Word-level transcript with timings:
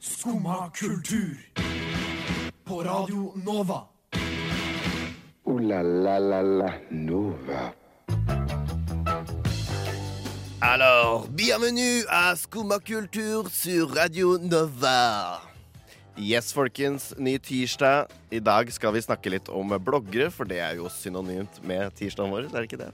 Skumma 0.00 0.70
kultur. 0.74 1.36
På 2.64 2.82
Radio 2.82 3.32
Nova. 3.44 3.82
O-la-la-la-la 5.44 6.72
Nova. 6.90 7.72
Alors, 10.60 11.28
bienvenue 11.28 12.04
à 12.08 12.36
Skumma 12.36 12.78
kultur 12.78 13.50
sur 13.50 13.94
Radio 13.94 14.38
Nova. 14.38 15.40
Yes, 16.18 16.52
folkens. 16.52 17.14
Ny 17.18 17.38
tirsdag. 17.38 18.06
I 18.30 18.38
dag 18.38 18.72
skal 18.72 18.92
vi 18.92 19.02
snakke 19.02 19.30
litt 19.30 19.48
om 19.48 19.72
bloggere, 19.78 20.30
for 20.30 20.44
det 20.44 20.58
er 20.60 20.76
jo 20.76 20.88
synonymt 20.88 21.62
med 21.64 21.94
tirsdagen 21.94 22.30
vår. 22.30 22.50
er 22.50 22.60
det 22.60 22.72
ikke 22.72 22.84
det? 22.84 22.92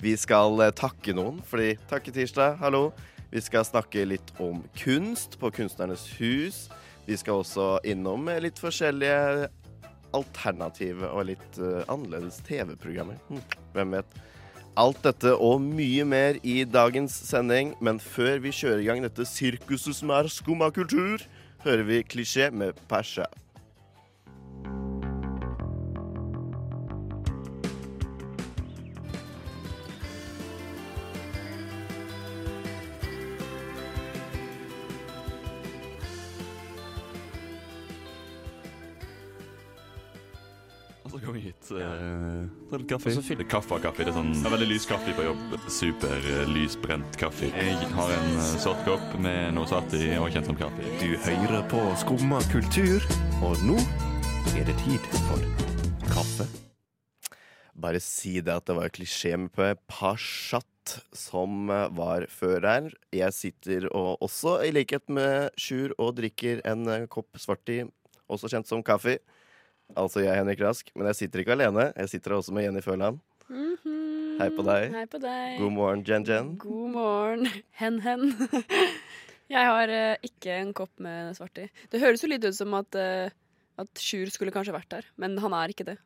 Vi 0.00 0.16
skal 0.16 0.60
eh, 0.60 0.72
takke 0.72 1.12
noen, 1.12 1.42
fordi 1.46 1.76
takketirsdag, 1.90 2.56
hallo. 2.60 2.92
Vi 3.34 3.40
skal 3.42 3.64
snakke 3.66 4.04
litt 4.06 4.28
om 4.38 4.60
kunst 4.78 5.32
på 5.40 5.48
Kunstnernes 5.56 6.04
hus. 6.20 6.68
Vi 7.02 7.16
skal 7.18 7.40
også 7.42 7.80
innom 7.82 8.28
litt 8.38 8.60
forskjellige 8.62 9.48
alternative 10.14 11.08
og 11.10 11.26
litt 11.32 11.58
uh, 11.58 11.82
annerledes 11.90 12.38
TV-programmer. 12.46 13.18
Hm, 13.26 13.42
hvem 13.74 13.96
vet? 13.98 14.20
Alt 14.78 15.02
dette 15.02 15.34
og 15.34 15.58
mye 15.66 16.06
mer 16.06 16.38
i 16.46 16.60
dagens 16.62 17.14
sending, 17.26 17.74
men 17.82 17.98
før 17.98 18.38
vi 18.42 18.54
kjører 18.54 18.84
i 18.84 18.86
gang 18.86 19.02
dette 19.02 19.26
sirkuset 19.26 19.98
som 19.98 20.14
er 20.14 20.30
skumma 20.30 20.70
kultur, 20.74 21.22
hører 21.66 21.88
vi 21.90 22.04
klisjé 22.06 22.52
med 22.54 22.78
Pasha. 22.86 23.26
Så 41.14 41.20
kom 41.22 41.36
jeg 41.38 41.52
hit. 41.52 41.68
Uh, 41.70 42.48
ta 42.70 42.80
litt 42.80 42.88
kaffe. 42.90 43.12
Og 43.12 43.18
så 43.20 43.22
fyller 43.22 43.46
kaffe 43.46 43.76
og 43.76 43.84
kaffe. 43.84 44.02
Det 44.02 44.10
er 44.10 44.16
sånn 44.16 44.32
det 44.34 44.48
er 44.48 44.54
veldig 44.56 44.70
lys 44.72 44.88
kaffe 44.90 45.14
på 45.14 45.26
jobb. 45.28 45.54
Super 45.70 46.26
uh, 46.26 46.40
lysbrent 46.50 47.18
kaffe. 47.20 47.50
Jeg 47.54 47.92
har 47.94 48.16
en 48.16 48.34
uh, 48.40 48.48
sort 48.62 48.82
kopp 48.88 49.14
med 49.22 49.54
noe 49.54 49.70
satt 49.70 49.94
i 49.98 50.08
og 50.18 50.30
kjent 50.34 50.50
som 50.50 50.58
kaffe. 50.58 50.90
Du 50.98 51.14
hører 51.28 51.62
på 51.70 51.84
Skumma 52.02 52.42
kultur, 52.50 53.06
og 53.46 53.62
nå 53.66 53.78
er 54.58 54.66
det 54.66 54.74
tid 54.82 55.06
for 55.28 55.46
kaffe. 56.10 56.48
Bare 57.74 58.00
si 58.02 58.38
det 58.42 58.54
at 58.54 58.66
det 58.66 58.76
var 58.78 58.92
klisjé 58.94 59.34
med 59.38 59.52
på 59.54 59.66
Pashat 59.90 60.66
som 61.16 61.70
eh, 61.72 61.88
var 61.96 62.26
før 62.30 62.66
her. 62.68 62.90
Jeg 63.14 63.34
sitter 63.34 63.88
og 63.90 64.22
også, 64.24 64.60
i 64.66 64.70
likhet 64.74 65.08
med 65.12 65.50
Sjur, 65.60 65.94
og 65.98 66.14
drikker 66.20 66.62
en 66.68 66.86
eh, 66.90 67.06
kopp 67.10 67.34
svarti, 67.40 67.82
også 68.30 68.50
kjent 68.52 68.70
som 68.70 68.84
kaffe. 68.86 69.18
Altså 69.98 70.24
jeg, 70.24 70.34
Henrik 70.34 70.62
Rask. 70.64 70.90
Men 70.98 71.08
jeg 71.12 71.20
sitter 71.22 71.42
ikke 71.42 71.54
alene. 71.54 71.90
Jeg 71.94 72.10
sitter 72.16 72.36
også 72.36 72.54
med 72.54 72.66
Jenny 72.66 72.82
Føland. 72.84 73.20
Mhm. 73.48 74.00
Hei 74.40 74.48
på 74.50 74.64
deg. 74.66 74.94
Hei 74.96 75.04
på 75.06 75.20
deg. 75.22 75.58
God 75.60 75.74
morgen, 75.76 76.00
Jen 76.08 76.24
Jen. 76.26 76.54
God 76.58 76.88
morgen. 76.90 77.46
Hen, 77.80 78.00
hen. 78.02 78.32
Jeg 79.54 79.68
har 79.68 79.90
uh, 79.92 80.24
ikke 80.24 80.56
en 80.56 80.72
kopp 80.74 80.90
med 81.04 81.36
svart 81.36 81.60
i. 81.62 81.68
Det 81.92 82.00
høres 82.02 82.24
jo 82.24 82.30
litt 82.32 82.42
ut 82.42 82.56
som 82.56 82.72
at, 82.74 82.96
uh, 82.96 83.28
at 83.78 84.02
Sjur 84.02 84.32
skulle 84.32 84.54
kanskje 84.54 84.74
vært 84.74 84.90
der, 84.90 85.06
men 85.20 85.36
han 85.38 85.54
er 85.54 85.70
ikke 85.70 85.86
det. 85.86 85.98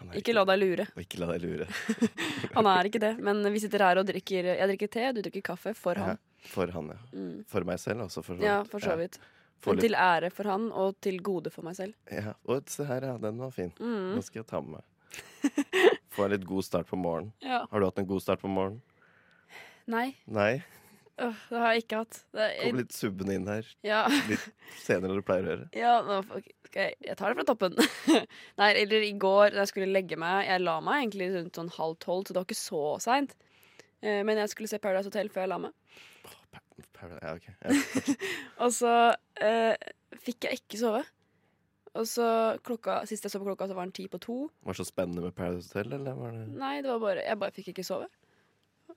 Han 0.00 0.10
er 0.10 0.18
Ikke 0.18 0.34
la 0.34 0.42
deg 0.48 0.58
lure. 0.58 0.88
Ikke 0.98 1.20
la 1.20 1.28
deg 1.34 1.44
lure. 1.44 1.66
Han 2.56 2.66
er 2.68 2.88
ikke 2.88 3.00
det. 3.00 3.14
Men 3.24 3.40
vi 3.52 3.62
sitter 3.62 3.80
her 3.80 3.96
og 3.96 4.04
drikker 4.10 4.50
Jeg 4.50 4.68
drikker 4.68 4.90
te, 4.92 5.04
du 5.16 5.22
drikker 5.24 5.44
kaffe 5.46 5.72
for 5.76 5.96
han. 5.96 6.18
For 6.50 6.68
han, 6.74 6.90
ja. 6.92 6.98
Mm. 7.16 7.38
For 7.48 7.64
meg 7.64 7.80
selv 7.80 8.04
også, 8.04 8.20
for 8.26 8.36
så 8.36 8.44
Ja, 8.44 8.58
for 8.68 8.84
så 8.84 8.92
vidt. 9.00 9.16
Få 9.16 9.35
Men 9.66 9.80
til 9.82 9.96
ære 9.98 10.30
for 10.34 10.50
han, 10.50 10.68
og 10.70 10.98
til 11.02 11.16
gode 11.24 11.50
for 11.50 11.66
meg 11.66 11.78
selv. 11.78 11.96
Ja, 12.12 12.36
og 12.44 12.68
se 12.70 12.84
her, 12.86 13.08
ja. 13.08 13.16
Den 13.22 13.40
var 13.42 13.50
fin. 13.54 13.72
Mm. 13.80 14.12
Den 14.14 14.22
skal 14.22 14.42
jeg 14.42 14.50
ta 14.50 14.60
med 14.62 14.78
meg. 14.78 14.84
Få 16.14 16.26
en 16.26 16.34
litt 16.36 16.46
god 16.46 16.66
start 16.66 16.90
på 16.90 16.98
morgenen. 17.00 17.32
Ja. 17.42 17.64
Har 17.70 17.82
du 17.82 17.88
hatt 17.88 17.98
en 18.02 18.08
god 18.08 18.22
start 18.22 18.42
på 18.44 18.50
morgenen? 18.52 18.82
Nei, 19.86 20.10
Nei? 20.26 20.62
Oh, 21.16 21.36
det 21.48 21.60
har 21.62 21.72
jeg 21.72 21.82
ikke 21.86 21.98
hatt. 22.02 22.18
Det, 22.36 22.46
Kom 22.60 22.76
litt 22.76 22.92
subbende 22.92 23.36
inn 23.38 23.46
her. 23.48 23.68
ja. 23.86 24.02
Litt 24.28 24.42
senere 24.82 25.14
enn 25.14 25.20
du 25.22 25.24
pleier 25.24 25.46
å 25.46 25.52
gjøre. 25.54 25.68
Ja, 25.78 25.92
nå, 26.04 26.18
okay. 26.36 26.52
jeg, 26.74 26.96
jeg 27.06 27.16
tar 27.16 27.32
det 27.32 27.38
fra 27.38 27.46
toppen. 27.48 27.78
Nei, 28.60 28.68
eller 28.82 29.06
i 29.06 29.14
går 29.16 29.54
da 29.54 29.62
jeg 29.62 29.70
skulle 29.72 29.88
legge 29.94 30.18
meg 30.20 30.44
Jeg 30.44 30.60
la 30.60 30.76
meg 30.84 31.06
egentlig 31.06 31.30
rundt 31.32 31.56
sånn 31.56 31.72
halv 31.78 31.96
tolv, 32.04 32.26
så 32.26 32.34
det 32.34 32.42
var 32.42 32.48
ikke 32.50 32.58
så 32.60 32.82
seint. 33.06 33.32
Eh, 34.04 34.20
men 34.28 34.42
jeg 34.42 34.52
skulle 34.52 34.68
se 34.68 34.82
Paradise 34.82 35.08
Hotel 35.08 35.32
før 35.32 35.46
jeg 35.46 35.52
la 35.54 35.60
meg. 35.64 35.72
Ja, 37.22 37.34
ok. 37.34 37.46
Ja. 37.62 38.16
Og 38.64 38.72
så 38.74 38.92
eh, 39.42 39.74
fikk 40.24 40.48
jeg 40.48 40.60
ikke 40.60 40.80
sove. 40.80 41.02
Og 41.96 42.04
så 42.08 42.26
klokka, 42.66 42.98
Sist 43.08 43.24
jeg 43.24 43.32
så 43.32 43.40
på 43.40 43.48
klokka, 43.48 43.68
så 43.70 43.76
var 43.76 43.88
den 43.88 43.94
ti 43.96 44.06
på 44.12 44.20
to. 44.20 44.36
Var 44.66 44.76
det 44.76 44.80
så 44.82 44.88
spennende 44.88 45.24
med 45.24 45.36
Paradise 45.36 45.72
Hotel, 45.72 45.96
eller 45.96 46.16
var 46.18 46.34
det 46.36 46.46
Nei, 46.60 46.74
det 46.84 46.90
var 46.92 47.02
bare, 47.02 47.24
jeg 47.24 47.40
bare 47.40 47.56
fikk 47.56 47.70
ikke 47.72 47.86
sove. 47.88 48.08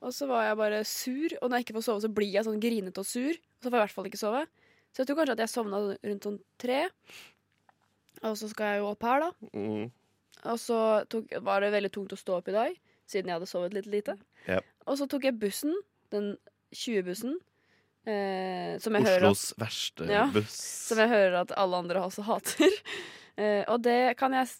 Og 0.00 0.12
så 0.16 0.28
var 0.30 0.46
jeg 0.46 0.58
bare 0.60 0.82
sur, 0.88 1.36
og 1.40 1.48
når 1.48 1.60
jeg 1.60 1.66
ikke 1.66 1.76
får 1.78 1.86
sove, 1.88 2.02
så 2.04 2.10
blir 2.16 2.32
jeg 2.32 2.46
sånn 2.46 2.60
grinete 2.62 3.02
og 3.02 3.08
sur. 3.08 3.32
Og 3.36 3.64
så 3.64 3.68
får 3.68 3.76
jeg 3.76 3.80
i 3.80 3.84
hvert 3.86 3.96
fall 3.96 4.10
ikke 4.10 4.20
sove. 4.20 4.44
Så 4.90 5.02
jeg 5.02 5.08
tror 5.08 5.20
kanskje 5.20 5.36
at 5.36 5.42
jeg 5.44 5.52
sovna 5.52 5.80
rundt 5.94 6.28
sånn 6.28 6.38
tre. 6.60 6.82
Og 8.26 8.36
så 8.36 8.48
skal 8.52 8.74
jeg 8.74 8.82
jo 8.82 8.92
opp 8.92 9.06
her, 9.06 9.26
da. 9.26 9.50
mm. 9.56 9.88
Og 10.50 10.56
så 10.56 10.78
tok, 11.12 11.34
var 11.44 11.60
det 11.60 11.74
veldig 11.74 11.90
tungt 11.92 12.14
å 12.16 12.18
stå 12.18 12.38
opp 12.38 12.48
i 12.48 12.54
dag, 12.56 12.76
siden 13.10 13.28
jeg 13.28 13.36
hadde 13.36 13.48
sovet 13.50 13.74
litt 13.76 13.88
lite. 13.92 14.14
Yep. 14.46 14.68
Og 14.88 14.96
så 14.96 15.06
tok 15.10 15.26
jeg 15.28 15.36
bussen, 15.40 15.74
den 16.14 16.30
20-bussen, 16.72 17.36
eh, 18.06 18.78
som, 18.80 18.94
jeg 18.94 19.04
hører 19.06 19.26
at- 19.26 19.30
Oslos 19.30 19.54
verste 19.60 20.08
Ja, 20.10 20.26
buss. 20.32 20.56
som 20.88 20.98
jeg 20.98 21.08
hører 21.08 21.40
at 21.42 21.52
alle 21.56 21.76
andre 21.76 22.00
også 22.06 22.22
hater. 22.28 22.70
Eh, 23.40 23.62
og 23.72 23.80
det 23.80 24.18
kan 24.20 24.34
jeg 24.36 24.50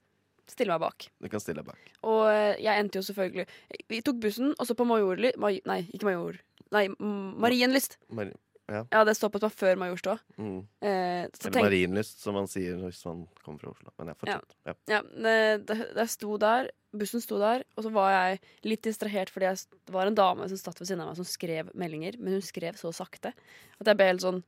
stille 0.48 0.72
meg 0.72 0.80
bak. 0.80 1.04
Du 1.20 1.26
kan 1.28 1.40
stille 1.42 1.60
deg 1.60 1.66
bak. 1.68 1.90
Og 2.06 2.22
eh, 2.30 2.54
jeg 2.64 2.80
endte 2.80 2.96
jo 2.96 3.02
selvfølgelig 3.04 3.44
Vi 3.90 3.98
tok 4.06 4.16
bussen, 4.22 4.54
og 4.56 4.64
så 4.64 4.72
på 4.78 4.86
Majorli... 4.88 5.32
Maj, 5.36 5.58
nei, 5.68 5.82
ikke 5.92 6.06
Major. 6.08 6.38
Nei, 6.72 6.86
Marienlyst. 6.96 7.98
Mar 8.08 8.30
Ja, 8.70 9.02
det 9.04 9.16
stoppet 9.18 9.42
meg 9.42 9.52
før 9.52 9.76
Majorstua. 9.82 10.14
mm. 10.38 10.60
Eh, 10.80 11.26
Eller 11.26 11.60
Marienlyst, 11.66 12.22
som 12.22 12.38
man 12.38 12.46
sier 12.48 12.78
hvis 12.86 13.02
man 13.04 13.26
kommer 13.44 13.58
fra 13.66 13.74
Oslo. 13.74 13.92
Men 13.98 14.12
jeg 14.14 14.20
fortsett. 14.22 14.56
Ja. 14.64 14.74
Ja, 14.94 15.02
det- 15.02 15.66
det- 15.66 15.90
jeg 15.96 16.08
sto 16.14 16.38
der, 16.38 16.70
bussen 16.96 17.22
sto 17.22 17.38
der, 17.40 17.64
og 17.76 17.84
så 17.86 17.90
var 17.94 18.12
jeg 18.12 18.38
litt 18.66 18.82
distrahert 18.86 19.30
fordi 19.30 19.46
jeg, 19.46 19.60
det 19.86 19.94
var 19.94 20.10
en 20.10 20.16
dame 20.18 20.48
som 20.50 20.58
satt 20.58 20.80
ved 20.80 20.88
siden 20.88 21.02
av 21.04 21.12
meg 21.12 21.20
som 21.20 21.28
skrev 21.28 21.70
meldinger, 21.78 22.16
men 22.18 22.38
hun 22.38 22.44
skrev 22.44 22.78
så 22.80 22.90
sakte 22.94 23.30
at 23.34 23.90
jeg 23.90 23.98
ble 23.98 24.08
helt 24.10 24.24
sånn 24.24 24.40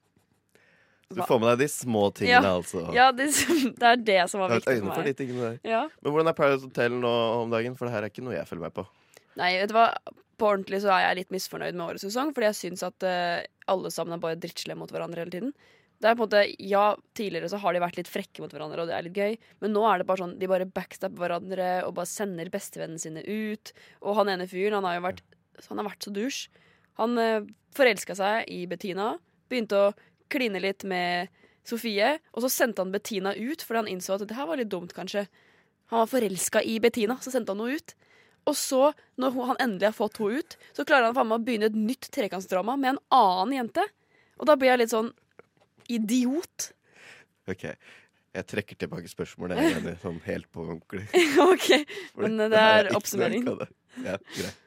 Så 1.07 1.19
du 1.21 1.23
får 1.29 1.43
med 1.43 1.53
deg 1.53 1.63
de 1.63 1.69
små 1.71 2.07
tingene, 2.17 2.55
altså. 2.57 2.87
Ja, 2.97 3.11
det, 3.15 3.29
det 3.81 3.93
er 3.93 4.03
det 4.09 4.19
som 4.33 4.43
var 4.43 4.57
viktig 4.57 4.79
for 4.81 4.89
for 4.89 4.97
for 4.99 5.07
de 5.07 5.13
meg. 5.13 5.21
tingene 5.21 5.45
der. 5.45 5.61
Ja. 5.69 5.85
Men 6.01 6.17
hvordan 6.17 6.33
er 6.33 6.39
Paradise 6.39 6.67
Hotel 6.67 6.99
nå 6.99 7.13
om 7.43 7.53
dagen? 7.53 7.77
For 7.79 7.87
det 7.87 7.95
her 7.95 8.07
er 8.07 8.13
ikke 8.13 8.25
noe 8.27 8.35
jeg 8.39 8.49
følger 8.49 8.67
med 8.67 8.77
på. 8.81 8.87
Nei, 9.41 9.53
vet 9.61 9.71
du 9.71 9.77
hva? 9.77 9.87
På 10.41 10.49
ordentlig 10.51 10.81
så 10.83 10.91
er 10.97 11.05
jeg 11.05 11.21
litt 11.21 11.35
misfornøyd 11.35 11.77
med 11.77 11.85
årets 11.85 12.07
sesong, 12.09 12.33
fordi 12.35 12.49
jeg 12.49 12.59
syns 12.59 12.83
at 12.89 13.07
uh, 13.07 13.45
alle 13.71 13.93
sammen 13.95 14.17
er 14.17 14.23
bare 14.25 14.41
drittslemme 14.41 14.83
mot 14.83 14.91
hverandre 14.91 15.23
hele 15.23 15.35
tiden. 15.35 15.53
Det 16.03 16.11
er 16.11 16.17
på 16.19 16.25
en 16.25 16.27
måte, 16.27 16.43
ja, 16.67 16.87
Tidligere 17.15 17.51
så 17.53 17.61
har 17.63 17.75
de 17.75 17.83
vært 17.85 17.99
litt 18.01 18.11
frekke 18.11 18.43
mot 18.43 18.51
hverandre, 18.51 18.83
og 18.83 18.91
det 18.91 18.97
er 18.97 19.05
litt 19.07 19.19
gøy, 19.19 19.37
men 19.63 19.75
nå 19.75 19.85
er 19.87 20.01
det 20.01 20.07
bare 20.09 20.25
sånn, 20.25 20.39
de 20.41 20.49
bare 20.51 20.67
backstabber 20.67 21.23
hverandre 21.23 21.69
og 21.87 21.95
bare 21.99 22.11
sender 22.11 22.51
bestevennene 22.51 22.99
sine 22.99 23.23
ut. 23.23 23.71
Og 24.03 24.19
han 24.19 24.33
ene 24.33 24.49
fyren, 24.51 24.81
han 24.81 24.89
har 24.89 24.97
jo 24.99 25.05
vært, 25.07 25.23
han 25.69 25.79
har 25.79 25.89
vært 25.93 26.09
så 26.09 26.15
dusj. 26.17 26.41
Han 26.99 27.15
eh, 27.21 27.47
forelska 27.77 28.17
seg 28.19 28.51
i 28.51 28.65
Bettina, 28.71 29.13
begynte 29.53 29.79
å 29.79 29.93
kline 30.33 30.61
litt 30.65 30.83
med 30.89 31.31
Sofie, 31.69 32.17
og 32.35 32.43
så 32.43 32.51
sendte 32.51 32.83
han 32.83 32.91
Bettina 32.91 33.37
ut 33.37 33.63
fordi 33.63 33.85
han 33.85 33.91
innså 33.93 34.17
at 34.17 34.27
det 34.27 34.35
her 34.35 34.49
var 34.51 34.59
litt 34.59 34.73
dumt, 34.73 34.95
kanskje. 34.97 35.29
Han 35.93 36.03
var 36.03 36.11
forelska 36.11 36.65
i 36.67 36.81
Bettina, 36.83 37.21
så 37.23 37.31
sendte 37.31 37.55
han 37.55 37.63
henne 37.63 37.79
ut. 37.79 37.95
Og 38.51 38.57
så, 38.59 38.89
når 39.23 39.37
han 39.53 39.61
endelig 39.63 39.93
har 39.93 39.95
fått 39.95 40.19
henne 40.19 40.43
ut, 40.43 40.57
så 40.75 40.87
klarer 40.89 41.11
han 41.11 41.15
faen 41.15 41.31
meg 41.31 41.39
å 41.39 41.47
begynne 41.47 41.71
et 41.71 41.79
nytt 41.79 42.11
trekantsdrama 42.11 42.75
med 42.81 42.97
en 42.97 43.03
annen 43.15 43.61
jente. 43.61 43.85
Og 44.41 44.49
da 44.51 44.57
blir 44.59 44.73
jeg 44.73 44.83
litt 44.83 44.95
sånn 44.95 45.13
idiot. 45.89 46.73
Ok, 47.51 47.67
Jeg 48.33 48.47
trekker 48.49 48.79
tilbake 48.81 49.11
spørsmålet. 49.11 49.59
Jeg 49.61 49.75
mener, 49.83 49.97
sånn 50.01 50.21
helt 50.25 50.47
på 50.55 50.63
ordentlig. 50.65 51.05
OK, 51.53 51.69
men 52.17 52.39
det 52.41 52.51
det 52.55 52.61
er 52.63 52.89
oppsummering. 52.97 53.45
Ja, 54.05 54.17
greit. 54.37 54.59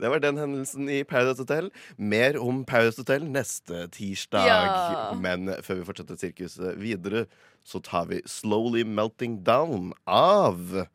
Det 0.00 0.08
var 0.08 0.20
den 0.24 0.38
hendelsen 0.40 0.88
i 0.88 1.02
Paradise 1.04 1.42
Hotel. 1.44 1.70
Mer 1.96 2.38
om 2.40 2.62
Paradise 2.64 3.00
Hotel 3.02 3.24
neste 3.28 3.86
tirsdag. 3.92 4.46
Ja. 4.48 5.12
Men 5.20 5.48
før 5.64 5.80
vi 5.80 5.84
fortsetter 5.88 6.16
sirkuset 6.20 6.78
videre, 6.80 7.26
så 7.64 7.82
tar 7.84 8.08
vi 8.08 8.22
Slowly 8.28 8.84
Melting 8.88 9.42
Down 9.44 9.92
av 10.08 10.86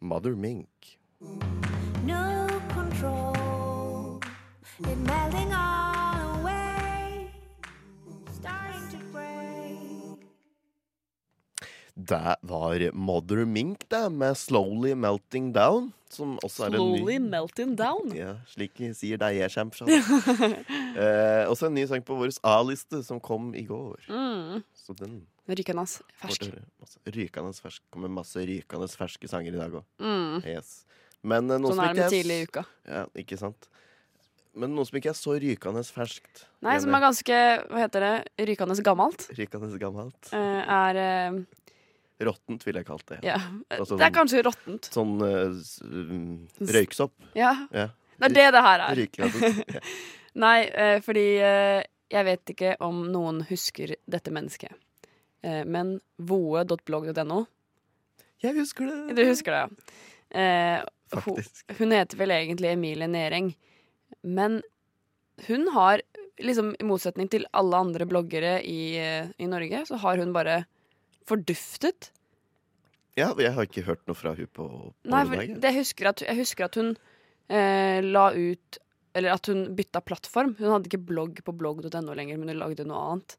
Mother 0.00 0.32
Mink. 0.36 0.96
No 2.08 2.48
control. 2.72 4.20
It 4.80 4.98
melting 4.98 5.52
all 5.52 5.73
Det 11.94 12.36
var 12.42 12.82
Mother 12.92 13.44
Mink, 13.44 13.88
det, 13.88 14.12
med 14.12 14.34
'Slowly 14.36 14.94
Melting 14.94 15.52
Down'. 15.54 15.92
Som 16.14 16.38
også 16.46 16.64
er 16.64 16.66
en 16.66 16.78
Slowly 16.78 17.18
ny 17.18 17.30
melting 17.30 17.74
down. 17.78 18.12
ja, 18.14 18.36
Slik 18.46 18.78
sier 18.94 19.18
deg 19.18 19.38
jeg 19.40 19.50
kommer 19.50 19.74
fra. 19.74 19.86
eh, 21.02 21.42
også 21.50 21.66
en 21.66 21.74
ny 21.74 21.86
sang 21.90 22.04
på 22.06 22.14
vår 22.18 22.30
A-liste 22.46 23.02
som 23.06 23.18
kom 23.22 23.50
i 23.54 23.64
går. 23.66 24.06
Mm. 24.08 24.62
Så 24.78 24.94
den 24.98 25.24
Rykende 25.48 25.84
fersk. 26.22 26.46
rykende 27.06 27.52
fersk. 27.58 27.82
kommer 27.90 28.08
masse 28.08 28.38
rykende 28.46 28.88
ferske 28.88 29.28
sanger 29.28 29.52
i 29.54 29.58
dag 29.58 29.74
òg. 29.74 29.84
Mm. 29.98 30.38
Yes. 30.46 30.84
Men 31.22 31.50
eh, 31.50 31.58
Sånn 31.58 31.82
er 31.82 31.94
det 31.94 32.04
med 32.04 32.14
tidlig 32.14 32.38
i 32.38 32.46
uka. 32.48 32.64
Ja, 32.86 33.04
ikke 33.24 33.38
sant? 33.40 33.68
Men 34.54 34.76
noe 34.76 34.86
som 34.86 34.96
ikke 35.00 35.10
er 35.10 35.18
så 35.18 35.34
rykende 35.42 35.82
ferskt. 35.82 36.44
Nei, 36.62 36.78
som 36.78 36.94
er 36.94 37.02
ganske 37.02 37.38
hva 37.72 37.82
heter 37.82 38.06
det, 38.06 38.48
rykende 38.52 38.78
gammelt, 38.86 39.26
Rykende 39.34 39.78
gammelt. 39.82 40.30
eh, 40.30 40.62
er 40.78 41.00
eh, 41.02 41.42
Råttent, 42.22 42.62
ville 42.66 42.78
jeg 42.82 42.86
kalt 42.86 43.06
det. 43.10 43.18
Ja. 43.26 43.38
Altså 43.74 43.96
Det 43.96 44.04
er 44.04 44.10
sånn- 44.10 44.14
kanskje 44.18 44.42
råttent. 44.46 44.88
Sånn 44.94 45.14
uh, 45.18 45.56
røyksopp. 46.76 47.14
Ja. 47.34 47.54
Ja. 47.74 47.88
Det 48.22 48.28
er 48.30 48.34
det 48.36 48.46
det 48.54 48.62
her 48.62 48.84
er. 48.84 49.00
Ja. 49.18 49.80
Nei, 50.44 50.58
uh, 50.70 50.98
fordi 51.02 51.24
uh, 51.42 51.80
jeg 52.14 52.28
vet 52.28 52.52
ikke 52.54 52.76
om 52.86 53.02
noen 53.10 53.42
husker 53.50 53.96
dette 54.06 54.34
mennesket. 54.34 54.72
Men 55.44 55.98
voe.blogg.no 56.24 57.42
Jeg 58.40 58.54
husker 58.56 58.86
det. 58.88 59.16
Du 59.18 59.20
husker 59.28 59.52
det, 59.52 59.90
ja. 60.32 60.84
Faktisk. 61.12 61.74
hun 61.76 61.92
heter 61.92 62.16
vel 62.16 62.32
egentlig 62.32 62.70
Emilie 62.72 63.08
Nering. 63.12 63.50
Men 64.22 64.62
hun 65.48 65.68
har, 65.74 66.00
liksom 66.40 66.72
i 66.80 66.86
motsetning 66.88 67.28
til 67.28 67.44
alle 67.52 67.76
andre 67.76 68.06
bloggere 68.08 68.54
i, 68.64 68.96
i 69.36 69.50
Norge, 69.50 69.82
så 69.90 70.00
har 70.00 70.22
hun 70.22 70.32
bare 70.32 70.62
forduftet. 71.28 72.10
Ja, 73.18 73.30
jeg 73.38 73.52
har 73.54 73.68
ikke 73.68 73.84
hørt 73.86 74.02
noe 74.10 74.18
fra 74.18 74.32
hun 74.34 74.48
på, 74.50 74.66
på 74.66 75.10
Nei, 75.12 75.22
for 75.28 75.38
jeg. 75.38 75.58
det 75.62 75.70
husker 75.76 76.10
at, 76.10 76.22
jeg 76.26 76.34
husker 76.40 76.66
at 76.66 76.78
hun 76.80 76.96
eh, 77.46 78.00
la 78.02 78.30
ut 78.34 78.80
Eller 79.14 79.36
at 79.36 79.46
hun 79.46 79.68
bytta 79.78 80.00
plattform. 80.02 80.56
Hun 80.58 80.72
hadde 80.72 80.90
ikke 80.90 81.04
blogg 81.06 81.38
på 81.46 81.52
blogg.no 81.54 82.16
lenger, 82.18 82.40
men 82.40 82.50
hun 82.50 82.58
lagde 82.58 82.82
noe 82.88 82.98
annet. 83.12 83.36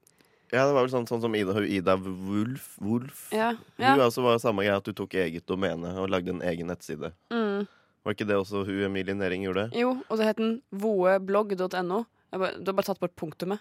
Ja, 0.54 0.62
det 0.70 0.76
var 0.78 0.86
vel 0.86 0.92
sånn, 0.94 1.08
sånn 1.10 1.20
som 1.26 1.34
Ida, 1.36 1.58
Ida 1.68 1.98
Wulf, 2.00 2.78
Wolf. 2.80 3.26
Ja, 3.36 3.50
ja. 3.82 3.92
Hun 3.92 4.04
også 4.06 4.24
var 4.24 4.40
samme 4.40 4.64
greia 4.64 4.78
at 4.80 4.88
du 4.88 4.94
tok 4.96 5.18
eget 5.20 5.44
domene 5.52 5.92
og 6.00 6.08
lagde 6.14 6.32
en 6.32 6.40
egen 6.48 6.70
nettside. 6.72 7.12
Mm. 7.34 7.66
Var 8.06 8.16
ikke 8.16 8.28
det 8.30 8.38
også 8.40 8.62
hun 8.68 8.86
Emilie 8.88 9.18
Nering 9.18 9.44
gjorde? 9.44 9.68
Jo, 9.76 9.98
og 10.06 10.16
så 10.16 10.30
het 10.30 10.40
den 10.40 10.62
voeblogg.no. 10.72 12.04
Du 12.32 12.40
har 12.40 12.78
bare 12.78 12.88
tatt 12.88 13.02
bort 13.02 13.16
punktumet. 13.20 13.60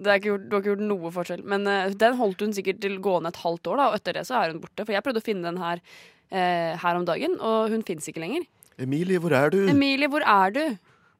Det 0.00 0.08
er 0.08 0.20
ikke 0.20 0.30
gjort, 0.30 0.44
du 0.46 0.54
har 0.54 0.62
ikke 0.62 0.70
gjort 0.70 0.86
noe 0.88 1.10
forskjell. 1.12 1.42
Men 1.52 1.66
uh, 1.68 1.90
den 2.02 2.16
holdt 2.20 2.44
hun 2.44 2.54
sikkert 2.56 2.80
til 2.82 2.96
gående 3.04 3.32
et 3.32 3.42
halvt 3.42 3.72
år, 3.72 3.80
da, 3.80 3.88
og 3.90 3.98
etter 3.98 4.16
det 4.16 4.24
så 4.28 4.38
er 4.38 4.54
hun 4.54 4.62
borte. 4.62 4.86
For 4.86 4.96
jeg 4.96 5.04
prøvde 5.04 5.22
å 5.22 5.26
finne 5.26 5.50
den 5.50 5.60
her 5.60 5.82
uh, 5.82 6.72
her 6.84 7.00
om 7.00 7.04
dagen, 7.08 7.36
og 7.44 7.74
hun 7.74 7.84
fins 7.86 8.08
ikke 8.08 8.22
lenger. 8.24 8.46
Emilie, 8.80 9.20
hvor 9.20 9.34
er 9.36 9.52
du? 9.52 9.60
Emilie, 9.68 10.08
hvor 10.08 10.24
er 10.24 10.56
du? 10.56 10.62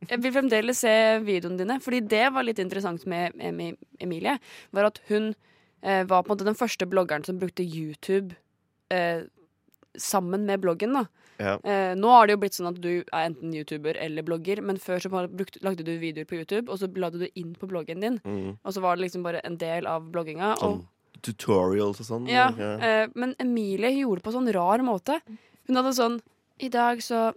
Jeg 0.08 0.22
vil 0.24 0.32
fremdeles 0.32 0.80
se 0.80 0.94
videoene 1.26 1.60
dine. 1.60 1.76
Fordi 1.84 2.00
det 2.08 2.24
var 2.32 2.46
litt 2.46 2.62
interessant 2.62 3.04
med 3.10 3.36
Emilie. 4.00 4.38
Var 4.72 4.88
at 4.88 5.02
hun 5.10 5.34
uh, 5.34 6.02
var 6.08 6.24
på 6.24 6.30
en 6.30 6.32
måte 6.32 6.48
den 6.48 6.56
første 6.56 6.88
bloggeren 6.88 7.26
som 7.26 7.40
brukte 7.40 7.66
YouTube 7.66 8.36
sammen 10.00 10.42
med 10.48 10.58
bloggen. 10.64 10.96
da 10.96 11.04
Ja. 11.40 11.56
Eh, 11.64 11.94
nå 11.96 12.12
har 12.12 12.28
det 12.28 12.36
jo 12.36 12.42
blitt 12.44 12.58
sånn 12.58 12.70
at 12.70 12.78
du 12.84 12.90
er 13.00 13.24
enten 13.24 13.54
YouTuber 13.56 13.96
eller 13.96 14.26
blogger, 14.26 14.60
men 14.62 14.78
før 14.80 15.00
så 15.02 15.10
brukt, 15.10 15.56
lagde 15.64 15.86
du 15.86 15.94
videoer 15.98 16.28
på 16.28 16.38
YouTube, 16.38 16.68
og 16.68 16.82
så 16.82 16.90
la 17.00 17.10
du 17.10 17.18
det 17.22 17.32
inn 17.40 17.54
på 17.56 17.68
bloggen 17.70 18.04
din. 18.04 18.20
Mm. 18.24 18.58
Og 18.60 18.76
så 18.76 18.84
var 18.84 18.96
det 18.96 19.06
liksom 19.06 19.24
bare 19.24 19.40
en 19.48 19.56
del 19.60 19.88
av 19.88 20.10
blogginga. 20.12 20.54
Sånn 20.60 20.82
tutorials 21.24 22.00
og 22.00 22.06
sånn. 22.06 22.28
Ja, 22.30 22.48
ja, 22.56 22.72
eh, 22.80 23.12
men 23.18 23.34
Emilie 23.42 23.92
gjorde 23.98 24.20
det 24.20 24.26
på 24.28 24.34
sånn 24.34 24.50
rar 24.54 24.84
måte. 24.84 25.20
Hun 25.68 25.78
hadde 25.78 25.94
sånn 25.96 26.20
I 26.60 26.68
dag 26.72 27.00
så 27.04 27.30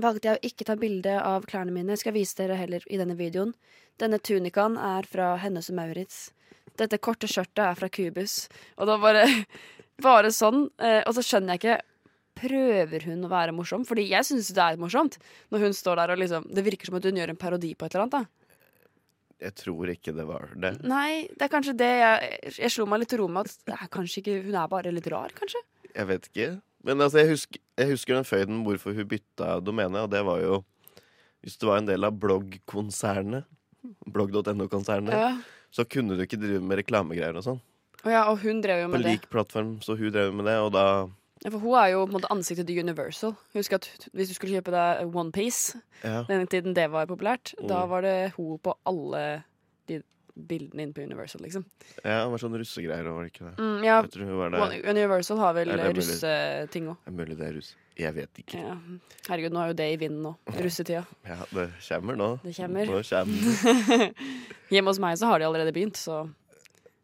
valgte 0.00 0.30
jeg 0.30 0.38
å 0.38 0.46
ikke 0.46 0.66
ta 0.68 0.76
bilde 0.78 1.16
av 1.18 1.46
klærne 1.50 1.74
mine. 1.74 1.94
Jeg 1.94 2.04
skal 2.04 2.14
vise 2.14 2.38
dere 2.38 2.58
heller 2.58 2.84
i 2.86 2.98
denne 3.00 3.16
videoen. 3.18 3.54
Denne 3.98 4.20
tunikaen 4.22 4.78
er 4.78 5.08
fra 5.08 5.34
Hennes 5.42 5.70
og 5.72 5.76
Maurits. 5.80 6.30
Dette 6.78 7.00
korte 7.02 7.28
skjørtet 7.28 7.64
er 7.64 7.78
fra 7.78 7.90
Cubus. 7.90 8.46
Og 8.78 8.86
det 8.86 8.94
var 8.94 9.02
bare, 9.02 9.24
bare 10.06 10.30
sånn. 10.34 10.68
Eh, 10.78 11.02
og 11.02 11.16
så 11.16 11.26
skjønner 11.26 11.56
jeg 11.56 11.62
ikke 11.62 11.78
Prøver 12.40 13.04
hun 13.10 13.24
å 13.26 13.30
være 13.32 13.52
morsom? 13.56 13.84
Fordi 13.88 14.08
jeg 14.08 14.24
syns 14.28 14.48
det 14.56 14.64
er 14.64 14.78
morsomt. 14.80 15.18
Når 15.52 15.66
hun 15.66 15.74
står 15.76 16.00
der 16.00 16.12
og 16.14 16.20
liksom 16.22 16.46
Det 16.54 16.64
virker 16.64 16.88
som 16.90 16.96
at 17.00 17.04
hun 17.08 17.18
gjør 17.20 17.34
en 17.34 17.40
parodi 17.40 17.74
på 17.76 17.84
et 17.86 17.94
eller 17.94 18.06
annet. 18.06 18.16
da 18.16 19.46
Jeg 19.46 19.54
tror 19.60 19.92
ikke 19.92 20.14
det 20.16 20.26
var 20.28 20.48
det. 20.56 20.72
Nei, 20.84 21.28
det 21.36 21.46
er 21.46 21.52
kanskje 21.52 21.76
det 21.76 21.90
jeg 22.00 22.40
Jeg 22.58 22.70
slo 22.74 22.86
meg 22.86 23.00
litt 23.04 23.12
til 23.12 23.20
ro 23.22 23.28
med 23.28 23.46
at 23.48 23.56
det 23.68 23.76
er 23.76 23.88
kanskje 23.92 24.20
ikke 24.24 24.38
Hun 24.48 24.54
er 24.62 24.68
bare 24.72 24.92
litt 24.92 25.06
rar, 25.12 25.32
kanskje. 25.36 25.62
Jeg 25.94 26.06
vet 26.06 26.28
ikke. 26.32 26.48
Men 26.84 27.00
altså, 27.04 27.18
jeg 27.20 27.28
husker, 27.34 27.60
jeg 27.76 27.88
husker 27.90 28.14
den 28.16 28.24
føyden 28.28 28.60
hvorfor 28.64 28.94
hun 28.96 29.08
bytta 29.10 29.60
domene, 29.60 30.04
og 30.06 30.10
det 30.12 30.22
var 30.24 30.40
jo 30.40 30.62
Hvis 31.44 31.56
du 31.60 31.66
var 31.68 31.78
en 31.80 31.86
del 31.88 32.04
av 32.04 32.12
bloggkonsernet, 32.20 33.44
blogg.no-konsernet, 34.06 35.12
Ja. 35.12 35.36
så 35.72 35.84
kunne 35.88 36.16
du 36.16 36.22
ikke 36.24 36.36
drive 36.40 36.60
med 36.62 36.78
reklamegreier 36.82 37.36
og 37.36 37.44
sånn. 37.44 37.60
Og 38.04 38.10
ja, 38.12 38.24
og 38.30 38.38
hun 38.44 38.60
drev 38.60 38.82
jo 38.82 38.88
På 38.88 38.92
med 38.96 39.04
det. 39.04 39.12
lik 39.12 39.28
plattform, 39.30 39.80
så 39.84 39.96
hun 39.96 40.12
drev 40.12 40.32
med 40.34 40.44
det, 40.46 40.56
og 40.60 40.72
da 40.72 40.84
for 41.48 41.58
hun 41.58 41.74
er 41.80 41.90
jo 41.94 42.02
på 42.06 42.10
en 42.12 42.16
måte 42.20 42.28
ansiktet 42.30 42.66
til 42.68 42.78
Universal. 42.82 43.34
Husk 43.54 43.72
at 43.72 43.88
Hvis 44.12 44.28
du 44.28 44.34
skulle 44.34 44.52
kjøpe 44.60 44.70
deg 44.74 45.14
OnePiece, 45.14 45.80
Ja. 46.04 46.24
den 46.28 46.46
tiden 46.46 46.74
det 46.74 46.90
var 46.90 47.06
populært, 47.06 47.54
da 47.66 47.84
Mm. 47.84 47.88
var 47.88 48.00
det 48.02 48.32
hun 48.36 48.58
på 48.58 48.74
alle 48.86 49.44
de 49.88 50.02
bildene 50.36 50.82
inne 50.82 50.92
på 50.94 51.02
Universal, 51.02 51.40
liksom. 51.42 51.64
ja, 52.04 52.24
det 52.24 52.30
var 52.30 52.38
sånn 52.38 52.56
russegreier, 52.58 53.04
var 53.04 53.24
det 53.24 53.32
ikke 53.32 53.48
det? 53.48 53.56
Mm, 53.58 53.84
ja. 53.84 54.02
One- 54.02 54.84
Universal 54.88 55.38
har 55.38 55.52
vel 55.54 55.68
det 55.68 55.96
russeting 55.96 56.88
òg. 56.88 56.96
Er 57.06 57.10
mulig 57.12 57.36
det 57.38 57.48
er 57.48 57.52
russ? 57.56 57.74
Jeg 57.96 58.14
vet 58.14 58.30
ikke. 58.38 58.54
Ja. 58.60 58.76
Herregud, 59.28 59.52
nå 59.52 59.60
er 59.64 59.66
jo 59.68 59.74
det 59.74 59.92
i 59.92 59.96
vinden 59.96 60.22
nå. 60.22 60.36
Russetida. 60.60 61.06
Ja, 61.26 61.36
det 61.52 61.70
kommer 61.88 62.16
nå. 62.16 62.40
Det 62.42 62.56
kommer. 62.56 62.86
Nå 62.86 63.02
kommer. 63.02 64.14
Hjemme 64.70 64.86
hos 64.88 64.98
meg 64.98 65.16
så 65.18 65.26
har 65.26 65.38
de 65.38 65.44
allerede 65.46 65.72
begynt, 65.72 65.96
så 65.96 66.30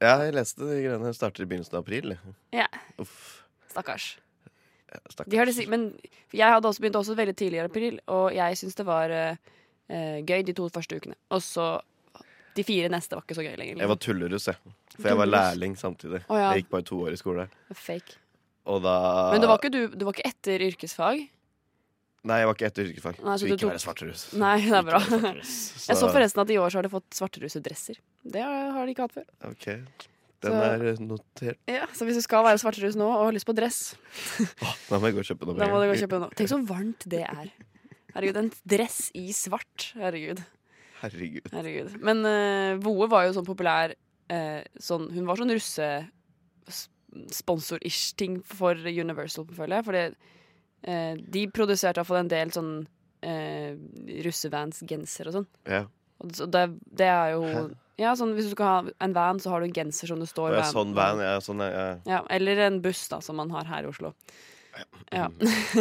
Ja, 0.01 0.19
jeg 0.25 0.35
leste 0.35 0.59
de 0.61 0.83
greiene 0.85 1.13
starter 1.15 1.43
i 1.43 1.47
begynnelsen 1.47 1.75
av 1.75 1.81
april. 1.85 2.19
Ja. 2.53 2.67
Uff. 2.99 3.43
stakkars. 3.73 4.17
Stakkars. 5.11 5.61
Men 5.73 5.89
jeg 6.33 6.47
hadde 6.55 6.69
også 6.71 6.83
begynt 6.85 6.99
også 7.01 7.17
veldig 7.19 7.37
tidlig 7.37 7.59
i 7.61 7.65
april, 7.67 8.01
og 8.13 8.31
jeg 8.37 8.59
syns 8.61 8.79
det 8.79 8.87
var 8.87 9.13
eh, 9.13 9.37
gøy 10.27 10.45
de 10.47 10.55
to 10.57 10.69
første 10.73 10.99
ukene. 11.01 11.17
Og 11.35 11.43
så 11.45 11.69
de 12.57 12.65
fire 12.65 12.89
neste 12.93 13.17
var 13.19 13.25
ikke 13.27 13.37
så 13.37 13.45
gøy 13.45 13.57
lenger. 13.61 13.81
Jeg 13.83 13.91
var 13.93 13.99
tullerus, 14.01 14.47
jeg. 14.49 14.75
For 14.97 15.11
jeg 15.11 15.19
var 15.21 15.29
lærling 15.29 15.75
samtidig. 15.77 16.23
Oh, 16.31 16.39
ja. 16.39 16.53
Jeg 16.55 16.65
gikk 16.65 16.71
bare 16.73 16.87
to 16.89 17.01
år 17.05 17.13
i 17.13 17.19
skole. 17.21 17.49
Fake. 17.77 18.17
Da 18.67 18.95
Men 19.31 19.43
det 19.43 19.49
var 19.51 19.61
ikke 19.61 19.71
du, 19.75 19.83
du 19.95 20.05
var 20.09 20.17
ikke 20.17 20.27
etter 20.27 20.63
yrkesfag? 20.67 21.27
Nei, 22.27 22.39
jeg 22.41 22.49
var 22.49 22.57
ikke 22.57 22.67
etter 22.67 22.89
yrkesfag. 22.89 23.19
Nei, 23.23 23.35
så 23.37 23.45
så 23.45 23.47
du 23.47 23.53
ikke 23.53 23.61
tok- 23.63 23.75
være 23.75 23.83
svarterus. 23.85 24.23
Nei, 24.41 24.57
det 24.65 24.75
er 24.75 24.87
bra. 24.89 24.99
Så... 25.47 25.85
Jeg 25.93 26.01
så 26.01 26.09
forresten 26.11 26.43
at 26.43 26.51
i 26.51 26.57
år 26.59 26.73
så 26.73 26.81
har 26.81 26.89
de 26.89 26.91
fått 26.97 27.07
svarterusedresser. 27.15 28.01
Det 28.27 28.43
har 28.43 28.81
de 28.81 28.95
ikke 28.97 29.07
hatt 29.07 29.15
før. 29.21 29.29
Ok, 29.47 29.69
Den 30.45 30.53
Så- 30.53 30.63
er 30.63 30.97
notert. 31.01 31.59
Ja, 31.71 31.87
Så 31.97 32.05
hvis 32.05 32.17
du 32.19 32.23
skal 32.25 32.45
være 32.45 32.59
svarterus 32.61 32.97
nå 32.99 33.07
og 33.09 33.25
har 33.29 33.33
lyst 33.33 33.47
på 33.49 33.55
dress, 33.57 33.95
Da 34.91 34.99
må 35.01 35.05
jeg 35.09 35.15
gå 35.17 35.21
og 35.25 35.29
kjøpe 35.31 35.45
noe. 36.21 36.31
Tenk 36.37 36.49
så 36.53 36.59
varmt 36.69 37.03
det 37.09 37.23
er. 37.25 37.49
Herregud, 38.17 38.37
en 38.41 38.51
dress 38.69 39.11
i 39.17 39.31
svart. 39.37 39.93
Herregud. 39.97 40.41
Herregud. 41.03 41.49
Herregud. 41.53 41.91
Men 42.01 42.17
uh, 42.25 42.77
Voe 42.85 43.07
var 43.13 43.23
jo 43.27 43.33
sånn 43.37 43.45
populær 43.49 43.93
uh, 44.33 44.61
sånn, 44.81 45.11
Hun 45.13 45.27
var 45.29 45.37
sånn 45.37 45.53
russe-sponsor-ish-ting 45.53 48.39
for 48.45 48.75
Universal, 48.89 49.45
føler 49.57 49.77
jeg. 49.81 49.85
Fordi 49.89 50.05
uh, 50.89 51.15
de 51.37 51.43
produserte 51.53 51.99
iallfall 52.01 52.23
en 52.23 52.33
del 52.33 52.49
sånn 52.55 52.73
uh, 53.27 53.73
russevans-genser 54.27 55.25
og 55.31 55.35
sånn. 55.41 55.49
Ja. 55.69 55.83
Og 56.25 56.27
det, 56.49 56.65
det 56.97 57.09
er 57.13 57.29
jo 57.37 57.43
Hæ? 57.45 57.67
Ja, 58.01 58.13
sånn 58.19 58.35
Hvis 58.37 58.51
du 58.51 58.53
skal 58.53 58.69
ha 58.69 58.95
en 59.07 59.15
van, 59.17 59.41
så 59.41 59.53
har 59.53 59.63
du 59.63 59.71
en 59.71 59.77
genser 59.77 60.11
som 60.11 60.21
det 60.21 60.29
står 60.29 60.53
i 60.53 60.59
er 60.61 60.69
sånn 60.69 60.93
van. 60.97 61.23
Ja, 61.25 61.39
sånn, 61.41 61.63
ja. 61.65 61.87
Ja, 62.09 62.21
eller 62.33 62.61
en 62.67 62.83
buss, 62.85 63.07
da, 63.13 63.23
som 63.25 63.39
man 63.41 63.53
har 63.55 63.69
her 63.71 63.87
i 63.87 63.91
Oslo. 63.91 64.13
Ja. 65.15 65.31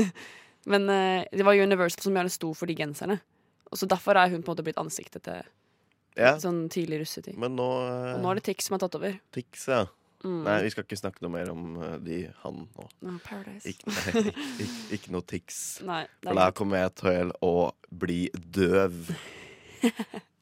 Men 0.72 0.88
uh, 0.90 1.26
det 1.32 1.44
var 1.46 1.60
Universal 1.60 2.08
som 2.08 2.16
gjerne 2.16 2.32
sto 2.32 2.54
for 2.58 2.72
de 2.72 2.78
genserne. 2.80 3.20
Og 3.68 3.82
så 3.82 3.90
Derfor 3.90 4.18
er 4.18 4.32
hun 4.32 4.42
på 4.42 4.50
en 4.50 4.56
måte 4.56 4.66
blitt 4.66 4.80
ansiktet 4.80 5.26
til 5.28 5.44
ja. 6.16 6.38
sånn 6.42 6.66
tidlig 6.72 7.04
russetid. 7.04 7.36
Men 7.42 7.58
nå, 7.60 7.68
uh, 7.84 8.16
Og 8.16 8.24
nå 8.24 8.32
er 8.32 8.40
det 8.40 8.48
Tix 8.48 8.70
som 8.70 8.78
har 8.78 8.86
tatt 8.86 8.98
over. 8.98 9.18
Tix, 9.36 9.68
ja. 9.68 9.84
Mm. 10.26 10.40
Nei, 10.48 10.56
vi 10.64 10.72
skal 10.74 10.88
ikke 10.88 10.98
snakke 10.98 11.22
noe 11.22 11.34
mer 11.36 11.52
om 11.52 11.76
uh, 11.78 11.98
de, 12.02 12.24
han 12.42 12.64
nå. 12.64 12.88
Ah, 13.06 13.18
Paradise. 13.28 13.76
Ikke, 13.76 13.92
nei, 13.92 14.06
ikke, 14.24 14.46
ikke, 14.64 14.78
ikke 14.98 15.18
noe 15.18 15.28
Tix. 15.36 15.60
Nei, 15.86 16.06
For 16.24 16.40
da 16.40 16.48
kommer 16.56 16.86
jeg 16.86 16.96
til 17.04 17.36
å 17.46 17.56
bli 18.06 18.22
døv. 18.34 19.12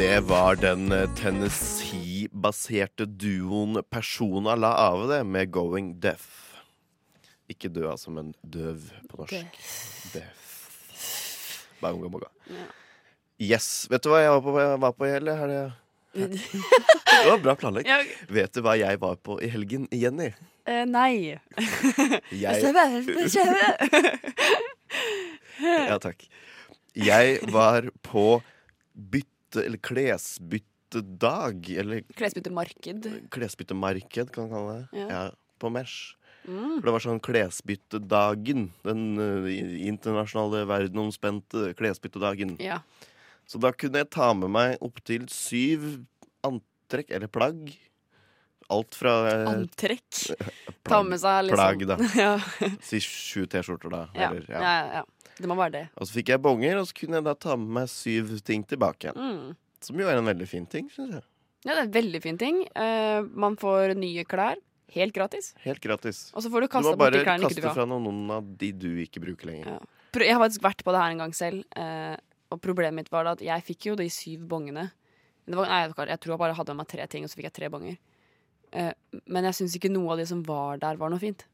Det 0.00 0.20
var 0.20 0.56
den 0.56 0.92
eh, 0.92 1.14
Tennessee-baserte 1.14 3.04
duoen 3.20 3.82
Persona 3.92 4.54
la 4.56 4.70
av 4.88 5.02
det 5.10 5.18
med 5.28 5.50
Going 5.52 5.90
Deaf. 6.00 6.54
Ikke 7.52 7.68
død, 7.68 7.84
altså, 7.90 8.10
men 8.14 8.30
døv 8.40 8.80
på 9.10 9.16
norsk. 9.20 9.58
Døv. 10.14 10.46
Baunga 11.82 12.08
boga. 12.14 12.28
Ja. 12.48 12.54
Yes. 13.50 13.66
Vet 13.92 14.02
du 14.04 14.08
hva 14.12 14.20
jeg 14.22 14.30
var 14.32 14.40
på, 14.46 14.50
jeg 14.62 14.80
var 14.86 14.92
på 14.96 15.04
i 15.08 15.12
helga? 15.12 15.34
Det- 15.44 15.72
Det 17.20 17.28
var 17.28 17.38
bra 17.44 17.52
planlagt. 17.60 17.88
Ja, 17.90 17.98
Vet 18.32 18.52
du 18.56 18.60
hva 18.64 18.74
jeg 18.80 18.96
var 19.02 19.16
på 19.20 19.36
i 19.44 19.48
helgen, 19.52 19.84
Jenny? 19.92 20.30
Uh, 20.64 20.84
nei. 20.88 21.36
Jeg, 22.32 22.64
ja, 25.90 25.96
takk. 26.00 26.24
Jeg 26.96 27.38
var 27.52 27.90
på 28.06 28.40
bytte, 28.94 29.28
eller 29.56 29.78
klesbyttedag, 29.78 31.70
eller 31.80 32.02
Klesbyttemarked. 32.16 33.08
klesbyttemarked, 33.30 34.32
kan 34.32 34.48
man 34.48 34.50
kalle 34.54 34.74
det. 34.78 35.00
Ja. 35.00 35.08
Ja, 35.10 35.30
på 35.58 35.70
Mesh. 35.70 36.14
Mm. 36.48 36.78
For 36.80 36.86
det 36.88 36.94
var 36.94 37.04
sånn 37.04 37.20
klesbyttedagen. 37.20 38.70
Den 38.86 39.02
uh, 39.20 39.50
internasjonale 39.86 40.64
verdenomspente 40.70 41.74
klesbyttedagen. 41.78 42.56
Ja. 42.62 42.80
Så 43.50 43.58
da 43.60 43.72
kunne 43.74 44.00
jeg 44.04 44.10
ta 44.14 44.30
med 44.34 44.50
meg 44.54 44.76
opptil 44.84 45.26
syv 45.28 46.04
antrekk, 46.46 47.10
eller 47.10 47.28
plagg. 47.28 47.72
Alt 48.70 48.94
fra 48.94 49.12
eh, 49.26 49.48
Antrekk. 49.50 50.06
Ta 50.86 51.00
plagg, 51.00 51.08
med 51.10 51.18
seg 51.18 51.48
liksom 51.48 51.58
plagg, 51.58 51.80
da. 51.90 51.96
Ja. 52.22 52.76
Si 52.86 53.00
sju 53.02 53.42
T-skjorter, 53.50 53.90
da. 53.90 54.04
Eller, 54.14 54.44
Ja. 54.46 54.60
ja. 54.60 54.62
Ja, 54.62 55.00
ja. 55.00 55.04
Det 55.40 55.48
må 55.48 55.56
være 55.58 55.74
det. 55.78 55.84
Og 55.96 56.06
så 56.06 56.18
fikk 56.18 56.32
jeg 56.34 56.42
bonger, 56.44 56.78
og 56.80 56.88
så 56.88 56.96
kunne 57.00 57.20
jeg 57.20 57.26
da 57.26 57.34
ta 57.38 57.56
med 57.58 57.74
meg 57.80 57.90
syv 57.92 58.32
ting 58.46 58.64
tilbake 58.68 59.08
igjen. 59.08 59.20
Mm. 59.20 59.58
Som 59.84 60.00
jo 60.02 60.08
er 60.10 60.20
en 60.20 60.28
veldig 60.28 60.48
fin 60.48 60.66
ting, 60.68 60.90
syns 60.92 61.16
jeg. 61.16 61.24
Ja, 61.64 61.74
det 61.74 61.78
er 61.78 61.86
en 61.86 61.94
veldig 61.94 62.20
fin 62.24 62.40
ting. 62.40 62.60
Uh, 62.76 63.24
man 63.36 63.56
får 63.60 63.94
nye 64.00 64.24
klær. 64.28 64.60
Helt 64.90 65.14
gratis. 65.14 65.52
Helt 65.62 65.82
gratis. 65.82 66.22
Og 66.34 66.42
så 66.42 66.50
får 66.50 66.64
du 66.64 66.66
Du 66.66 66.72
kasta 66.72 66.90
må 66.90 66.96
bort 66.96 67.04
bare 67.04 67.18
de 67.18 67.24
klærne 67.24 67.46
ikke 67.46 67.54
du 67.54 67.60
kaste 67.60 67.62
vil 67.62 67.70
ha. 67.70 67.74
fra 67.76 67.86
noen, 67.90 68.22
av 68.34 68.48
de 68.62 68.70
du 68.74 68.88
ikke 69.04 69.22
bruker 69.22 69.50
lenger. 69.52 69.76
Ja. 69.76 69.78
Jeg 70.24 70.34
har 70.34 70.42
faktisk 70.42 70.64
vært 70.64 70.82
på 70.82 70.94
det 70.94 71.02
her 71.02 71.14
en 71.14 71.22
gang 71.22 71.34
selv, 71.36 71.62
uh, 71.78 72.16
og 72.50 72.58
problemet 72.64 72.98
mitt 72.98 73.12
var 73.12 73.28
da 73.28 73.36
at 73.36 73.44
jeg 73.46 73.66
fikk 73.68 73.92
jo 73.92 73.98
de 74.00 74.08
syv 74.10 74.48
bongene. 74.50 74.88
Det 75.46 75.58
var, 75.58 75.70
nei, 75.70 75.84
jeg 75.86 76.18
tror 76.22 76.34
jeg 76.34 76.42
bare 76.42 76.56
hadde 76.58 76.74
med 76.74 76.82
meg 76.82 76.90
tre 76.90 77.06
ting, 77.10 77.24
og 77.24 77.30
så 77.30 77.38
fikk 77.38 77.50
jeg 77.50 77.56
tre 77.60 77.70
bonger. 77.70 78.00
Uh, 78.74 78.92
men 79.30 79.46
jeg 79.48 79.60
syns 79.60 79.76
ikke 79.78 79.92
noe 79.92 80.16
av 80.16 80.22
det 80.22 80.26
som 80.30 80.42
var 80.46 80.82
der, 80.82 80.98
var 80.98 81.12
noe 81.12 81.22
fint. 81.22 81.46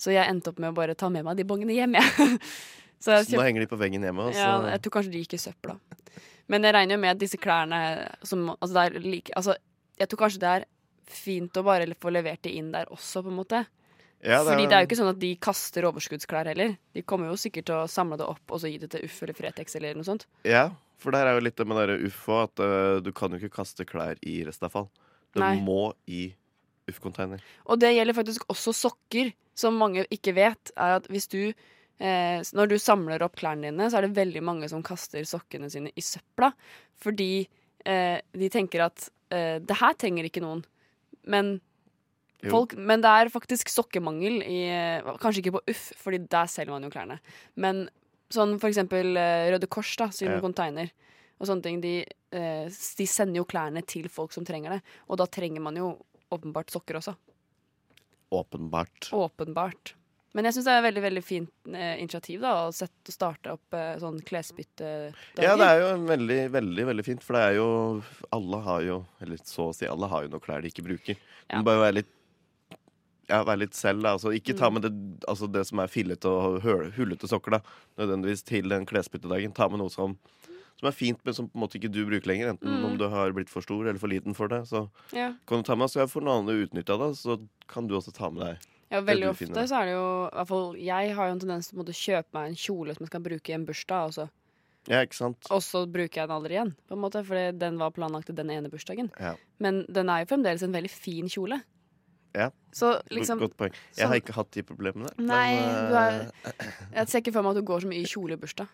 Så 0.00 0.14
jeg 0.14 0.24
endte 0.24 0.52
opp 0.52 0.60
med 0.62 0.72
å 0.72 0.76
bare 0.78 0.96
ta 0.96 1.10
med 1.12 1.26
meg 1.26 1.36
de 1.36 1.44
bongene 1.48 1.76
hjem, 1.76 1.98
jeg. 2.00 2.40
så 3.00 3.22
Så 3.24 3.38
nå 3.38 3.44
henger 3.46 3.64
de 3.64 3.70
på 3.70 3.78
veggen 3.80 4.04
hjemme. 4.04 4.28
Også. 4.28 4.38
ja, 4.42 4.74
jeg 4.74 4.82
tror 4.84 4.96
kanskje 4.98 5.14
de 5.14 5.24
gikk 5.24 5.38
i 5.38 5.42
søpla. 5.42 5.78
Men 6.50 6.66
jeg 6.66 6.74
regner 6.76 6.96
jo 6.96 7.00
med 7.00 7.14
at 7.14 7.20
disse 7.20 7.38
klærne 7.40 7.80
som 8.26 8.50
altså 8.56 8.74
det 8.74 8.84
er 8.84 9.04
like, 9.06 9.32
altså, 9.38 9.56
Jeg 10.00 10.08
tror 10.08 10.22
kanskje 10.24 10.40
det 10.40 10.50
er 10.50 10.64
fint 11.10 11.58
å 11.58 11.62
bare 11.66 11.88
få 12.00 12.12
levert 12.12 12.42
det 12.46 12.54
inn 12.56 12.70
der 12.72 12.88
også, 12.92 13.22
på 13.22 13.32
en 13.32 13.36
måte. 13.36 13.64
Ja, 14.20 14.42
Fordi 14.44 14.66
det 14.68 14.76
er 14.76 14.84
jo 14.84 14.88
ikke 14.88 14.98
sånn 14.98 15.12
at 15.14 15.20
de 15.20 15.30
kaster 15.40 15.86
overskuddsklær 15.88 16.48
heller. 16.52 16.74
De 16.96 17.02
kommer 17.02 17.30
jo 17.30 17.38
sikkert 17.40 17.68
til 17.70 17.78
å 17.78 17.88
samle 17.88 18.18
det 18.20 18.26
opp 18.28 18.52
og 18.52 18.60
så 18.60 18.68
gi 18.68 18.78
det 18.80 18.90
til 18.92 19.04
Uff 19.06 19.16
eller 19.24 19.36
Fretex 19.36 19.76
eller 19.78 19.96
noe 19.96 20.06
sånt. 20.06 20.26
Ja, 20.48 20.66
for 21.00 21.16
der 21.16 21.28
er 21.28 21.38
jo 21.38 21.44
litt 21.46 21.56
det 21.56 21.66
med 21.68 21.80
det 21.88 21.98
UFO 22.04 22.42
at 22.42 22.60
uh, 22.60 23.00
du 23.00 23.12
kan 23.16 23.32
jo 23.32 23.40
ikke 23.40 23.62
kaste 23.62 23.86
klær 23.88 24.20
i 24.20 24.42
restavfall. 24.44 24.90
Det 25.32 25.40
Nei. 25.40 25.54
må 25.64 25.94
i 26.10 26.26
Uff-container. 26.90 27.40
Og 27.70 27.80
det 27.80 27.94
gjelder 27.94 28.16
faktisk 28.16 28.44
også 28.52 28.74
sokker, 28.76 29.32
som 29.56 29.78
mange 29.80 30.04
ikke 30.12 30.34
vet. 30.36 30.72
Er 30.76 30.98
at 30.98 31.08
hvis 31.12 31.28
du 31.32 31.52
eh, 32.00 32.40
Når 32.56 32.68
du 32.72 32.76
samler 32.80 33.22
opp 33.22 33.36
klærne 33.40 33.68
dine, 33.70 33.88
så 33.92 33.98
er 34.00 34.08
det 34.08 34.16
veldig 34.18 34.42
mange 34.46 34.68
som 34.72 34.82
kaster 34.86 35.22
sokkene 35.28 35.70
sine 35.72 35.92
i 35.94 36.04
søpla. 36.04 36.50
Fordi 37.00 37.46
eh, 37.86 38.18
de 38.32 38.48
tenker 38.52 38.86
at 38.88 39.08
eh, 39.30 39.58
det 39.60 39.76
her 39.80 39.94
trenger 40.00 40.24
ikke 40.28 40.42
noen. 40.44 40.64
Men, 41.30 41.58
folk, 42.48 42.72
men 42.80 43.02
det 43.04 43.10
er 43.12 43.28
faktisk 43.32 43.68
sokkemangel 43.68 44.40
i 44.42 44.60
eh, 44.72 45.10
Kanskje 45.20 45.42
ikke 45.44 45.58
på 45.58 45.64
Uff, 45.68 45.90
Fordi 46.00 46.22
der 46.32 46.48
selger 46.48 46.72
man 46.72 46.86
jo 46.88 46.92
klærne. 46.94 47.18
Men 47.60 47.84
sånn 48.32 48.56
for 48.62 48.70
eksempel 48.70 49.16
eh, 49.20 49.50
Røde 49.52 49.68
Kors 49.68 49.92
da, 50.00 50.08
sin 50.14 50.30
Ja. 50.32 50.40
container 50.40 50.88
og 51.40 51.48
sånne 51.48 51.64
ting, 51.64 51.78
de, 51.80 52.04
eh, 52.36 52.66
de 52.68 53.04
sender 53.08 53.40
jo 53.40 53.46
klærne 53.48 53.80
til 53.88 54.08
folk 54.12 54.32
som 54.32 54.44
trenger 54.44 54.74
det. 54.76 54.82
Og 55.08 55.16
da 55.16 55.24
trenger 55.24 55.62
man 55.64 55.76
jo 55.78 55.94
åpenbart 56.30 56.68
sokker 56.70 56.98
også. 57.00 57.14
Åpenbart. 58.30 59.08
Åpenbart. 59.16 59.94
Men 60.32 60.44
jeg 60.46 60.54
syns 60.54 60.64
det 60.68 60.72
er 60.72 60.78
et 60.78 60.84
veldig 60.94 61.02
veldig 61.02 61.22
fint 61.26 61.50
eh, 61.74 61.96
initiativ 61.98 62.40
da, 62.44 62.52
å 62.68 62.72
sette, 62.72 63.10
starte 63.10 63.50
opp 63.56 63.74
eh, 63.74 63.96
sånn 63.98 64.20
klesbyttedager. 64.22 65.42
Ja, 65.42 65.56
det 65.58 65.66
er 65.66 65.80
jo 65.82 65.88
veldig, 66.06 66.38
veldig 66.54 66.84
veldig 66.86 67.04
fint, 67.04 67.24
for 67.26 67.34
det 67.34 67.42
er 67.48 67.56
jo 67.58 67.66
Alle 68.36 68.60
har 68.62 68.80
jo, 68.86 69.00
eller 69.20 69.40
så 69.42 69.66
å 69.70 69.74
si, 69.74 69.88
alle 69.90 70.06
har 70.12 70.22
jo 70.22 70.30
noe 70.36 70.40
klær 70.44 70.62
de 70.62 70.70
ikke 70.70 70.86
bruker. 70.86 71.14
Du 71.18 71.54
Ja. 71.54 71.58
må 71.58 71.64
bare 71.66 71.82
være 71.90 71.94
litt 72.02 72.12
ja, 73.30 73.44
være 73.46 73.58
litt 73.62 73.74
selv, 73.78 74.02
da. 74.02 74.12
Altså, 74.16 74.32
ikke 74.34 74.56
ta 74.58 74.66
Mm. 74.70 74.74
med 74.74 74.82
det, 74.82 74.92
altså, 75.30 75.46
det 75.50 75.64
som 75.66 75.78
er 75.78 75.86
fillete 75.86 76.26
og 76.26 76.62
hullete 76.96 77.28
sokker, 77.30 77.50
da. 77.50 77.60
Nødvendigvis 77.98 78.42
til 78.44 78.68
den 78.68 78.84
klesbyttedagen. 78.86 79.52
Ta 79.54 79.68
med 79.68 79.78
noe 79.78 79.88
som, 79.90 80.16
som 80.80 80.88
er 80.88 80.92
fint, 80.92 81.18
men 81.24 81.34
som 81.34 81.46
på 81.48 81.54
en 81.54 81.62
måte 81.62 81.78
ikke 81.78 81.92
du 81.92 82.04
bruker 82.06 82.26
lenger. 82.26 82.48
Enten 82.54 82.66
Mm. 82.80 82.84
om 82.86 82.96
du 82.98 83.08
har 83.08 83.30
blitt 83.32 83.48
for 83.48 83.62
stor 83.62 83.86
eller 83.86 83.98
for 84.00 84.08
liten 84.08 84.34
for 84.34 84.48
det. 84.48 84.62
Så 84.66 84.90
Ja. 85.12 85.34
kan 85.46 85.58
du 85.58 85.62
ta 85.62 85.76
med, 85.76 85.86
så 85.90 86.06
får 86.10 86.22
noen 86.22 86.40
andre 86.42 86.66
utnytta 86.66 86.98
det, 86.98 87.16
så 87.18 87.38
kan 87.68 87.86
du 87.86 87.94
også 87.94 88.12
ta 88.12 88.30
med 88.30 88.42
deg 88.46 88.58
ja, 88.90 89.00
veldig 89.06 89.28
ofte 89.30 89.46
finner. 89.46 89.66
så 89.70 89.80
er 89.80 89.84
det 89.90 89.94
jo 89.94 90.06
i 90.26 90.34
hvert 90.36 90.48
fall, 90.48 90.76
Jeg 90.76 91.14
har 91.14 91.26
jo 91.28 91.32
en 91.36 91.40
tendens 91.40 91.68
til 91.70 91.78
å 91.78 91.84
kjøpe 92.00 92.32
meg 92.34 92.48
en 92.50 92.54
kjole 92.56 92.94
som 92.96 93.04
jeg 93.04 93.10
skal 93.12 93.20
bruke 93.20 93.48
i 93.50 93.54
en 93.54 93.66
bursdag, 93.66 94.06
og 94.06 94.12
så, 94.16 94.28
Ja, 94.88 95.02
ikke 95.04 95.14
sant? 95.14 95.46
og 95.50 95.60
så 95.62 95.84
bruker 95.86 96.22
jeg 96.22 96.28
den 96.28 96.36
aldri 96.36 96.56
igjen. 96.56 96.74
På 96.88 96.96
en 96.96 97.02
måte, 97.04 97.22
Fordi 97.24 97.58
den 97.58 97.78
var 97.78 97.90
planlagt 97.92 98.26
til 98.26 98.34
den 98.36 98.50
ene 98.50 98.68
bursdagen. 98.70 99.10
Ja. 99.20 99.34
Men 99.60 99.84
den 99.92 100.08
er 100.08 100.24
jo 100.24 100.30
fremdeles 100.34 100.62
en 100.62 100.72
veldig 100.72 100.90
fin 100.90 101.28
kjole. 101.28 101.62
Ja. 102.34 102.50
Så 102.72 103.00
liksom 103.10 103.38
Godt 103.40 103.56
poeng. 103.58 103.72
Jeg 103.96 104.06
har 104.06 104.14
ikke 104.20 104.32
hatt 104.36 104.50
de 104.52 104.62
problemene. 104.62 105.10
Nei, 105.18 105.56
men, 105.60 105.90
du 105.90 105.94
er- 105.96 106.30
eh, 106.44 106.70
Jeg 106.94 107.08
ser 107.08 107.20
ikke 107.20 107.32
for 107.32 107.42
meg 107.42 107.50
at 107.56 107.56
du 107.56 107.66
går 107.66 107.80
så 107.82 107.88
mye 107.88 108.00
i 108.02 108.06
kjole 108.06 108.32
i 108.32 108.36
bursdag. 108.36 108.68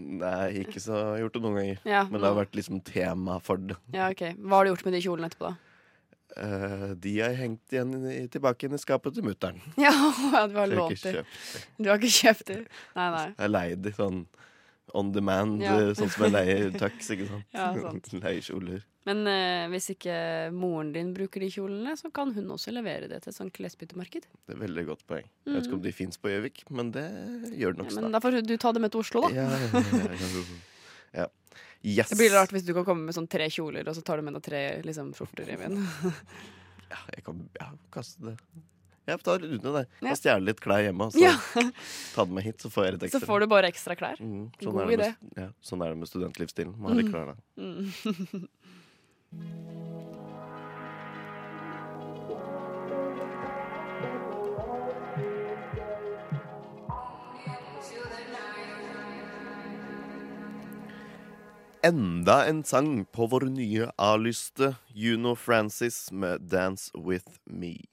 Nei, 0.00 0.64
ikke 0.64 0.80
så 0.80 0.94
jeg 0.96 1.04
har 1.12 1.18
gjort 1.24 1.32
det 1.34 1.42
noen 1.42 1.56
ganger. 1.58 1.78
Ja, 1.84 2.04
Men 2.08 2.20
det 2.22 2.28
har 2.30 2.36
vært 2.46 2.54
liksom 2.56 2.80
tema 2.82 3.38
for 3.42 3.56
det. 3.58 3.76
ja, 3.92 4.08
ok. 4.08 4.22
Hva 4.38 4.50
har 4.56 4.64
du 4.64 4.70
gjort 4.74 4.84
med 4.86 4.94
de 4.94 5.00
kjolene 5.04 5.28
etterpå, 5.28 5.50
da? 5.50 5.56
Eh, 6.36 6.90
de 7.02 7.14
har 7.20 7.34
hengt 7.38 7.72
igjen 7.74 7.94
i, 8.10 8.18
tilbake 8.30 8.66
igjen 8.66 8.76
i 8.78 8.82
skapet 8.82 9.16
til 9.16 9.24
mutter'n. 9.26 9.58
Ja, 9.86 9.92
du 10.46 10.54
har 10.58 10.70
lånt 10.70 11.02
dem. 11.02 11.24
Du 11.78 11.88
har 11.90 11.98
ikke 11.98 12.12
kjøpt 12.20 12.46
dem? 12.52 12.66
Nei, 12.96 13.08
nei. 13.16 13.24
Jeg 13.32 13.42
har 13.46 13.52
leid 13.54 13.82
dem 13.88 13.96
sånn 13.96 14.20
on 14.94 15.12
demand, 15.14 15.60
Ja. 15.62 15.76
eh, 15.78 15.92
sånn 15.94 16.10
som 16.10 16.24
jeg 16.26 16.32
leier 16.34 16.70
tux, 16.74 17.10
ikke 17.14 17.26
sant. 17.30 17.44
Ja, 17.54 17.68
sant. 17.78 18.08
leier 18.24 18.42
kjoler. 18.42 18.80
Men 19.08 19.22
uh, 19.24 19.64
hvis 19.72 19.86
ikke 19.94 20.14
moren 20.52 20.90
din 20.92 21.14
bruker 21.16 21.40
de 21.40 21.46
kjolene, 21.50 21.94
så 21.96 22.10
kan 22.12 22.34
hun 22.36 22.50
også 22.52 22.70
levere 22.74 23.08
det 23.08 23.22
til 23.24 23.30
et 23.32 23.36
sånt 23.38 23.54
klesbyttemarked. 23.56 24.26
Det 24.44 24.54
er 24.54 24.58
veldig 24.60 24.84
godt 24.90 25.06
poeng. 25.08 25.24
Jeg 25.46 25.54
vet 25.56 25.68
ikke 25.70 25.78
om 25.78 25.84
de 25.86 25.92
fins 25.96 26.20
på 26.20 26.28
Gjøvik, 26.28 26.60
men 26.74 26.90
det 26.92 27.06
gjør 27.56 27.78
det 27.78 27.80
nok 27.80 27.88
Mm. 27.90 27.96
Ja, 27.96 28.02
men 28.04 28.12
da 28.12 28.20
får 28.20 28.36
du 28.44 28.52
ta 28.60 28.72
dem 28.76 28.84
med 28.84 28.92
til 28.92 29.00
Oslo, 29.00 29.22
da. 29.24 29.30
Ja, 29.34 29.46
ja, 29.48 29.80
ja, 29.80 30.02
ja. 30.12 30.44
ja. 31.22 31.26
Yes. 31.82 32.10
Det 32.12 32.18
blir 32.20 32.32
rart 32.34 32.52
hvis 32.52 32.66
du 32.66 32.74
kan 32.76 32.84
komme 32.84 33.08
med 33.08 33.16
sånn 33.16 33.28
tre 33.30 33.46
kjoler, 33.52 33.86
og 33.88 33.96
så 33.96 34.02
tar 34.04 34.20
du 34.20 34.26
med 34.26 34.36
deg 34.36 34.44
tre 34.44 34.64
liksom, 34.84 35.14
skjorter 35.16 35.48
i 35.48 35.56
igjen. 35.56 35.80
Ja, 36.90 36.96
jeg 37.14 37.22
kan 37.22 37.44
ja, 37.54 37.68
kaste 37.94 38.24
det. 38.32 38.32
Jeg 39.06 39.22
tar 39.22 39.38
Rune 39.44 39.72
det. 39.76 39.82
Ja. 40.02 40.14
Stjele 40.18 40.48
litt 40.48 40.58
klær 40.62 40.82
hjemme, 40.82 41.06
og 41.06 41.14
så 41.14 41.22
Ja. 41.22 41.36
ta 42.16 42.24
det 42.26 42.34
med 42.34 42.42
hit, 42.48 42.58
så 42.64 42.70
får 42.72 42.86
jeg 42.88 42.96
litt 42.96 43.04
ekstra. 43.06 43.20
Så 43.22 43.28
får 43.30 43.44
du 43.44 43.46
bare 43.52 43.70
ekstra 43.70 43.94
klær. 43.98 44.18
Mm, 44.18 44.48
sånn, 44.58 44.74
God 44.74 44.90
med, 44.90 45.04
ja, 45.38 45.46
sånn 45.62 45.84
er 45.86 45.94
det 45.94 46.00
med 46.02 46.10
studentlivsstilen. 46.10 46.74
Man 46.82 46.90
har 46.90 46.98
litt 46.98 47.12
klær, 47.14 47.30
da. 47.30 47.36
Mm. 47.62 48.48
Enda 61.82 62.44
en 62.46 62.64
sang 62.64 63.04
på 63.04 63.26
vår 63.26 63.46
nye 63.48 63.86
A-lyste, 63.96 64.74
Juno 64.94 65.34
Francis 65.34 66.12
med 66.12 66.40
'Dance 66.40 66.90
With 66.94 67.40
Me'. 67.50 67.86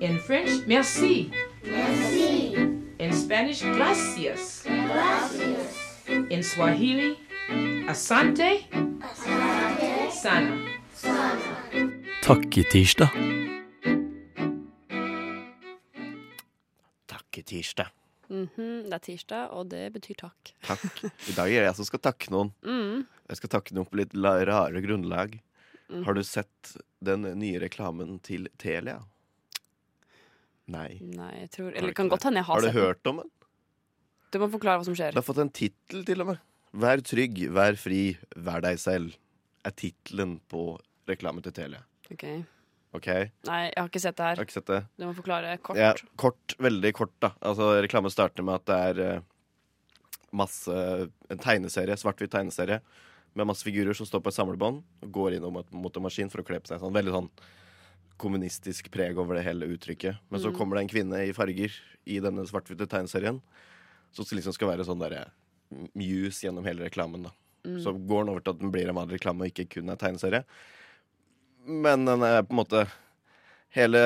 In 0.00 0.18
French, 0.18 0.66
merci. 0.66 1.30
Merci. 1.64 2.56
In 2.98 3.12
Spanish, 3.12 3.62
gracias. 3.62 4.64
Gracias. 4.66 5.76
In 6.30 6.42
Swahili, 6.42 7.14
asante. 7.88 8.66
Asante. 9.02 10.10
Sana. 10.10 10.56
Takketirsdag. 12.22 13.08
Takketirsdag. 17.06 18.05
Mhm, 18.28 18.88
det 18.90 18.92
er 18.96 19.02
tirsdag, 19.04 19.52
og 19.54 19.68
det 19.70 19.84
betyr 19.94 20.16
takk. 20.24 20.52
Takk. 20.66 21.02
I 21.30 21.34
dag 21.36 21.46
er 21.52 21.60
det 21.62 21.68
jeg 21.70 21.76
som 21.78 21.88
skal 21.88 22.02
takke 22.08 22.30
noen. 22.34 22.52
Mm. 22.66 23.04
Jeg 23.30 23.40
skal 23.40 23.52
takke 23.56 23.74
noen 23.76 23.86
på 23.90 23.98
litt 24.00 24.14
rare 24.18 24.82
grunnlag. 24.84 25.38
Mm. 25.90 26.02
Har 26.06 26.14
du 26.18 26.22
sett 26.26 26.72
den 27.06 27.22
nye 27.38 27.60
reklamen 27.62 28.16
til 28.26 28.48
Telia? 28.58 28.98
Nei. 30.66 30.96
Nei, 30.98 31.30
jeg 31.44 31.50
tror 31.54 31.76
Eller 31.78 31.94
kan 31.94 32.08
godt 32.10 32.24
hende 32.26 32.40
jeg 32.42 32.48
har, 32.48 32.54
Har 32.58 32.60
du 32.64 32.66
sett 32.66 32.74
den. 32.74 32.82
hørt 32.82 33.06
om 33.12 33.20
den? 33.22 33.30
Du 34.34 34.38
må 34.42 34.48
forklare 34.50 34.80
hva 34.80 34.84
som 34.88 34.96
skjer. 34.98 35.14
Det 35.14 35.20
har 35.20 35.26
fått 35.28 35.38
en 35.44 35.52
tittel, 35.54 36.02
til 36.04 36.24
og 36.24 36.32
med. 36.32 36.40
Vær 36.76 37.00
trygg, 37.06 37.38
vær 37.54 37.78
fri, 37.78 38.00
vær 38.34 38.64
deg 38.66 38.80
selv. 38.82 39.14
Er 39.64 39.70
tittelen 39.78 40.40
på 40.50 40.64
reklamen 41.08 41.42
til 41.46 41.54
Telia. 41.54 41.84
Ok. 42.10 42.26
OK? 42.98 43.08
Nei, 43.48 43.62
jeg 43.70 43.78
har 43.78 43.90
ikke 43.90 44.02
sett 44.02 44.18
det 44.18 44.28
her. 44.28 44.38
har 44.40 44.48
ikke 44.48 44.58
sett 44.58 44.70
det. 44.70 44.82
Du 44.98 45.06
må 45.06 45.14
forklare 45.16 45.56
kort. 45.64 45.80
Ja, 45.80 45.92
kort, 46.20 46.56
veldig 46.62 46.92
kort, 46.96 47.14
da. 47.22 47.32
Altså, 47.40 47.70
reklamen 47.84 48.12
starter 48.12 48.46
med 48.46 48.60
at 48.60 48.66
det 48.70 48.78
er 48.90 49.02
eh, 49.06 49.26
masse 50.36 50.72
En 51.30 51.40
tegneserie, 51.42 51.96
svart-hvitt 51.96 52.32
tegneserie 52.34 52.80
med 53.36 53.46
masse 53.50 53.64
figurer 53.66 53.92
som 53.96 54.08
står 54.08 54.22
på 54.24 54.32
et 54.32 54.36
samlebånd 54.38 54.80
og 55.04 55.08
går 55.12 55.36
inn 55.36 55.44
mot, 55.52 55.68
en 55.70 56.04
maskin 56.04 56.30
for 56.32 56.40
å 56.40 56.46
kle 56.46 56.56
på 56.62 56.70
seg. 56.70 56.80
Sånn, 56.80 56.94
veldig 56.96 57.12
sånn 57.12 57.30
kommunistisk 58.16 58.88
preg 58.94 59.18
over 59.20 59.36
det 59.36 59.44
hele 59.44 59.68
uttrykket. 59.74 60.22
Men 60.32 60.40
så 60.40 60.52
kommer 60.56 60.78
det 60.78 60.86
en 60.86 60.92
kvinne 60.94 61.20
i 61.28 61.34
farger 61.36 61.74
i 62.08 62.16
denne 62.24 62.46
svart-hvite 62.48 62.88
tegneserien 62.88 63.42
som 64.16 64.24
liksom 64.32 64.54
skal 64.56 64.70
være 64.72 64.86
sånn 64.88 65.02
derre 65.02 65.26
muse 65.92 66.46
gjennom 66.46 66.64
hele 66.64 66.86
reklamen. 66.86 67.28
da 67.28 67.34
Så 67.82 67.92
går 67.92 68.24
den 68.24 68.32
over 68.32 68.40
til 68.40 68.54
at 68.54 68.62
den 68.62 68.72
blir 68.72 68.88
en 68.88 68.96
vanlig 68.96 69.18
reklame 69.18 69.44
og 69.44 69.52
ikke 69.52 69.68
kun 69.76 69.92
en 69.92 70.00
tegneserie. 70.00 70.46
Men 71.66 72.06
den 72.06 72.22
er 72.22 72.42
på 72.46 72.54
en 72.54 72.62
måte 72.62 72.86
Hele, 73.76 74.00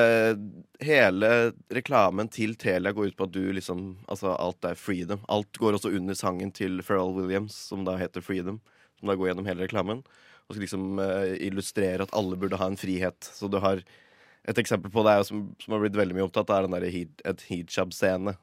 hele 0.83 1.27
reklamen 1.71 2.27
til 2.27 2.57
Telia 2.59 2.91
går 2.91 3.11
ut 3.11 3.15
på 3.15 3.27
at 3.29 3.31
du 3.31 3.53
liksom 3.55 3.83
Altså, 4.11 4.33
alt 4.35 4.65
er 4.67 4.75
freedom. 4.75 5.21
Alt 5.31 5.55
går 5.61 5.77
også 5.77 5.93
under 5.95 6.17
sangen 6.17 6.51
til 6.51 6.81
Pharrell 6.83 7.13
Williams, 7.15 7.55
som 7.69 7.85
da 7.87 7.95
heter 7.95 8.25
Freedom. 8.25 8.59
Som 8.99 9.07
da 9.07 9.15
går 9.15 9.31
gjennom 9.31 9.47
hele 9.47 9.63
reklamen. 9.63 10.01
Og 10.49 10.57
skal 10.57 10.65
liksom 10.65 10.99
uh, 10.99 11.31
illustrere 11.39 12.03
at 12.03 12.11
alle 12.17 12.35
burde 12.35 12.59
ha 12.59 12.67
en 12.67 12.75
frihet. 12.79 13.31
Så 13.31 13.47
du 13.47 13.61
har 13.63 13.79
et 14.43 14.59
eksempel 14.59 14.91
på 14.91 15.05
det 15.05 15.13
er 15.13 15.21
jo 15.21 15.29
som, 15.29 15.47
som 15.61 15.77
har 15.77 15.85
blitt 15.85 15.95
veldig 15.95 16.17
mye 16.17 16.27
opptatt, 16.27 16.51
er 16.51 16.67
den 16.67 16.75
der 16.75 16.89
hid, 16.91 17.15
et 17.29 17.47
hijab-scene. 17.47 18.35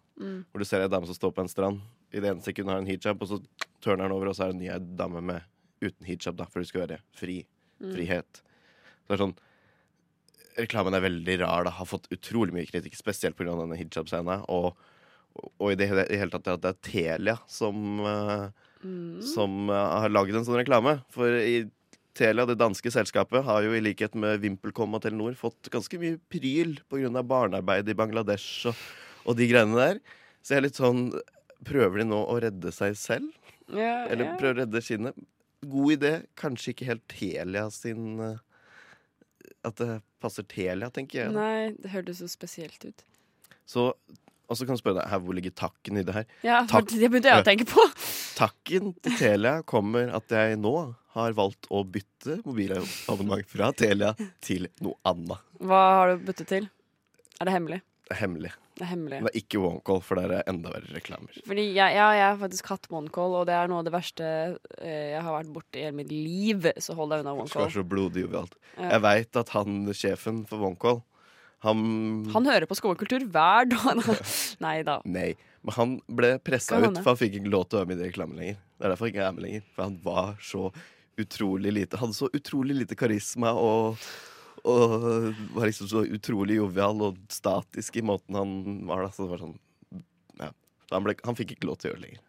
Hvor 0.49 0.63
du 0.63 0.65
ser 0.65 0.87
en 0.87 0.93
dame 0.97 1.11
som 1.11 1.19
står 1.19 1.37
på 1.37 1.45
en 1.45 1.53
strand. 1.53 1.83
I 2.15 2.23
det 2.23 2.31
ene 2.31 2.45
sekundet 2.45 2.73
har 2.73 2.81
hun 2.81 2.89
hijab, 2.89 3.21
og 3.21 3.29
så 3.29 3.43
tørner 3.85 4.07
den 4.07 4.17
over, 4.17 4.31
og 4.31 4.39
så 4.39 4.47
er 4.47 4.55
det 4.55 4.57
en 4.57 4.65
ny 4.65 4.97
dame 4.97 5.21
med 5.21 5.45
uten 5.85 6.09
hijab, 6.09 6.39
da, 6.39 6.49
for 6.49 6.63
det 6.63 6.71
skal 6.71 6.87
være 6.87 7.03
fri. 7.19 7.43
Frihet. 7.79 8.41
Så 9.09 9.15
det 9.15 9.17
er 9.17 9.25
sånn 9.25 9.39
reklamen 10.59 10.97
er 10.97 11.05
veldig 11.05 11.41
rar. 11.43 11.65
Det 11.65 11.75
Har 11.79 11.89
fått 11.89 12.11
utrolig 12.15 12.55
mye 12.55 12.69
kritikk, 12.69 12.97
spesielt 12.99 13.37
pga. 13.39 13.55
denne 13.57 13.79
hijab-scenen. 13.79 14.45
Og, 14.49 14.77
og 15.59 15.73
i 15.73 15.79
det, 15.79 15.89
i 15.91 15.97
det 15.97 16.21
hele 16.21 16.35
tatt 16.35 16.51
at 16.55 16.65
det 16.65 16.75
er 16.75 16.85
Telia 16.91 17.39
som, 17.51 18.03
mm. 18.83 19.21
som 19.35 19.71
eh, 19.71 19.99
har 20.05 20.15
laget 20.15 20.39
en 20.39 20.47
sånn 20.49 20.61
reklame. 20.61 20.99
For 21.15 21.39
i 21.39 21.65
Telia, 22.19 22.47
det 22.49 22.59
danske 22.59 22.91
selskapet, 22.91 23.45
har 23.47 23.63
jo 23.63 23.75
i 23.77 23.83
likhet 23.85 24.17
med 24.19 24.43
VimpelCom 24.43 24.97
og 24.99 25.05
Telenor 25.05 25.37
fått 25.39 25.71
ganske 25.71 26.01
mye 26.03 26.19
pryl 26.33 26.79
pga. 26.91 27.23
barnearbeid 27.23 27.89
i 27.89 27.99
Bangladesh 27.99 28.67
og, 28.71 28.87
og 29.25 29.39
de 29.39 29.47
greiene 29.51 29.79
der. 29.79 30.01
Så 30.43 30.55
jeg 30.55 30.63
er 30.63 30.71
litt 30.71 30.81
sånn 30.81 31.11
Prøver 31.67 31.99
de 31.99 32.05
nå 32.07 32.19
å 32.31 32.37
redde 32.39 32.71
seg 32.71 32.93
selv? 32.95 33.33
Ja, 33.67 34.07
Eller 34.07 34.29
ja. 34.29 34.35
prøver 34.39 34.53
å 34.53 34.59
redde 34.61 34.79
skinnet? 34.79 35.17
God 35.67 35.97
idé. 35.97 36.13
Kanskje 36.39 36.71
ikke 36.71 36.87
helt 36.87 37.03
Telia 37.11 37.65
sin 37.75 38.21
eh, 38.23 38.37
At 39.67 39.77
det 39.81 39.99
passer 40.23 40.47
Telia, 40.47 40.89
tenker 40.95 41.25
jeg. 41.25 41.33
da. 41.35 41.41
Nei, 41.43 41.75
det 41.83 41.91
hørtes 41.93 42.21
så 42.23 42.29
spesielt 42.31 42.85
ut. 42.87 43.03
Så, 43.69 43.89
og 44.49 44.57
så 44.57 44.65
kan 44.65 44.79
du 44.79 44.81
spørre 44.81 45.01
deg 45.01 45.11
her, 45.11 45.21
hvor 45.25 45.37
ligger 45.37 45.53
takken 45.59 45.99
i 46.01 46.05
det 46.07 46.15
her. 46.15 46.29
Ja, 46.47 46.61
for 46.71 46.87
det 46.89 47.11
begynte 47.11 47.33
jeg 47.33 47.43
å 47.43 47.47
tenke 47.47 47.67
på. 47.69 47.85
Takken 48.39 48.95
til 49.03 49.17
Telia 49.19 49.59
kommer 49.69 50.13
at 50.15 50.31
jeg 50.33 50.57
nå 50.63 50.75
har 51.19 51.35
valgt 51.37 51.67
å 51.75 51.83
bytte 51.85 52.39
mobilabonnement 52.47 53.49
fra 53.51 53.73
Telia 53.77 54.13
til 54.45 54.69
noe 54.85 54.95
annet. 55.11 55.43
Hva 55.59 55.83
har 55.99 56.15
du 56.15 56.27
byttet 56.31 56.49
til? 56.55 56.69
Er 57.41 57.49
det 57.51 57.55
hemmelig? 57.57 57.81
Det 58.09 58.17
er 58.17 58.21
hemmelig. 58.23 58.51
Det 58.79 58.85
er 58.87 58.89
hemmelig. 58.93 59.19
Det 59.27 59.31
er 59.31 59.39
ikke 59.43 59.59
OneCall, 59.61 59.99
for 60.07 60.17
der 60.21 60.33
er 60.39 60.47
enda 60.49 60.71
verre 60.73 60.95
reklamer. 60.95 61.35
Fordi 61.45 61.65
jeg, 61.75 61.97
ja, 61.99 62.07
jeg 62.17 62.25
har 62.25 62.39
faktisk 62.41 62.71
hatt 62.73 62.87
OneCall, 62.95 63.35
og 63.41 63.45
det 63.51 63.57
er 63.59 63.69
noe 63.69 63.83
av 63.83 63.89
det 63.89 63.93
verste 63.93 64.29
eh, 64.79 65.11
jeg 65.13 65.21
har 65.27 65.35
vært 65.35 65.51
borti 65.53 65.83
i 65.83 65.85
hele 65.85 65.99
mitt 65.99 66.13
liv. 66.15 66.69
Så 66.81 66.97
hold 66.97 67.13
deg 67.13 67.25
unna 67.25 67.35
Det 67.35 67.51
skal 67.51 67.61
OneCall. 67.61 67.67
være 67.67 67.77
så 67.77 67.85
blodig 67.93 68.25
jovialt. 68.25 68.57
Ja. 68.79 68.89
Jeg 68.95 69.05
veit 69.05 69.41
at 69.43 69.53
han 69.59 69.77
sjefen 69.99 70.41
for 70.49 70.65
OneCall 70.71 71.03
han, 71.67 71.81
Han 72.33 72.47
hører 72.47 72.69
på 72.71 72.77
skolekultur 72.79 73.25
hver 73.35 73.67
dag. 73.73 74.01
Nei 74.65 74.77
da. 74.87 75.01
Nei. 75.05 75.33
Men 75.67 75.75
han 75.75 75.97
ble 76.07 76.37
pressa 76.47 76.79
ut, 76.79 77.01
for 77.03 77.11
han 77.13 77.19
fikk 77.19 77.41
ikke 77.41 77.51
lov 77.51 77.67
til 77.67 77.81
å 77.81 77.83
være 77.83 77.91
med 77.91 78.01
i 78.05 78.07
reklamen 78.13 78.39
lenger. 78.39 78.61
Det 78.79 78.87
er 78.87 78.93
derfor 78.95 79.09
jeg 79.11 79.17
ikke 79.17 79.27
er 79.27 79.35
med 79.37 79.45
lenger. 79.49 79.65
For 79.75 79.89
han 79.89 79.97
var 80.05 80.37
så 80.41 80.69
utrolig 81.19 81.73
lite 81.75 81.99
Hadde 81.99 82.15
så 82.15 82.29
utrolig 82.31 82.77
lite 82.79 82.95
karisma 82.95 83.51
og, 83.59 83.99
og 84.65 85.35
var 85.55 85.67
liksom 85.69 85.89
så 85.91 86.03
utrolig 86.07 86.57
jovial 86.59 87.03
og 87.07 87.19
statisk 87.33 87.97
i 88.01 88.05
måten 88.07 88.39
han 88.39 88.55
var 88.89 89.05
da. 89.07 89.11
Så 89.15 89.27
det 89.27 89.33
var 89.35 89.43
sånn 89.45 89.57
ja. 90.41 90.51
Så 90.89 90.95
han, 90.97 91.05
ble, 91.07 91.15
han 91.25 91.39
fikk 91.39 91.57
ikke 91.57 91.69
lov 91.71 91.79
til 91.79 91.91
å 91.91 91.93
gjøre 91.93 92.01
det 92.03 92.07
lenger. 92.09 92.25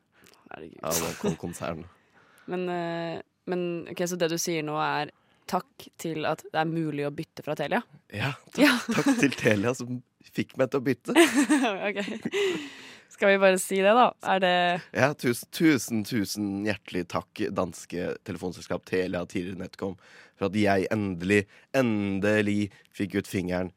Herregud. 0.49 0.77
Ja, 0.83 0.93
OneCall-konsern. 1.09 1.85
Men, 2.51 2.63
eh, 2.73 3.19
men 3.49 3.61
ok, 3.91 4.01
så 4.09 4.17
det 4.17 4.31
du 4.31 4.37
sier 4.41 4.63
nå, 4.65 4.73
er 4.81 5.11
takk 5.49 5.85
til 6.01 6.25
at 6.29 6.41
det 6.45 6.57
er 6.61 6.69
mulig 6.69 7.05
å 7.05 7.11
bytte 7.13 7.41
fra 7.45 7.53
Telia? 7.57 7.79
Ja, 8.13 8.31
takk, 8.53 8.59
Ja. 8.63 8.73
takk 8.93 9.09
til 9.19 9.33
Telia 9.37 9.73
som 9.77 9.99
fikk 10.33 10.55
meg 10.57 10.69
til 10.73 10.81
å 10.81 10.85
bytte. 10.85 11.13
ok. 11.89 11.99
Skal 13.09 13.33
vi 13.33 13.39
bare 13.41 13.59
si 13.61 13.79
det, 13.81 13.93
da? 13.97 14.07
Er 14.33 14.39
det 14.43 14.55
Ja, 14.93 15.09
tusen, 15.17 15.49
tusen, 15.55 16.03
tusen 16.07 16.49
hjertelig 16.67 17.07
takk, 17.11 17.41
danske 17.55 18.13
telefonselskap 18.27 18.85
Telia, 18.87 19.25
tidligere 19.25 19.63
NetCom, 19.63 19.97
for 20.37 20.49
at 20.49 20.57
jeg 20.59 20.87
endelig, 20.93 21.43
endelig 21.75 22.69
fikk 22.95 23.19
ut 23.19 23.29
fingeren 23.29 23.73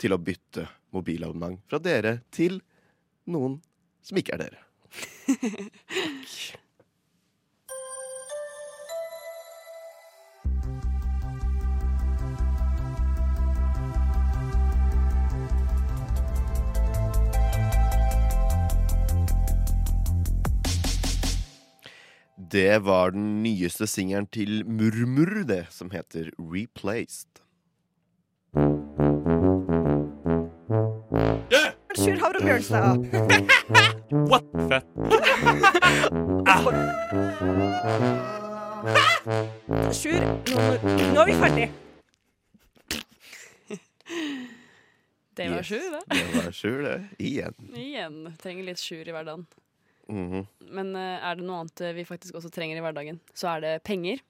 til 0.00 0.12
å 0.12 0.20
bytte 0.20 0.66
mobilabonnement 0.96 1.62
fra 1.70 1.80
dere 1.82 2.18
til 2.34 2.60
noen 3.30 3.60
som 4.04 4.18
ikke 4.20 4.36
er 4.36 4.46
dere. 4.46 4.62
Det 22.50 22.78
var 22.78 23.10
den 23.10 23.42
nyeste 23.42 23.86
singelen 23.86 24.26
til 24.30 24.62
Murmur, 24.66 25.42
det, 25.48 25.66
som 25.70 25.90
heter 25.90 26.30
Replaced. 26.38 27.40
Sjur 31.96 32.20
Havre 32.22 32.40
Bjørnstad. 32.44 33.02
Fett. 34.70 34.86
Sjur, 39.96 40.22
nå, 40.54 41.20
er 41.20 41.26
vi 41.26 41.36
ferdig. 41.40 41.68
Det 45.36 45.50
var 45.50 45.62
Sjur, 45.66 45.82
sju, 45.82 45.90
det. 45.92 46.02
Det 46.14 46.44
var 46.44 46.52
Sjur, 46.52 46.82
det. 46.86 46.98
Igjen. 47.18 47.56
Igjen. 47.74 48.20
Trenger 48.40 48.70
litt 48.70 48.80
sjur 48.80 49.02
i 49.02 49.12
hverdagen. 49.12 49.48
Mhm. 50.08 50.46
Men 50.70 50.94
eh, 50.96 51.18
er 51.30 51.36
det 51.38 51.44
noe 51.46 51.60
annet 51.64 51.80
eh, 51.80 51.92
vi 51.96 52.04
faktisk 52.06 52.34
også 52.38 52.50
trenger 52.54 52.78
i 52.78 52.82
hverdagen, 52.84 53.20
så 53.34 53.56
er 53.56 53.60
det 53.64 53.72
penger. 53.86 54.20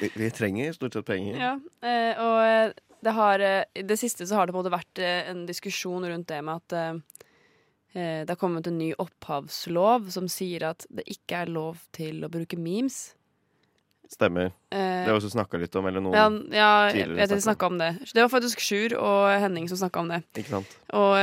vi, 0.00 0.10
vi 0.14 0.30
trenger 0.34 0.72
stort 0.76 0.92
sett 0.98 1.06
penger. 1.08 1.38
Ja, 1.40 1.52
eh, 1.86 2.18
og 2.20 2.74
det 3.00 3.14
har 3.16 3.40
I 3.40 3.82
det 3.86 3.96
siste 3.98 4.26
så 4.28 4.36
har 4.36 4.46
det 4.46 4.52
på 4.52 4.60
en 4.60 4.64
måte 4.66 4.74
vært 4.74 5.00
en 5.30 5.46
diskusjon 5.48 6.04
rundt 6.04 6.28
det 6.28 6.42
med 6.44 6.60
at 6.60 7.00
det 7.94 8.28
har 8.28 8.36
kommet 8.38 8.66
en 8.68 8.76
ny 8.78 8.92
opphavslov 9.02 10.10
som 10.14 10.28
sier 10.30 10.62
at 10.68 10.84
det 10.94 11.02
ikke 11.10 11.40
er 11.42 11.48
lov 11.50 11.80
til 11.96 12.20
å 12.22 12.28
bruke 12.30 12.58
memes. 12.60 13.14
Stemmer. 14.10 14.50
Eh, 14.70 14.78
Det 14.78 15.06
har 15.08 15.14
vi 15.14 15.20
også 15.20 15.30
snakka 15.32 15.58
litt 15.62 15.74
om, 15.78 15.86
eller 15.86 16.02
noen. 16.02 16.14
ja, 16.14 16.28
ja, 16.54 16.70
jeg 16.92 17.08
vet 17.14 17.30
snakket 17.30 17.42
snakka 17.46 17.66
om 17.70 17.78
det. 17.78 17.90
Det 18.12 18.22
var 18.24 18.28
faktisk 18.32 18.60
Sjur 18.62 18.94
og 18.98 19.40
Henning 19.40 19.68
som 19.70 19.78
snakka 19.78 20.00
om 20.02 20.08
det. 20.10 20.20
Ikke 20.34 20.50
sant? 20.58 20.76
Og 20.92 21.14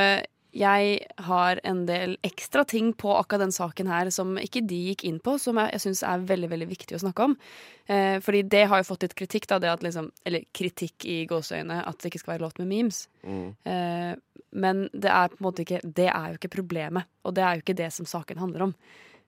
jeg 0.58 1.00
har 1.28 1.60
en 1.68 1.84
del 1.86 2.16
ekstra 2.26 2.64
ting 2.66 2.90
på 2.98 3.12
akkurat 3.14 3.46
den 3.46 3.54
saken 3.54 3.90
her 3.92 4.10
som 4.14 4.38
ikke 4.42 4.64
de 4.66 4.80
gikk 4.90 5.04
inn 5.06 5.20
på, 5.24 5.36
som 5.42 5.60
jeg, 5.62 5.70
jeg 5.76 5.84
syns 5.86 6.04
er 6.08 6.26
veldig 6.30 6.50
veldig 6.54 6.68
viktig 6.72 6.98
å 6.98 7.02
snakke 7.04 7.28
om. 7.30 7.36
Eh, 7.86 8.18
fordi 8.26 8.42
det 8.50 8.64
har 8.72 8.82
jo 8.82 8.88
fått 8.90 9.06
litt 9.06 9.18
kritikk, 9.20 9.48
da, 9.52 9.60
det 9.62 9.74
at 9.76 9.86
liksom, 9.86 10.10
eller 10.28 10.48
kritikk 10.58 11.06
i 11.06 11.20
gåseøyne, 11.30 11.84
at 11.86 12.00
det 12.02 12.12
ikke 12.12 12.24
skal 12.24 12.36
være 12.36 12.46
lov 12.48 12.58
med 12.62 12.72
memes. 12.72 13.04
Mm. 13.22 13.52
Eh, 13.70 14.14
men 14.58 14.88
det 14.94 15.12
er 15.14 15.30
på 15.30 15.38
en 15.42 15.46
måte 15.50 15.66
ikke 15.66 15.82
Det 15.84 16.08
er 16.08 16.32
jo 16.32 16.40
ikke 16.40 16.56
problemet, 16.56 17.10
og 17.28 17.36
det 17.38 17.44
er 17.46 17.58
jo 17.58 17.66
ikke 17.66 17.78
det 17.78 17.92
som 17.94 18.10
saken 18.10 18.42
handler 18.42 18.70
om. 18.70 18.76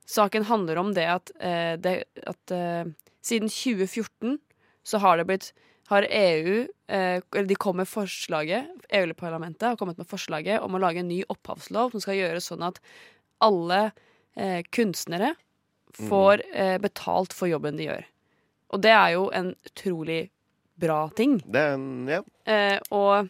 Saken 0.10 0.48
handler 0.50 0.82
om 0.82 0.94
det 0.98 1.06
at, 1.06 1.32
eh, 1.38 1.76
det, 1.78 1.96
at 2.26 2.56
eh, 2.56 2.90
siden 3.22 3.52
2014 3.52 4.40
så 4.84 5.02
har 5.04 5.20
det 5.20 5.28
blitt 5.30 5.52
har 5.90 6.06
EU 6.10 6.68
eh, 6.88 7.22
eller 7.22 7.48
De 7.50 7.58
kom 7.58 7.80
med 7.82 7.90
forslaget 7.90 8.70
EU-parlamentet 8.90 9.68
har 9.72 9.78
kommet 9.80 9.98
med 9.98 10.10
forslaget 10.10 10.62
om 10.62 10.76
å 10.76 10.82
lage 10.82 11.02
en 11.02 11.10
ny 11.10 11.22
opphavslov 11.30 11.94
som 11.94 12.04
skal 12.04 12.20
gjøre 12.20 12.42
sånn 12.44 12.66
at 12.66 12.80
alle 13.44 13.82
eh, 14.36 14.62
kunstnere 14.74 15.34
får 15.98 16.44
eh, 16.54 16.78
betalt 16.82 17.34
for 17.36 17.50
jobben 17.50 17.80
de 17.80 17.90
gjør. 17.90 18.06
Og 18.74 18.84
det 18.86 18.94
er 18.94 19.16
jo 19.16 19.28
en 19.34 19.52
utrolig 19.66 20.22
bra 20.80 21.02
ting. 21.18 21.40
Det 21.46 21.60
er 21.60 21.76
en 21.78 22.08
Ja. 22.10 22.24
Eh, 22.46 22.80
og 22.92 23.30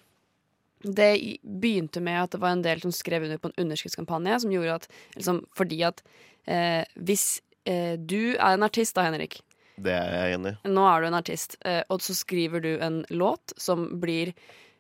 det 0.84 1.40
begynte 1.44 2.00
med 2.02 2.24
at 2.24 2.32
det 2.32 2.40
var 2.40 2.56
en 2.56 2.64
del 2.64 2.82
som 2.82 2.92
skrev 2.96 3.24
under 3.24 3.38
på 3.38 3.50
en 3.50 3.66
underskriftskampanje 3.66 4.40
som 4.40 4.52
gjorde 4.52 4.76
at 4.80 4.88
liksom, 5.16 5.46
Fordi 5.56 5.82
at 5.84 6.04
eh, 6.48 6.86
hvis 6.96 7.42
eh, 7.66 7.98
du 8.00 8.36
er 8.36 8.54
en 8.54 8.64
artist 8.64 8.96
da, 8.96 9.04
Henrik, 9.04 9.42
Det 9.80 9.96
er 9.96 10.16
jeg 10.16 10.38
enig 10.38 10.56
i. 10.56 10.72
Nå 10.76 10.86
er 10.90 11.02
du 11.02 11.10
en 11.10 11.20
artist, 11.20 11.58
eh, 11.66 11.82
og 11.90 12.04
så 12.04 12.16
skriver 12.18 12.64
du 12.64 12.72
en 12.84 13.02
låt 13.10 13.54
som 13.58 13.86
blir 14.02 14.34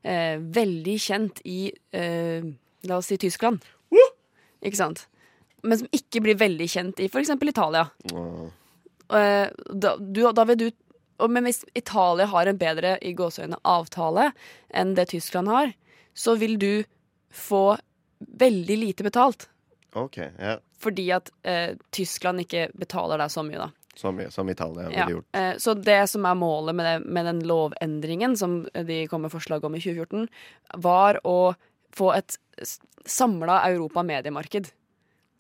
eh, 0.04 0.38
veldig 0.40 0.98
kjent 1.00 1.44
i 1.48 1.62
eh, 1.96 2.50
La 2.88 2.96
oss 3.02 3.10
si 3.12 3.18
Tyskland. 3.20 3.60
Ikke 4.66 4.80
sant? 4.80 5.06
Men 5.64 5.82
som 5.82 5.92
ikke 5.96 6.22
blir 6.24 6.40
veldig 6.40 6.68
kjent 6.72 7.02
i 7.04 7.10
f.eks. 7.10 7.32
Italia. 7.36 7.88
Uh. 8.14 8.48
Eh, 9.16 9.48
da, 9.74 9.96
du, 9.98 10.22
da 10.32 10.46
vil 10.46 10.60
du 10.60 10.68
Men 11.26 11.48
hvis 11.48 11.64
Italia 11.76 12.28
har 12.30 12.48
en 12.48 12.60
bedre 12.60 12.94
i 13.04 13.10
gåseøyne 13.18 13.58
avtale 13.68 14.30
enn 14.72 14.94
det 14.96 15.10
Tyskland 15.12 15.50
har, 15.52 15.74
så 16.16 16.38
vil 16.40 16.56
du 16.62 16.86
få 17.28 17.76
veldig 18.20 18.78
lite 18.80 19.04
betalt. 19.04 19.50
OK. 20.00 20.22
Ja. 20.40 20.54
Fordi 20.80 21.10
at 21.12 21.28
eh, 21.44 21.76
Tyskland 21.92 22.46
ikke 22.46 22.70
betaler 22.72 23.20
deg 23.20 23.34
så 23.34 23.44
mye, 23.44 23.68
da. 23.68 23.89
Så 23.96 24.14
som 24.32 24.50
Italia 24.50 24.88
ville 24.88 25.00
Ja. 25.00 25.10
gjort. 25.10 25.26
Eh, 25.34 25.56
så 25.58 25.74
det 25.74 26.10
som 26.10 26.26
er 26.26 26.36
målet 26.36 26.76
med, 26.76 26.86
det, 26.86 27.10
med 27.10 27.26
den 27.26 27.40
lovendringen 27.48 28.38
som 28.38 28.68
de 28.74 29.08
kom 29.08 29.22
med 29.22 29.32
forslag 29.32 29.64
om 29.66 29.76
i 29.76 29.80
2014, 29.80 30.28
var 30.78 31.20
å 31.26 31.56
få 31.92 32.14
et 32.16 32.38
samla 33.06 33.64
Europa 33.68 34.04
mediemarked. 34.04 34.72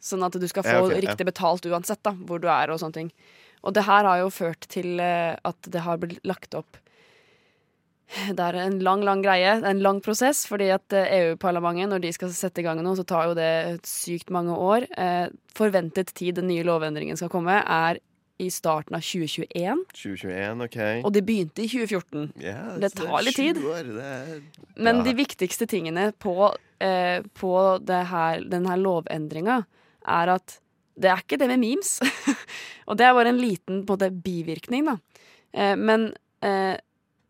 Sånn 0.02 0.24
at 0.26 0.34
du 0.34 0.48
skal 0.48 0.64
få 0.64 0.74
Ja, 0.74 0.82
ok, 0.84 0.92
ja. 0.96 1.02
riktig 1.10 1.26
betalt 1.28 1.66
uansett 1.66 2.02
da, 2.04 2.12
hvor 2.12 2.40
du 2.40 2.48
er 2.48 2.72
og 2.72 2.80
sånne 2.80 2.94
ting. 2.94 3.12
Og 3.64 3.74
det 3.76 3.84
her 3.84 4.04
har 4.08 4.20
jo 4.22 4.30
ført 4.32 4.62
til 4.72 5.00
eh, 5.00 5.36
at 5.44 5.62
det 5.68 5.82
har 5.82 5.98
blitt 5.98 6.24
lagt 6.24 6.56
opp 6.56 6.78
Det 8.34 8.40
er 8.40 8.56
en 8.56 8.80
lang, 8.80 9.04
lang 9.06 9.22
greie. 9.22 9.52
En 9.64 9.82
lang 9.84 10.00
prosess, 10.02 10.48
fordi 10.50 10.72
at 10.74 10.92
eh, 10.98 11.12
EU-parlamentet, 11.20 11.92
når 11.92 12.02
de 12.02 12.12
skal 12.16 12.32
sette 12.34 12.58
i 12.58 12.64
gang 12.66 12.80
noe, 12.82 12.96
så 12.98 13.06
tar 13.06 13.28
jo 13.30 13.36
det 13.38 13.82
sykt 13.86 14.32
mange 14.34 14.56
år. 14.56 14.88
Eh, 14.98 15.28
forventet 15.54 16.16
tid 16.18 16.40
den 16.40 16.48
nye 16.50 16.64
lovendringen 16.66 17.20
skal 17.20 17.30
komme, 17.30 17.60
er 17.62 18.00
i 18.39 18.47
starten 18.52 18.95
av 18.95 19.04
2021. 19.04 19.84
2021, 19.93 20.63
OK. 20.65 20.78
Og 21.04 21.12
de 21.15 21.23
begynte 21.28 21.63
i 21.65 21.67
2014. 21.67 22.30
Yeah, 22.39 22.78
det 22.80 22.93
tar 22.95 23.25
litt 23.25 23.36
tid. 23.36 23.60
Det 23.60 24.06
er 24.06 24.41
Men 24.80 25.02
Ja. 25.02 25.04
de 25.10 25.13
viktigste 25.17 25.67
tingene 25.67 26.13
på, 26.15 26.56
eh, 26.80 27.21
på 27.36 27.54
det 27.84 28.06
her, 28.08 28.41
den 28.47 28.65
her 28.65 28.78
lovendringa 28.78 29.65
er 30.08 30.30
at 30.30 30.60
det 30.99 31.10
er 31.12 31.21
ikke 31.23 31.38
det 31.39 31.47
med 31.47 31.60
memes. 31.60 31.99
og 32.88 32.97
det 32.97 33.06
er 33.08 33.13
bare 33.13 33.30
en 33.30 33.41
liten 33.41 33.86
på 33.86 33.99
en 34.02 34.21
bivirkning, 34.21 34.86
da. 34.86 34.97
Eh, 35.54 35.75
men 35.75 36.13
eh, 36.41 36.78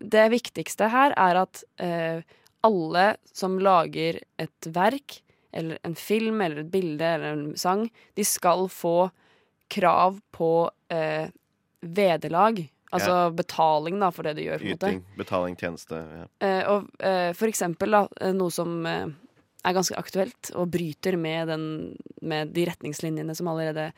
det 0.00 0.30
viktigste 0.30 0.88
her 0.90 1.12
er 1.16 1.42
at 1.42 1.64
eh, 1.78 2.22
alle 2.62 3.16
som 3.32 3.58
lager 3.58 4.20
et 4.38 4.66
verk, 4.74 5.20
eller 5.52 5.78
en 5.82 5.96
film, 5.98 6.40
eller 6.40 6.62
et 6.62 6.70
bilde, 6.70 7.02
eller 7.02 7.32
en 7.32 7.56
sang, 7.56 7.88
de 8.14 8.24
skal 8.24 8.68
få 8.70 9.10
krav 9.70 10.20
på 10.34 10.70
eh, 10.92 11.30
vederlag. 11.80 12.60
Altså 12.90 13.30
betaling, 13.38 14.00
da, 14.02 14.08
for 14.10 14.26
det 14.26 14.34
du 14.38 14.42
gjør. 14.42 14.62
Yting, 14.72 15.02
betaling, 15.18 15.54
tjeneste. 15.58 16.00
Ja. 16.02 16.24
Eh, 16.42 16.62
og 16.72 16.88
eh, 17.06 17.30
for 17.38 17.50
eksempel 17.50 17.94
da, 17.94 18.00
eh, 18.18 18.32
noe 18.34 18.50
som 18.50 18.80
eh, 18.90 19.04
er 19.62 19.76
ganske 19.76 19.94
aktuelt 20.00 20.50
og 20.58 20.72
bryter 20.74 21.14
med, 21.20 21.52
den, 21.52 21.66
med 22.18 22.50
de 22.56 22.66
retningslinjene 22.66 23.36
som 23.38 23.50
allerede 23.52 23.92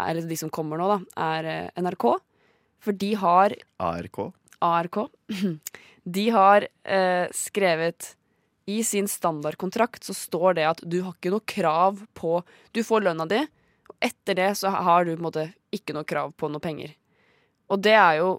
er 0.00 0.18
de 0.18 0.38
som 0.40 0.50
kommer 0.50 0.80
nå, 0.80 0.88
da, 0.90 0.98
er 1.36 1.50
eh, 1.52 1.82
NRK. 1.84 2.08
For 2.82 2.98
de 2.98 3.12
har 3.22 3.54
ARK. 3.78 4.20
ARK. 4.64 5.04
De 6.04 6.26
har 6.28 6.66
skrevet 7.32 8.10
I 8.68 8.82
sin 8.84 9.06
standardkontrakt 9.08 10.04
så 10.04 10.12
står 10.12 10.58
det 10.58 10.66
at 10.68 10.82
du 10.84 10.98
har 11.00 11.14
ikke 11.14 11.30
noe 11.32 11.40
krav 11.48 12.02
på 12.12 12.42
Du 12.76 12.82
får 12.84 13.06
lønna 13.06 13.24
di, 13.24 13.38
og 13.88 14.04
etter 14.04 14.36
det 14.36 14.50
så 14.60 14.68
har 14.68 15.06
du 15.08 15.14
på 15.14 15.16
en 15.16 15.24
måte 15.24 15.46
ikke 15.74 15.96
noe 15.96 16.06
krav 16.08 16.32
på 16.38 16.50
noe 16.52 16.62
penger. 16.62 16.94
Og 17.72 17.80
det 17.82 17.94
er 17.96 18.20
jo 18.20 18.30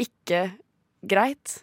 ikke 0.00 0.46
greit. 1.06 1.58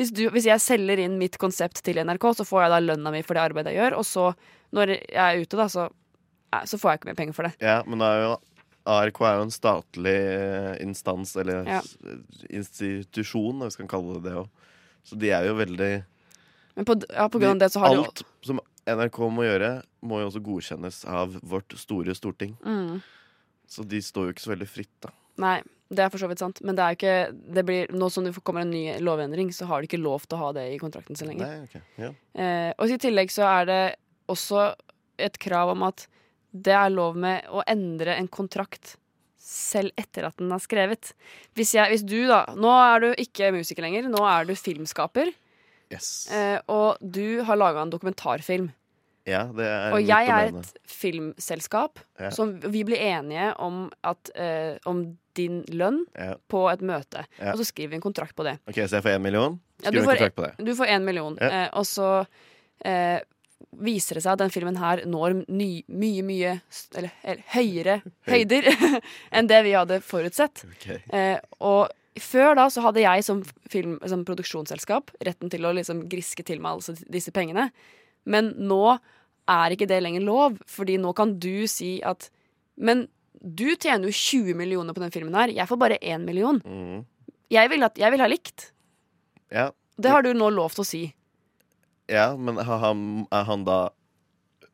Hvis, 0.00 0.10
du, 0.14 0.24
hvis 0.32 0.48
jeg 0.48 0.62
selger 0.64 1.02
inn 1.04 1.18
mitt 1.20 1.36
konsept 1.40 1.82
til 1.84 2.00
NRK, 2.02 2.24
så 2.38 2.46
får 2.48 2.64
jeg 2.64 2.72
da 2.74 2.80
lønna 2.82 3.12
mi 3.14 3.20
for 3.26 3.38
det 3.38 3.44
arbeidet 3.44 3.74
jeg 3.74 3.82
gjør, 3.82 3.98
og 4.00 4.06
så, 4.08 4.30
når 4.74 4.94
jeg 4.96 5.20
er 5.20 5.42
ute, 5.44 5.58
da, 5.60 5.66
så, 5.70 5.84
eh, 6.52 6.64
så 6.68 6.80
får 6.80 6.90
jeg 6.90 7.00
ikke 7.00 7.10
mer 7.12 7.20
penger 7.20 7.36
for 7.36 7.48
det. 7.48 7.52
Ja, 7.62 7.82
men 7.86 8.02
det 8.02 8.08
er 8.08 8.24
jo 8.26 8.32
ARK 8.92 9.20
er 9.22 9.36
jo 9.38 9.44
en 9.46 9.54
statlig 9.54 10.16
eh, 10.18 10.72
instans, 10.82 11.36
eller 11.38 11.68
Ja. 11.68 11.78
institusjon, 12.50 13.62
hvis 13.62 13.78
vi 13.78 13.84
kan 13.84 13.92
kalle 13.94 14.16
det 14.18 14.24
det 14.30 14.36
òg. 14.40 14.48
Så 15.06 15.18
de 15.18 15.30
er 15.34 15.46
jo 15.46 15.54
veldig 15.58 15.92
Men 16.74 16.86
på, 16.88 16.96
ja, 17.10 17.28
på 17.28 17.38
grunn 17.38 17.58
av 17.58 17.58
det 17.58 17.72
så 17.74 17.82
har 17.82 17.90
de 17.90 18.00
jo 18.00 18.04
Alt 18.06 18.22
som 18.42 18.60
NRK 18.86 19.18
må 19.30 19.44
gjøre, 19.46 19.70
må 20.02 20.20
jo 20.22 20.30
også 20.30 20.42
godkjennes 20.42 21.04
av 21.06 21.36
vårt 21.42 21.74
store 21.78 22.14
storting. 22.14 22.56
mm. 22.64 23.02
Så 23.72 23.84
de 23.88 24.02
står 24.04 24.28
jo 24.28 24.34
ikke 24.34 24.44
så 24.44 24.52
veldig 24.52 24.68
fritt, 24.68 24.94
da. 25.04 25.12
Nei, 25.40 25.56
det 25.92 26.04
er 26.04 26.12
for 26.12 26.20
så 26.20 26.28
vidt 26.28 26.42
sant. 26.42 26.60
Men 26.64 26.76
det 26.76 26.84
er 26.84 26.92
jo 26.92 26.98
ikke 27.00 27.52
det 27.56 27.64
blir, 27.68 27.92
nå 27.96 28.08
som 28.12 28.26
det 28.26 28.34
kommer 28.44 28.66
en 28.66 28.72
ny 28.72 28.84
lovendring, 29.00 29.52
så 29.54 29.68
har 29.70 29.80
de 29.80 29.88
ikke 29.88 30.02
lov 30.02 30.26
til 30.26 30.38
å 30.38 30.46
ha 30.46 30.50
det 30.56 30.66
i 30.74 30.80
kontrakten 30.80 31.18
sin 31.18 31.30
lenger. 31.32 31.48
Nei, 31.48 31.68
ok, 31.68 31.94
ja. 32.02 32.10
Eh, 32.36 32.70
og 32.76 32.92
i 32.92 32.98
tillegg 33.00 33.32
så 33.32 33.46
er 33.48 33.68
det 33.70 33.82
også 34.32 34.72
et 35.22 35.38
krav 35.40 35.72
om 35.72 35.86
at 35.88 36.06
det 36.52 36.74
er 36.76 36.92
lov 36.92 37.16
med 37.20 37.48
å 37.48 37.64
endre 37.68 38.16
en 38.18 38.28
kontrakt 38.28 38.96
selv 39.42 39.92
etter 39.98 40.28
at 40.28 40.36
den 40.38 40.52
er 40.54 40.62
skrevet. 40.62 41.12
Hvis, 41.56 41.72
jeg, 41.74 41.88
hvis 41.90 42.04
du 42.06 42.20
da 42.28 42.44
Nå 42.54 42.70
er 42.76 43.02
du 43.02 43.08
ikke 43.20 43.50
musiker 43.56 43.84
lenger, 43.84 44.06
nå 44.12 44.20
er 44.28 44.46
du 44.48 44.54
filmskaper. 44.56 45.32
Yes. 45.92 46.28
Eh, 46.32 46.58
og 46.72 47.00
du 47.00 47.42
har 47.48 47.58
laga 47.58 47.82
en 47.82 47.92
dokumentarfilm. 47.92 48.70
Ja, 49.28 49.44
det 49.54 49.66
Og 49.94 50.00
jeg 50.02 50.28
er 50.28 50.48
et 50.50 50.70
filmselskap 50.88 52.00
Ja. 52.18 52.30
som 52.30 52.56
vi 52.60 52.82
blir 52.84 52.98
enige 52.98 53.52
om, 53.58 53.90
at, 54.02 54.30
eh, 54.34 54.78
om 54.86 55.16
din 55.34 55.62
lønn 55.68 56.04
Ja. 56.18 56.34
på 56.48 56.70
et 56.72 56.80
møte. 56.80 57.24
Og 57.40 57.58
så 57.58 57.64
skriver 57.64 57.90
vi 57.90 57.96
en 57.96 58.02
kontrakt 58.02 58.34
på 58.34 58.44
det. 58.44 58.58
OK, 58.68 58.74
så 58.74 58.98
jeg 58.98 59.02
får 59.04 59.16
én 59.18 59.22
million? 59.22 59.60
Ja, 59.82 59.90
du 59.90 60.02
får, 60.02 60.12
en 60.12 60.16
kontrakt 60.18 60.36
på 60.36 60.42
det. 60.42 60.64
Du 60.64 60.74
får 60.74 60.86
én 60.86 61.02
million, 61.02 61.38
eh, 61.40 61.68
og 61.72 61.84
så 61.84 62.26
eh, 62.84 63.20
viser 63.78 64.14
det 64.14 64.24
seg 64.24 64.32
at 64.32 64.38
den 64.42 64.50
filmen 64.50 64.76
her 64.76 65.04
når 65.06 65.44
ny, 65.48 65.82
mye, 65.88 66.22
mye 66.26 66.60
eller, 66.96 67.12
eller 67.22 67.42
høyere 67.54 68.02
høyder 68.28 68.68
enn 69.32 69.46
det 69.46 69.62
vi 69.64 69.72
hadde 69.72 70.00
forutsett. 70.04 70.64
Okay. 70.76 70.98
Eh, 71.12 71.38
og 71.60 71.88
før 72.18 72.54
da 72.58 72.66
så 72.68 72.82
hadde 72.82 73.00
jeg 73.00 73.24
som, 73.24 73.42
film, 73.70 73.98
som 74.06 74.24
produksjonsselskap 74.28 75.14
retten 75.24 75.48
til 75.48 75.64
å 75.64 75.72
liksom 75.72 76.04
griske 76.10 76.44
til 76.44 76.60
meg 76.60 76.74
alle 76.74 76.96
disse 77.08 77.32
pengene. 77.32 77.70
Men 78.24 78.52
nå 78.68 78.96
er 79.50 79.74
ikke 79.74 79.88
det 79.90 80.02
lenger 80.04 80.24
lov, 80.26 80.60
fordi 80.70 80.98
nå 81.02 81.12
kan 81.18 81.34
du 81.42 81.66
si 81.70 81.96
at 82.06 82.30
Men 82.78 83.06
du 83.42 83.74
tjener 83.74 84.06
jo 84.06 84.14
20 84.14 84.54
millioner 84.56 84.94
på 84.94 85.02
den 85.02 85.10
filmen 85.10 85.34
her, 85.34 85.50
jeg 85.50 85.66
får 85.68 85.78
bare 85.78 85.98
1 85.98 86.22
million. 86.24 86.60
Mm. 86.62 87.02
Jeg 87.52 87.70
vil, 87.72 87.82
at, 87.82 87.98
jeg 87.98 88.14
vil 88.14 88.22
ha 88.22 88.28
likt. 88.30 88.68
Ja. 89.52 89.66
Det 89.98 90.10
har 90.10 90.22
du 90.24 90.30
nå 90.32 90.48
lov 90.54 90.72
til 90.72 90.84
å 90.84 90.88
si. 90.88 91.02
ja, 92.08 92.32
men 92.36 92.56
har 92.56 92.78
han, 92.78 93.26
er 93.34 93.44
han 93.48 93.66
da 93.66 93.90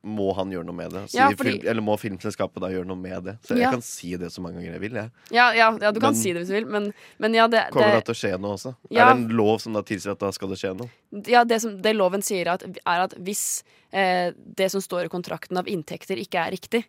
Må 0.07 0.29
han 0.37 0.51
gjøre 0.53 0.65
noe 0.65 0.77
med 0.79 0.93
det? 0.95 1.01
Ja, 1.13 1.27
fordi- 1.35 1.59
film, 1.59 1.69
eller 1.69 1.83
må 1.83 1.97
filmselskapet 1.99 2.63
da 2.63 2.69
gjøre 2.71 2.87
noe 2.87 2.97
med 2.97 3.25
det? 3.25 3.33
Så 3.43 3.57
jeg 3.57 3.63
Ja. 3.67 3.71
kan 3.73 3.83
si 3.83 4.17
det 4.17 4.31
så 4.31 4.41
mange 4.41 4.55
ganger 4.61 4.73
jeg 4.73 4.81
vil. 4.81 4.93
Jeg. 4.95 5.11
Ja, 5.33 5.51
ja, 5.53 5.71
ja 5.81 5.91
du 5.91 5.99
kan 6.01 6.13
Men- 6.13 6.21
si 6.23 6.33
det 6.33 6.43
hvis 6.43 6.49
du 6.49 6.55
vil, 6.55 6.67
men, 6.67 6.95
men 7.19 7.35
ja, 7.35 7.49
det, 7.49 7.71
Kommer 7.73 7.91
det 7.91 8.05
det, 8.05 8.05
til 8.05 8.15
å 8.15 8.31
skje 8.31 8.41
noe 8.41 8.53
også? 8.55 8.77
Er 8.93 9.05
det 9.15 9.17
en 9.17 9.29
lov 9.29 9.61
som 9.61 9.73
da 9.73 9.83
tilsier 9.83 10.13
at 10.13 10.19
da 10.21 10.31
skal 10.31 10.49
det 10.49 10.59
skje 10.59 10.77
noe? 10.79 10.91
ja, 11.27 11.43
det, 11.45 11.61
som, 11.61 11.83
det 11.83 11.97
loven 11.97 12.23
sier, 12.23 12.47
at, 12.47 12.63
er 12.63 13.01
at 13.01 13.15
hvis 13.19 13.65
eh, 13.93 14.31
det 14.55 14.71
som 14.71 14.81
står 14.81 15.07
i 15.07 15.09
kontrakten 15.09 15.59
av 15.59 15.67
inntekter, 15.67 16.17
ikke 16.17 16.47
er 16.47 16.51
riktig, 16.53 16.85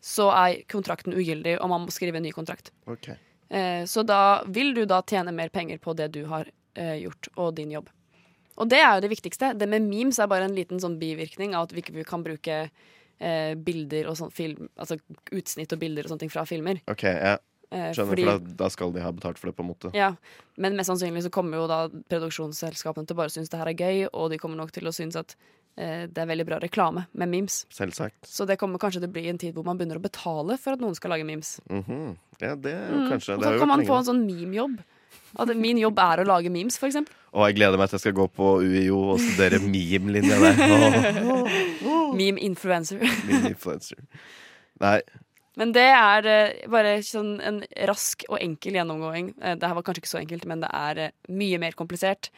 så 0.00 0.30
er 0.32 0.62
kontrakten 0.68 1.12
ugyldig, 1.12 1.60
og 1.60 1.68
man 1.68 1.82
må 1.82 1.90
skrive 1.90 2.16
en 2.16 2.22
ny 2.22 2.32
kontrakt. 2.32 2.70
Okay. 2.86 3.16
Eh, 3.50 3.84
så 3.84 4.06
da 4.06 4.42
vil 4.46 4.72
du 4.74 4.86
da 4.86 5.02
tjene 5.02 5.34
mer 5.34 5.48
penger 5.50 5.78
på 5.78 5.94
det 5.94 6.12
du 6.12 6.24
har 6.26 6.46
eh, 6.76 6.94
gjort, 7.02 7.28
og 7.36 7.54
din 7.56 7.70
jobb. 7.72 7.88
Og 8.58 8.68
det 8.68 8.80
er 8.82 8.94
jo 8.96 9.04
det 9.06 9.10
viktigste. 9.12 9.52
Det 9.58 9.68
med 9.70 9.82
memes 9.86 10.18
er 10.18 10.26
bare 10.30 10.44
en 10.48 10.54
liten 10.56 10.80
sånn 10.82 10.98
bivirkning 10.98 11.54
av 11.54 11.68
at 11.68 11.72
vi 11.76 11.82
ikke 11.82 12.04
kan 12.08 12.24
bruke 12.26 12.70
eh, 13.20 13.54
bilder 13.54 14.06
og 14.10 14.16
sånn 14.18 14.32
film, 14.34 14.68
altså 14.78 14.98
utsnitt 15.34 15.72
og 15.74 15.78
bilder 15.82 16.04
og 16.06 16.10
sånne 16.12 16.20
ting 16.26 16.30
fra 16.34 16.44
filmer. 16.46 16.80
Ok, 16.90 17.02
jeg 17.08 17.38
Eh, 17.70 17.90
skjønner, 17.92 18.08
fordi- 18.14 18.24
for 18.24 18.38
da, 18.38 18.52
da 18.64 18.68
skal 18.72 18.92
de 18.92 19.00
ha 19.02 19.10
betalt 19.12 19.36
for 19.36 19.50
det, 19.50 19.56
på 19.56 19.60
en 19.60 19.68
måte. 19.68 19.90
Ja, 19.94 20.14
men 20.56 20.74
mest 20.74 20.88
sannsynlig 20.88 21.20
så 21.26 21.30
kommer 21.30 21.58
jo 21.60 21.66
da 21.68 21.88
produksjonsselskapene 22.08 23.06
til 23.06 23.14
å 23.16 23.18
bare 23.20 23.28
synes 23.34 23.50
det 23.52 23.58
her 23.60 23.68
er 23.68 23.74
gøy, 23.76 24.08
og 24.14 24.30
de 24.32 24.38
kommer 24.38 24.56
nok 24.56 24.72
til 24.72 24.84
å 24.88 24.92
synes 24.94 25.16
at 25.20 25.34
eh, 25.76 26.06
det 26.10 26.18
er 26.18 26.26
veldig 26.30 26.46
bra 26.48 26.58
reklame 26.58 27.06
med 27.14 27.28
memes. 27.28 27.66
Selvsagt. 27.70 28.24
Så 28.26 28.46
det 28.48 28.56
kommer 28.58 28.78
kanskje 28.82 29.02
til 29.04 29.10
å 29.10 29.12
bli 29.12 29.28
en 29.28 29.38
tid 29.38 29.54
hvor 29.54 29.64
man 29.68 29.76
begynner 29.78 29.98
å 30.00 30.02
betale 30.02 30.56
for 30.58 30.72
at 30.72 30.80
noen 30.80 30.96
skal 30.96 31.12
lage 31.12 31.26
memes. 31.28 31.60
Mhm. 31.70 32.16
Ja, 32.40 32.54
det 32.56 32.72
er 32.72 32.88
Mm. 32.90 33.10
kanskje 33.12 33.36
Og 33.36 33.42
så 33.44 33.58
kan 33.58 33.68
man 33.68 33.84
få 33.86 33.98
en 33.98 34.04
sånn 34.08 34.26
meme-jobb. 34.26 34.78
At 35.38 35.50
min 35.56 35.78
jobb 35.78 35.98
er 36.00 36.22
å 36.22 36.26
lage 36.28 36.50
memes, 36.50 36.78
eksempel. 36.80 37.14
Og 37.36 37.44
jeg 37.50 37.58
gleder 37.58 37.76
meg 37.78 37.90
til 37.90 37.98
jeg 37.98 38.04
skal 38.06 38.16
gå 38.16 38.26
på 38.32 38.46
UiO 38.64 38.98
og 39.12 39.18
studere 39.20 39.58
meme-linja 39.60 40.38
der. 40.40 41.18
Åh, 41.28 42.14
Meme-influencer. 42.16 43.02
Meme-influencer. 43.28 44.00
Nei, 44.80 45.00
Men 45.58 45.72
det 45.74 45.84
er 45.90 46.26
eh, 46.30 46.68
bare 46.70 46.96
sånn 47.04 47.34
en 47.44 47.60
rask 47.90 48.24
og 48.30 48.38
enkel 48.40 48.78
gjennomgåing. 48.78 49.32
Eh, 49.42 49.56
det 49.58 49.66
her 49.68 49.74
var 49.76 49.84
kanskje 49.86 50.04
ikke 50.04 50.12
så 50.14 50.20
enkelt, 50.22 50.46
men 50.48 50.62
det 50.64 50.70
er 50.72 51.00
eh, 51.08 51.14
mye 51.34 51.58
mer 51.60 51.74
komplisert. 51.78 52.30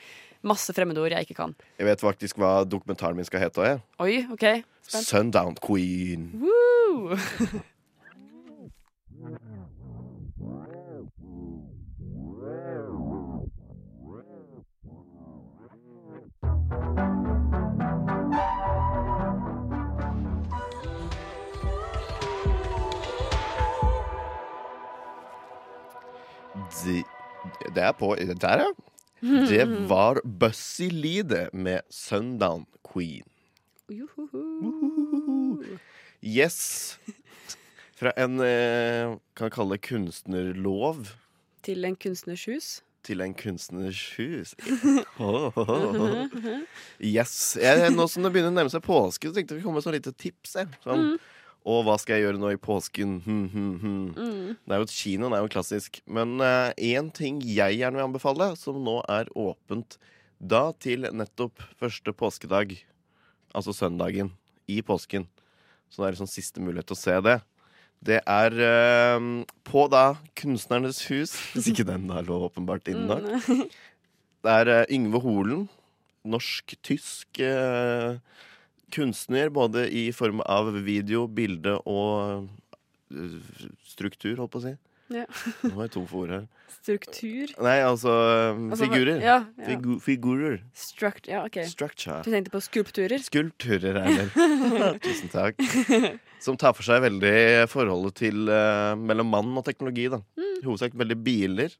Masse 0.42 0.72
fremmedord 0.72 1.12
jeg 1.12 1.28
ikke 1.28 1.36
kan. 1.36 1.54
jeg 1.76 1.84
vet 1.86 2.00
faktisk 2.00 2.38
hva 2.40 2.62
dokumentaren 2.64 3.18
min 3.18 3.28
skal 3.28 3.42
hete. 3.44 3.74
Oi, 4.00 4.22
OK. 4.32 4.46
Spent. 4.88 5.06
Sundown 5.06 5.54
Queen. 5.60 6.30
Woo! 6.40 7.14
det 27.80 27.88
er 27.88 27.96
på 27.96 28.12
Der, 28.20 28.64
ja. 28.66 28.70
Det 29.48 29.64
var 29.88 30.20
Bussy 30.24 30.88
Lide 30.92 31.48
med 31.52 31.80
Sundown 31.90 32.66
Queen. 32.84 33.24
Yes. 36.22 36.98
Fra 37.96 38.12
en 38.16 38.38
kan 38.40 39.18
kan 39.36 39.50
kalle 39.52 39.76
det 39.76 39.82
kunstnerlov 39.88 41.06
Til 41.62 41.84
en 41.84 41.96
kunstners 41.96 42.44
hus. 42.48 42.82
til 43.02 43.20
en 43.20 43.34
kunstners 43.34 44.14
hus. 44.16 44.54
Yes. 47.00 47.56
Jeg, 47.60 47.92
nå 47.96 48.06
som 48.08 48.22
det 48.24 48.32
begynner 48.32 48.52
å 48.52 48.56
nærme 48.58 48.72
seg 48.72 48.82
påske, 48.84 49.28
så 49.28 49.34
tenkte 49.36 49.54
jeg 49.54 49.60
vi 49.60 49.64
komme 49.64 49.80
med 49.80 49.84
sånn 49.86 49.96
lite 49.96 50.12
tips. 50.12 50.56
Sånn, 50.84 51.16
Og 51.68 51.82
hva 51.84 51.96
skal 52.00 52.16
jeg 52.16 52.24
gjøre 52.24 52.40
nå 52.40 52.54
i 52.54 52.60
påsken? 52.60 53.18
Hm, 53.26 53.42
hm, 53.52 53.72
hm. 53.82 53.98
Mm. 54.16 54.54
Det 54.64 54.76
er 54.76 54.80
jo 54.80 54.88
Kinoen 54.94 55.34
er 55.36 55.42
jo 55.44 55.50
klassisk. 55.52 56.00
Men 56.08 56.40
én 56.40 57.10
ting 57.12 57.42
jeg 57.44 57.80
gjerne 57.82 58.00
vil 58.00 58.06
anbefale, 58.06 58.54
som 58.56 58.80
nå 58.80 59.00
er 59.12 59.28
åpent 59.36 59.98
da 60.40 60.70
til 60.80 61.04
nettopp 61.12 61.60
første 61.76 62.14
påskedag, 62.16 62.72
altså 63.52 63.74
søndagen 63.76 64.32
i 64.70 64.80
påsken, 64.80 65.26
så 65.90 66.00
det 66.00 66.06
er 66.06 66.16
liksom 66.16 66.30
siste 66.30 66.62
mulighet 66.64 66.88
til 66.88 66.96
å 66.96 67.00
se 67.00 67.16
det, 67.26 67.36
det 68.00 68.22
er 68.24 68.54
uh, 68.56 69.20
på 69.68 69.84
da 69.92 70.04
Kunstnernes 70.38 71.02
hus, 71.10 71.34
hvis 71.52 71.68
ikke 71.72 71.88
den 71.88 72.08
da 72.08 72.22
lå 72.24 72.40
åpenbart 72.48 72.88
innen 72.88 73.10
da. 73.10 73.20
Det 74.40 74.52
er 74.62 74.70
uh, 74.72 74.84
Yngve 74.88 75.20
Holen, 75.20 75.66
norsk-tysk 76.24 77.40
eh, 77.44 78.16
kunstner, 78.92 79.50
både 79.54 79.86
i 79.88 80.10
form 80.16 80.42
av 80.46 80.72
video, 80.86 81.26
bilde 81.26 81.78
og 81.88 82.46
eh, 83.14 83.36
struktur, 83.86 84.36
holdt 84.38 84.54
på 84.54 84.62
å 84.62 84.66
si. 84.68 84.76
Ja. 85.10 85.24
Nå 85.66 85.72
var 85.74 85.88
jeg 85.88 85.94
tom 85.96 86.06
for 86.06 86.24
ord 86.24 86.34
her. 86.34 86.44
Struktur. 86.70 87.50
Nei, 87.60 87.76
altså, 87.82 88.12
eh, 88.30 88.60
Altså, 88.70 88.86
figurer. 88.86 89.18
Ja, 89.24 89.38
ja. 89.58 89.66
Figu 89.66 89.96
figurer. 90.02 90.60
Struct, 90.76 91.28
ja, 91.30 91.42
ok. 91.48 91.60
Structure. 91.68 92.20
Du 92.24 92.30
tenkte 92.30 92.54
på 92.54 92.62
skulpturer? 92.64 93.18
Skulpturer, 93.24 93.98
Eiler. 94.04 94.30
Tusen 95.06 95.32
takk. 95.32 95.58
Som 96.40 96.56
tar 96.60 96.76
for 96.78 96.86
seg 96.86 97.02
veldig 97.04 97.66
forholdet 97.68 98.20
til 98.22 98.48
uh, 98.48 98.94
mellom 98.96 99.28
mann 99.34 99.50
og 99.58 99.66
teknologi. 99.66 100.06
da 100.12 100.22
mm. 100.22 100.62
hovedsak 100.64 100.96
veldig 100.96 101.18
biler, 101.26 101.74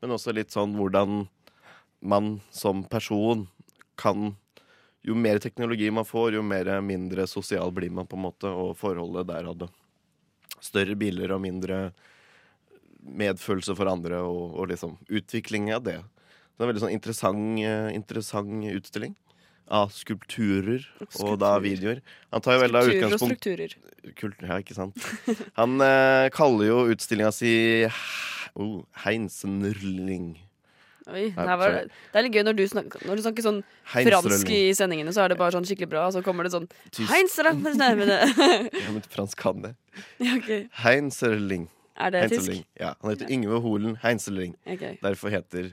men 0.00 0.14
også 0.16 0.32
litt 0.36 0.54
sånn 0.54 0.78
hvordan 0.78 1.24
man 2.00 2.38
som 2.54 2.84
person 2.88 3.44
kan 4.00 4.34
Jo 5.06 5.16
mer 5.16 5.40
teknologi 5.40 5.88
man 5.90 6.04
får, 6.04 6.34
jo 6.36 6.42
mer 6.44 6.68
mindre 6.84 7.26
sosial 7.30 7.72
blir 7.72 7.92
man, 7.94 8.08
på 8.08 8.18
en 8.18 8.26
måte, 8.26 8.50
og 8.52 8.76
forholdet 8.78 9.28
der 9.30 9.48
hadde 9.48 9.70
større 10.60 10.96
biler 10.98 11.32
og 11.32 11.40
mindre 11.40 11.78
medfølelse 13.00 13.74
for 13.78 13.88
andre, 13.88 14.20
og, 14.20 14.58
og 14.60 14.68
liksom 14.72 14.98
utvikling 15.08 15.70
av 15.72 15.86
det. 15.86 15.96
Det 16.00 16.60
er 16.60 16.66
en 16.66 16.72
veldig 16.74 16.84
sånn 16.84 16.92
interessant, 16.92 17.60
eh, 17.64 17.88
interessant 17.96 18.70
utstilling. 18.74 19.16
Av 19.70 19.92
skulpturer 19.94 20.82
og 21.22 21.36
da 21.38 21.52
videoer. 21.62 22.00
Han 22.34 22.42
tar 22.42 22.56
jo 22.56 22.62
veldig 22.64 22.78
av 22.80 22.88
Skulpturer 22.88 23.14
og 23.14 23.20
strukturer. 23.22 23.74
Kult, 24.18 24.40
ja, 24.42 24.56
ikke 24.58 24.74
sant? 24.74 24.98
Han 25.60 25.78
eh, 25.86 26.26
kaller 26.34 26.66
jo 26.66 26.80
utstillinga 26.90 27.30
si 27.32 27.52
oh, 28.58 28.80
Heinsenrling. 29.04 30.32
Oi, 31.10 31.24
Nei, 31.34 31.56
var, 31.60 31.76
det 31.90 32.20
er 32.20 32.26
litt 32.26 32.36
gøy 32.38 32.44
når 32.46 32.56
du 32.58 32.62
snakker, 32.70 33.02
når 33.08 33.18
du 33.18 33.24
snakker 33.24 33.46
sånn 33.46 33.58
fransk 33.90 34.52
i 34.54 34.60
sendingene, 34.78 35.12
så 35.14 35.24
er 35.24 35.32
det 35.32 35.38
bare 35.40 35.54
sånn 35.56 35.66
skikkelig 35.68 35.90
bra, 35.90 36.06
så 36.14 36.22
kommer 36.26 36.46
det 36.46 36.52
sånn 36.54 36.68
Heinzerling! 37.10 37.64
Ja, 38.84 38.94
men 38.94 39.02
fransk 39.10 39.40
kan 39.40 39.66
det. 39.66 39.74
Ja, 40.22 40.36
okay. 40.36 40.64
Heinzerling. 40.84 41.68
Er 42.00 42.14
det 42.14 42.24
tysk? 42.32 42.62
Ja, 42.80 42.94
han 43.02 43.12
heter 43.12 43.30
Yngve 43.32 43.60
Holen 43.60 43.98
Heinzerling. 44.04 44.54
Okay. 44.64 44.96
Derfor 45.02 45.32
heter 45.34 45.72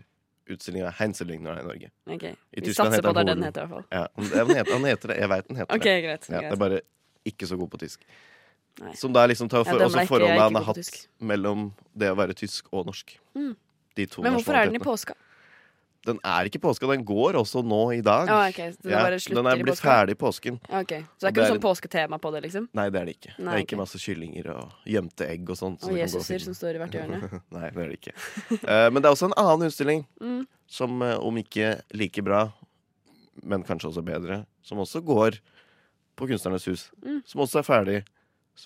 utstillinga 0.51 0.91
Heinzerling 0.97 1.43
når 1.43 1.55
han 1.55 1.59
er 1.59 1.63
i 1.63 1.67
Norge. 1.67 1.91
Okay. 2.07 2.33
I 2.51 2.61
Vi 2.61 2.69
Tyskland 2.69 2.95
satser 2.95 3.05
på 3.05 3.13
heter 3.13 3.19
det 3.19 3.31
er 3.31 3.35
han 3.35 3.43
den 3.43 3.47
heter, 3.47 3.61
i 3.61 3.67
hvert 3.67 3.75
fall. 3.75 3.85
Ja, 3.91 4.07
han, 4.15 4.55
heter, 4.55 4.73
han 4.73 4.87
heter 4.89 5.13
det. 5.13 5.19
Jeg 5.21 5.31
veit 5.33 5.47
den 5.47 5.61
heter 5.61 5.83
det. 5.83 5.99
greit. 6.07 6.27
Ja, 6.31 6.41
det 6.41 6.55
er 6.55 6.63
bare 6.63 6.81
ikke 7.27 7.47
så 7.49 7.59
god 7.59 7.71
på 7.73 7.79
tysk. 7.83 8.03
Nei. 8.77 8.93
Som 8.95 9.13
da 9.13 9.25
liksom 9.25 9.49
tar 9.49 9.65
for, 9.65 9.81
også 9.81 10.03
forholdet 10.09 10.41
han 10.41 10.59
har 10.59 10.67
hatt 10.69 10.91
mellom 11.19 11.69
det 11.97 12.11
å 12.13 12.17
være 12.17 12.35
tysk 12.37 12.67
og 12.71 12.85
norsk. 12.91 13.15
Mm. 13.37 13.55
Men 13.97 14.35
hvorfor 14.35 14.53
er 14.53 14.69
den 14.69 14.77
i 14.77 14.83
påska? 14.83 15.15
Den 16.05 16.19
er 16.23 16.47
ikke 16.47 16.59
påska, 16.63 16.87
den 16.87 17.03
går 17.03 17.35
også 17.39 17.63
nå 17.65 17.79
i 17.97 18.01
dag. 18.05 18.29
Ah, 18.31 18.47
okay. 18.49 18.71
den 18.83 18.91
Ja, 18.93 19.01
den 19.09 19.47
er 19.49 19.59
blitt 19.63 19.79
ferdig 19.81 20.13
i 20.15 20.19
påsken. 20.19 20.59
Okay. 20.69 21.01
Så 21.17 21.25
det 21.25 21.27
er 21.27 21.33
ikke 21.33 21.41
noe 21.41 21.55
sånn 21.55 21.63
påsketema 21.65 22.19
på 22.23 22.31
det, 22.35 22.43
liksom? 22.45 22.67
Nei, 22.77 22.85
det 22.93 23.01
er 23.01 23.09
det 23.09 23.15
ikke. 23.17 23.33
det 23.35 23.43
Nei, 23.47 23.55
er 23.57 23.63
ikke 23.65 23.79
masse 23.81 23.99
kyllinger 23.99 24.51
og 24.53 24.87
gjemte 24.87 25.27
egg 25.27 25.49
og 25.49 25.57
sånt. 25.59 25.81
så 25.83 25.91
Og 25.91 25.97
Jesuser 25.99 26.45
som 26.45 26.55
står 26.55 26.77
i 26.77 26.81
hvert 26.83 26.95
hjørne? 26.95 27.19
Nei, 27.57 27.69
det 27.75 27.83
er 27.83 27.91
det 27.91 27.97
ikke. 27.99 28.13
uh, 28.61 28.87
men 28.93 29.01
det 29.01 29.09
er 29.09 29.17
også 29.17 29.31
en 29.31 29.37
annen 29.41 29.67
utstilling 29.71 30.05
Mm. 30.21 30.45
som 30.67 31.01
eh, 31.01 31.15
om 31.19 31.37
ikke 31.39 31.81
like 31.95 32.21
bra, 32.23 32.45
men 33.43 33.63
kanskje 33.63 33.89
også 33.91 34.03
bedre, 34.05 34.41
som 34.65 34.79
også 34.83 35.01
går 35.05 35.37
på 36.17 36.27
Kunstnernes 36.27 36.65
hus. 36.67 36.87
Mm. 37.05 37.21
Som 37.25 37.43
også 37.43 37.59
er 37.61 37.67
ferdig 37.67 37.97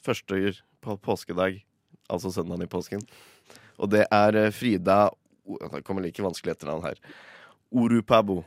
første 0.01 0.53
på 0.81 0.95
påskedag, 1.03 1.59
altså 2.09 2.31
søndagen 2.31 2.63
i 2.63 2.69
påsken. 2.71 3.01
Og 3.81 3.89
det 3.91 4.05
er 4.11 4.37
eh, 4.39 4.51
Frida 4.55 5.09
Det 5.45 5.83
kommer 5.87 6.05
like 6.05 6.23
vanskelig 6.23 6.55
etternavn 6.55 6.85
her. 6.85 6.99
Orupabo. 7.71 8.41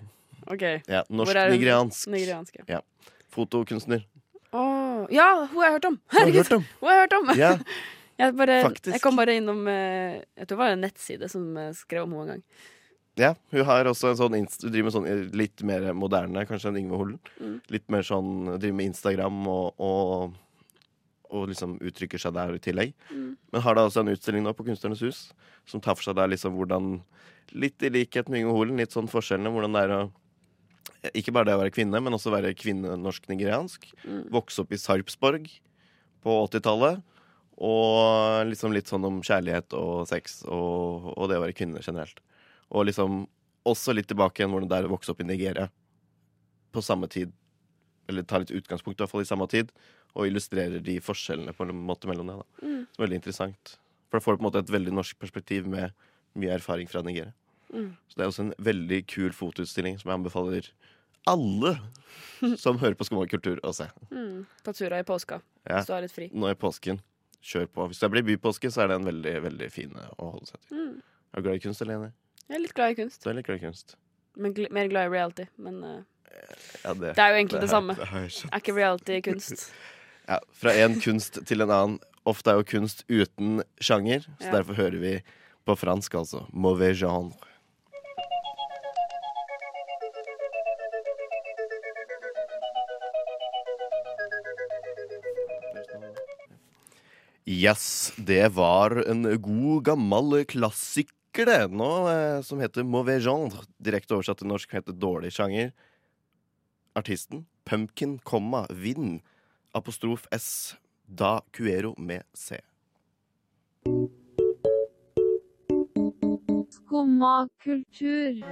Okay. 0.46 0.80
Ja, 0.86 1.02
er? 1.02 1.10
Norsk-nigeriansk 1.10 2.08
Nigeriansk, 2.12 2.56
ja. 2.68 2.82
fotokunstner. 3.32 4.04
Oh, 4.52 5.06
ja, 5.10 5.48
hun 5.50 5.58
har 5.58 5.70
jeg 5.70 5.76
hørt 5.78 5.88
om! 5.88 5.98
Herregud, 6.14 6.44
hørt 6.44 6.56
om? 6.58 6.66
hun 6.80 6.88
har 6.88 6.94
jeg 6.94 7.06
hørt 7.06 7.18
om! 7.18 7.36
Ja, 7.38 7.52
Jeg, 8.14 8.30
bare, 8.38 8.60
jeg 8.62 9.00
kom 9.02 9.16
bare 9.18 9.34
innom 9.40 9.64
eh, 9.66 10.20
Jeg 10.38 10.46
tror 10.46 10.52
det 10.52 10.60
var 10.60 10.74
en 10.76 10.84
nettside 10.84 11.28
som 11.32 11.48
eh, 11.58 11.72
skrev 11.74 12.04
om 12.04 12.12
henne 12.14 12.22
en 12.22 12.28
gang. 12.36 12.44
Ja, 13.18 13.30
hun 13.54 13.66
har 13.66 13.86
også 13.90 14.10
en 14.10 14.18
sånn 14.18 14.36
hun 14.38 14.46
driver 14.62 14.86
med 14.86 14.94
sånn 14.94 15.08
eh, 15.10 15.24
litt 15.34 15.64
mer 15.66 15.88
moderne 15.98 16.44
kanskje 16.46 16.70
enn 16.70 16.78
Yngve 16.84 17.00
Holen. 17.00 17.18
Mm. 17.38 17.56
Litt 17.74 17.86
mer 17.90 18.06
sånn 18.06 18.30
driver 18.52 18.78
med 18.78 18.90
Instagram 18.92 19.40
og, 19.50 19.82
og, 19.82 20.38
og 21.34 21.48
liksom 21.50 21.76
uttrykker 21.82 22.20
seg 22.20 22.36
der 22.36 22.54
i 22.54 22.62
tillegg. 22.62 22.94
Mm. 23.10 23.34
Men 23.52 23.64
har 23.64 23.76
da 23.76 23.86
også 23.88 24.04
en 24.04 24.12
utstilling 24.14 24.44
nå 24.46 24.54
på 24.56 24.66
Kunstnernes 24.68 25.02
hus 25.04 25.26
som 25.68 25.82
tar 25.82 25.96
for 25.98 26.06
seg 26.06 26.18
der 26.18 26.30
liksom 26.32 26.56
hvordan 26.58 26.98
Litt 27.52 27.82
i 27.84 27.90
likhet 27.92 28.30
med 28.32 28.40
Yngve 28.40 28.54
Holen, 28.56 28.78
litt 28.80 28.94
sånn 28.94 29.08
forskjellene. 29.10 29.50
Hvordan 29.52 29.74
det 29.76 29.82
er 29.84 29.90
å 29.92 29.98
Ikke 31.12 31.34
bare 31.36 31.50
det 31.50 31.56
å 31.58 31.60
være 31.60 31.74
kvinne, 31.74 32.00
men 32.00 32.16
også 32.16 32.32
være 32.32 32.54
kvinne 32.56 32.96
norsk-nigeriansk. 32.96 33.84
Mm. 34.08 34.22
Vokse 34.32 34.62
opp 34.64 34.72
i 34.72 34.80
Sarpsborg 34.80 35.50
på 36.24 36.36
80-tallet. 36.48 37.02
Og 37.62 38.48
liksom 38.48 38.72
litt 38.74 38.88
sånn 38.90 39.04
om 39.06 39.20
kjærlighet 39.22 39.76
og 39.78 40.08
sex 40.10 40.40
og, 40.48 41.12
og 41.12 41.28
det 41.30 41.38
å 41.38 41.44
være 41.44 41.54
kvinne 41.54 41.84
generelt. 41.84 42.24
Og 42.72 42.88
liksom 42.88 43.26
også 43.68 43.94
litt 43.94 44.08
tilbake 44.10 44.40
igjen 44.40 44.52
hvordan 44.52 44.70
det 44.72 44.80
er 44.80 44.88
å 44.88 44.94
vokse 44.96 45.12
opp 45.12 45.22
i 45.22 45.28
Nigeria. 45.28 45.68
På 46.74 46.82
samme 46.82 47.06
tid. 47.12 47.30
Eller 48.10 48.26
ta 48.26 48.40
litt 48.40 48.52
utgangspunkt 48.56 48.98
i 48.98 49.04
hvert 49.04 49.12
fall 49.12 49.24
i 49.24 49.28
samme 49.28 49.46
tid. 49.52 49.70
Og 50.14 50.28
illustrerer 50.28 50.82
de 50.84 50.98
forskjellene 51.02 51.52
på 51.56 51.66
en 51.66 51.74
måte 51.88 52.06
mellom 52.06 52.26
det. 52.30 52.36
da 52.38 52.66
Mm. 52.66 52.86
Så 52.94 53.02
Veldig 53.02 53.16
interessant. 53.18 53.76
For 54.10 54.18
da 54.20 54.24
får 54.24 54.32
du 54.32 54.38
på 54.38 54.44
en 54.44 54.50
måte 54.52 54.58
et 54.62 54.70
veldig 54.70 54.92
norsk 54.94 55.18
perspektiv 55.18 55.66
med 55.66 55.92
mye 56.36 56.54
erfaring 56.54 56.86
fra 56.88 57.02
Nigeria. 57.02 57.32
Mm. 57.72 57.96
Så 58.08 58.14
det 58.16 58.22
er 58.22 58.28
også 58.30 58.44
en 58.44 58.54
veldig 58.62 59.06
kul 59.10 59.32
fotoutstilling 59.34 59.98
som 59.98 60.10
jeg 60.10 60.18
anbefaler 60.20 60.68
alle 61.26 61.78
som 62.60 62.78
hører 62.78 62.94
på 62.94 63.04
Skumma 63.08 63.26
kultur, 63.26 63.58
å 63.64 63.72
se. 63.74 63.88
Mm. 64.12 64.44
På 64.62 64.72
tura 64.76 64.98
i 65.00 65.02
påska, 65.08 65.40
Ja. 65.66 65.78
hvis 65.80 65.86
du 65.88 65.92
er 65.96 66.02
litt 66.06 66.12
fri. 66.14 66.30
Nå 66.32 66.50
i 66.50 66.54
påsken. 66.54 67.00
Kjør 67.44 67.66
på. 67.74 67.88
Hvis 67.90 67.98
det 68.00 68.10
blir 68.12 68.22
bypåske, 68.24 68.70
så 68.72 68.82
er 68.84 68.88
det 68.88 68.94
en 69.00 69.04
veldig 69.08 69.34
veldig 69.44 69.70
fin 69.72 69.90
å 70.18 70.30
holde 70.30 70.46
seg 70.46 70.60
til. 70.68 70.78
Mm. 70.78 71.02
Er 71.34 71.40
du 71.40 71.42
glad 71.48 71.56
i 71.56 71.64
kunst, 71.66 71.80
Helene? 71.84 72.12
Jeg 72.48 72.56
er 72.56 72.60
litt 72.62 72.74
glad 72.74 72.90
i 72.94 72.94
kunst, 73.02 73.22
Du 73.24 73.30
er 73.30 73.34
litt 73.34 73.46
glad 73.46 73.56
i 73.60 73.64
kunst. 73.66 73.96
men 74.36 74.54
gl 74.54 74.66
mer 74.70 74.88
glad 74.88 75.06
i 75.06 75.12
reality. 75.12 75.44
Men 75.58 75.82
uh, 75.84 76.02
Ja, 76.84 76.94
det, 76.94 77.14
det 77.16 77.18
er 77.22 77.30
jo 77.32 77.36
egentlig 77.40 77.60
det, 77.60 77.66
det 77.66 77.70
samme. 77.70 77.94
har 77.94 78.28
skjønt. 78.28 78.52
Er 78.52 78.60
ikke 78.62 78.74
reality 78.76 79.20
kunst? 79.22 79.66
Ja, 80.28 80.38
fra 80.56 80.72
en 80.80 80.98
kunst 81.00 81.38
til 81.46 81.60
en 81.64 81.70
annen. 81.70 81.98
Ofte 82.24 82.50
er 82.54 82.60
jo 82.60 82.64
kunst 82.64 83.04
uten 83.12 83.62
sjanger, 83.84 84.24
så 84.40 84.46
Ja. 84.48 84.52
derfor 84.52 84.74
hører 84.74 84.98
vi 85.00 85.22
på 85.66 85.76
fransk, 85.76 86.14
altså. 86.14 86.46
Mauvais 86.52 86.96
genre. 86.96 87.32
Yes, 97.46 98.12
det 98.16 98.46
var 98.56 98.96
en 99.10 99.26
god, 99.42 99.82
gammel 99.90 100.44
klassiker, 100.48 101.44
det. 101.44 101.66
Nå, 101.76 101.90
eh, 102.08 102.40
som 102.46 102.60
heter 102.62 102.86
Mauvais 102.88 103.24
genre. 103.24 103.64
Direkte 103.82 104.16
oversatt 104.16 104.40
til 104.40 104.48
norsk 104.48 104.72
heter 104.78 104.96
dårlig 104.96 105.32
sjanger. 105.34 105.72
Artisten 106.96 107.44
Pumpkin, 107.66 108.18
komma, 108.24 108.64
Vind, 108.70 109.20
apostrof 109.74 110.26
S, 110.30 110.76
da 111.06 111.42
Cuero 111.50 111.94
med 111.98 112.22
C. 112.32 112.60
Skumma 116.70 117.48
kultur. 117.62 118.44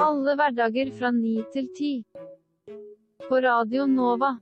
Alle 0.00 0.36
hverdager 0.38 0.92
fra 0.98 1.10
ni 1.12 1.36
til 1.52 1.68
ti. 1.76 1.92
På 3.28 3.40
Radio 3.44 3.86
Nova. 3.86 4.38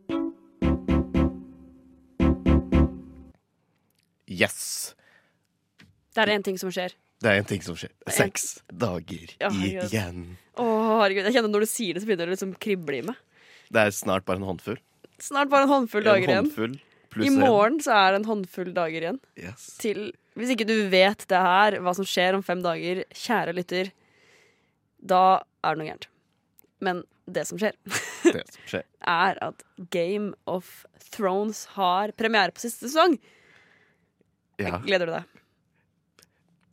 Yes! 4.31 4.95
Det 6.15 6.23
er 6.23 6.37
én 6.37 6.45
ting 6.47 6.59
som 6.61 6.71
skjer. 6.71 6.95
Det 7.23 7.31
er 7.33 7.39
en 7.41 7.47
ting 7.49 7.63
som 7.65 7.77
skjer. 7.79 7.93
Seks 8.13 8.59
dager 8.69 9.31
Ja, 9.41 9.49
igjen. 9.51 10.37
Å, 10.61 10.65
herregud. 11.01 11.25
Jeg 11.29 11.37
kjenner 11.39 11.53
Når 11.53 11.65
du 11.65 11.71
sier 11.71 11.95
det, 11.97 12.03
så 12.03 12.09
begynner 12.11 12.29
det 12.29 12.35
liksom 12.37 12.53
krible 12.61 12.99
i 12.99 13.05
meg. 13.09 13.17
Det 13.73 13.83
er 13.87 13.95
snart 13.97 14.27
bare 14.29 14.39
en 14.43 14.49
håndfull. 14.51 14.77
Snart 15.23 15.49
bare 15.51 15.65
en 15.65 15.73
håndfull 15.73 16.05
dager 16.05 16.27
en 16.29 16.33
igjen. 16.35 16.45
håndfull 16.51 16.75
pluss 17.15 17.27
I 17.27 17.31
morgen 17.33 17.79
så 17.81 17.95
er 17.97 18.13
det 18.13 18.19
en 18.21 18.29
håndfull 18.29 18.73
dager 18.77 19.07
igjen. 19.07 19.21
Yes. 19.41 19.65
Til 19.81 20.11
Hvis 20.37 20.53
ikke 20.53 20.67
du 20.69 20.75
vet 20.93 21.25
det 21.33 21.41
her, 21.41 21.79
hva 21.81 21.95
som 21.97 22.05
skjer 22.05 22.37
om 22.37 22.43
fem 22.45 22.61
dager, 22.61 23.01
kjære 23.17 23.55
lytter, 23.57 23.89
da 25.01 25.23
er 25.65 25.73
det 25.75 25.81
noe 25.81 25.89
gærent. 25.89 26.09
Men 26.85 27.01
det 27.27 27.47
som 27.49 27.57
skjer, 27.59 27.73
Det 28.37 28.45
som 28.53 28.69
skjer. 28.69 28.85
er 29.09 29.41
at 29.43 29.65
Game 29.91 30.35
of 30.47 30.85
Thrones 31.17 31.65
har 31.79 32.13
premiere 32.19 32.53
på 32.53 32.61
siste 32.67 32.91
sesong. 32.91 33.17
Ja, 34.61 34.79
Gleder 34.85 35.09
du 35.09 35.15
deg? 35.17 35.41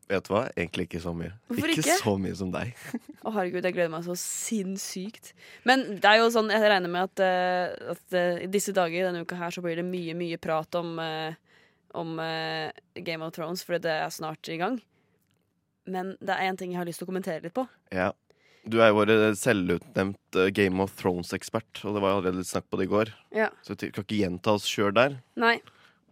Vet 0.09 0.27
du 0.27 0.33
hva? 0.33 0.43
Egentlig 0.55 0.87
ikke 0.87 1.01
så 1.03 1.13
mye. 1.15 1.31
Hvorfor 1.49 1.73
ikke, 1.73 1.83
ikke? 1.83 1.97
så 2.01 2.13
mye 2.21 2.37
som 2.39 2.51
deg. 2.53 2.73
Å 3.25 3.33
herregud, 3.35 3.65
jeg 3.65 3.75
gleder 3.75 3.91
meg 3.93 4.05
så 4.07 4.15
sinnssykt. 4.19 5.33
Men 5.67 5.85
det 6.01 6.09
er 6.09 6.21
jo 6.21 6.31
sånn, 6.33 6.51
jeg 6.53 6.63
regner 6.63 6.91
med 6.91 7.09
at, 7.09 7.23
uh, 7.23 7.93
at 7.95 8.17
uh, 8.17 8.41
i 8.43 8.49
disse 8.51 8.75
dager 8.75 9.09
denne 9.09 9.23
uka 9.23 9.37
her 9.39 9.53
så 9.55 9.63
blir 9.65 9.79
det 9.79 9.85
mye, 9.87 10.15
mye 10.17 10.39
prat 10.41 10.79
om, 10.79 10.95
uh, 10.99 11.69
om 11.99 12.17
Game 13.05 13.25
of 13.25 13.35
Thrones, 13.35 13.63
fordi 13.65 13.83
det 13.85 13.95
er 14.01 14.13
snart 14.13 14.49
i 14.49 14.57
gang. 14.61 14.79
Men 15.89 16.15
det 16.23 16.35
er 16.35 16.49
én 16.49 16.59
ting 16.59 16.73
jeg 16.73 16.81
har 16.81 16.87
lyst 16.87 17.03
til 17.03 17.07
å 17.07 17.11
kommentere 17.11 17.43
litt 17.43 17.55
på. 17.55 17.67
Ja. 17.93 18.11
Du 18.63 18.77
er 18.79 18.93
jo 18.93 19.01
vår 19.01 19.11
selvutnevnt 19.35 20.37
Game 20.55 20.79
of 20.79 20.93
Thrones-ekspert, 20.95 21.83
og 21.83 21.97
det 21.97 22.01
var 22.03 22.13
jo 22.13 22.19
allerede 22.21 22.39
litt 22.39 22.49
snakk 22.49 22.69
på 22.71 22.79
det 22.79 22.87
i 22.87 22.91
går. 22.93 23.11
Ja. 23.35 23.49
Så 23.61 23.75
vi 23.75 23.91
kan 23.91 24.05
ikke 24.05 24.21
gjenta 24.21 24.53
oss 24.55 24.69
sjøl 24.71 24.95
der. 24.95 25.17
Nei, 25.35 25.57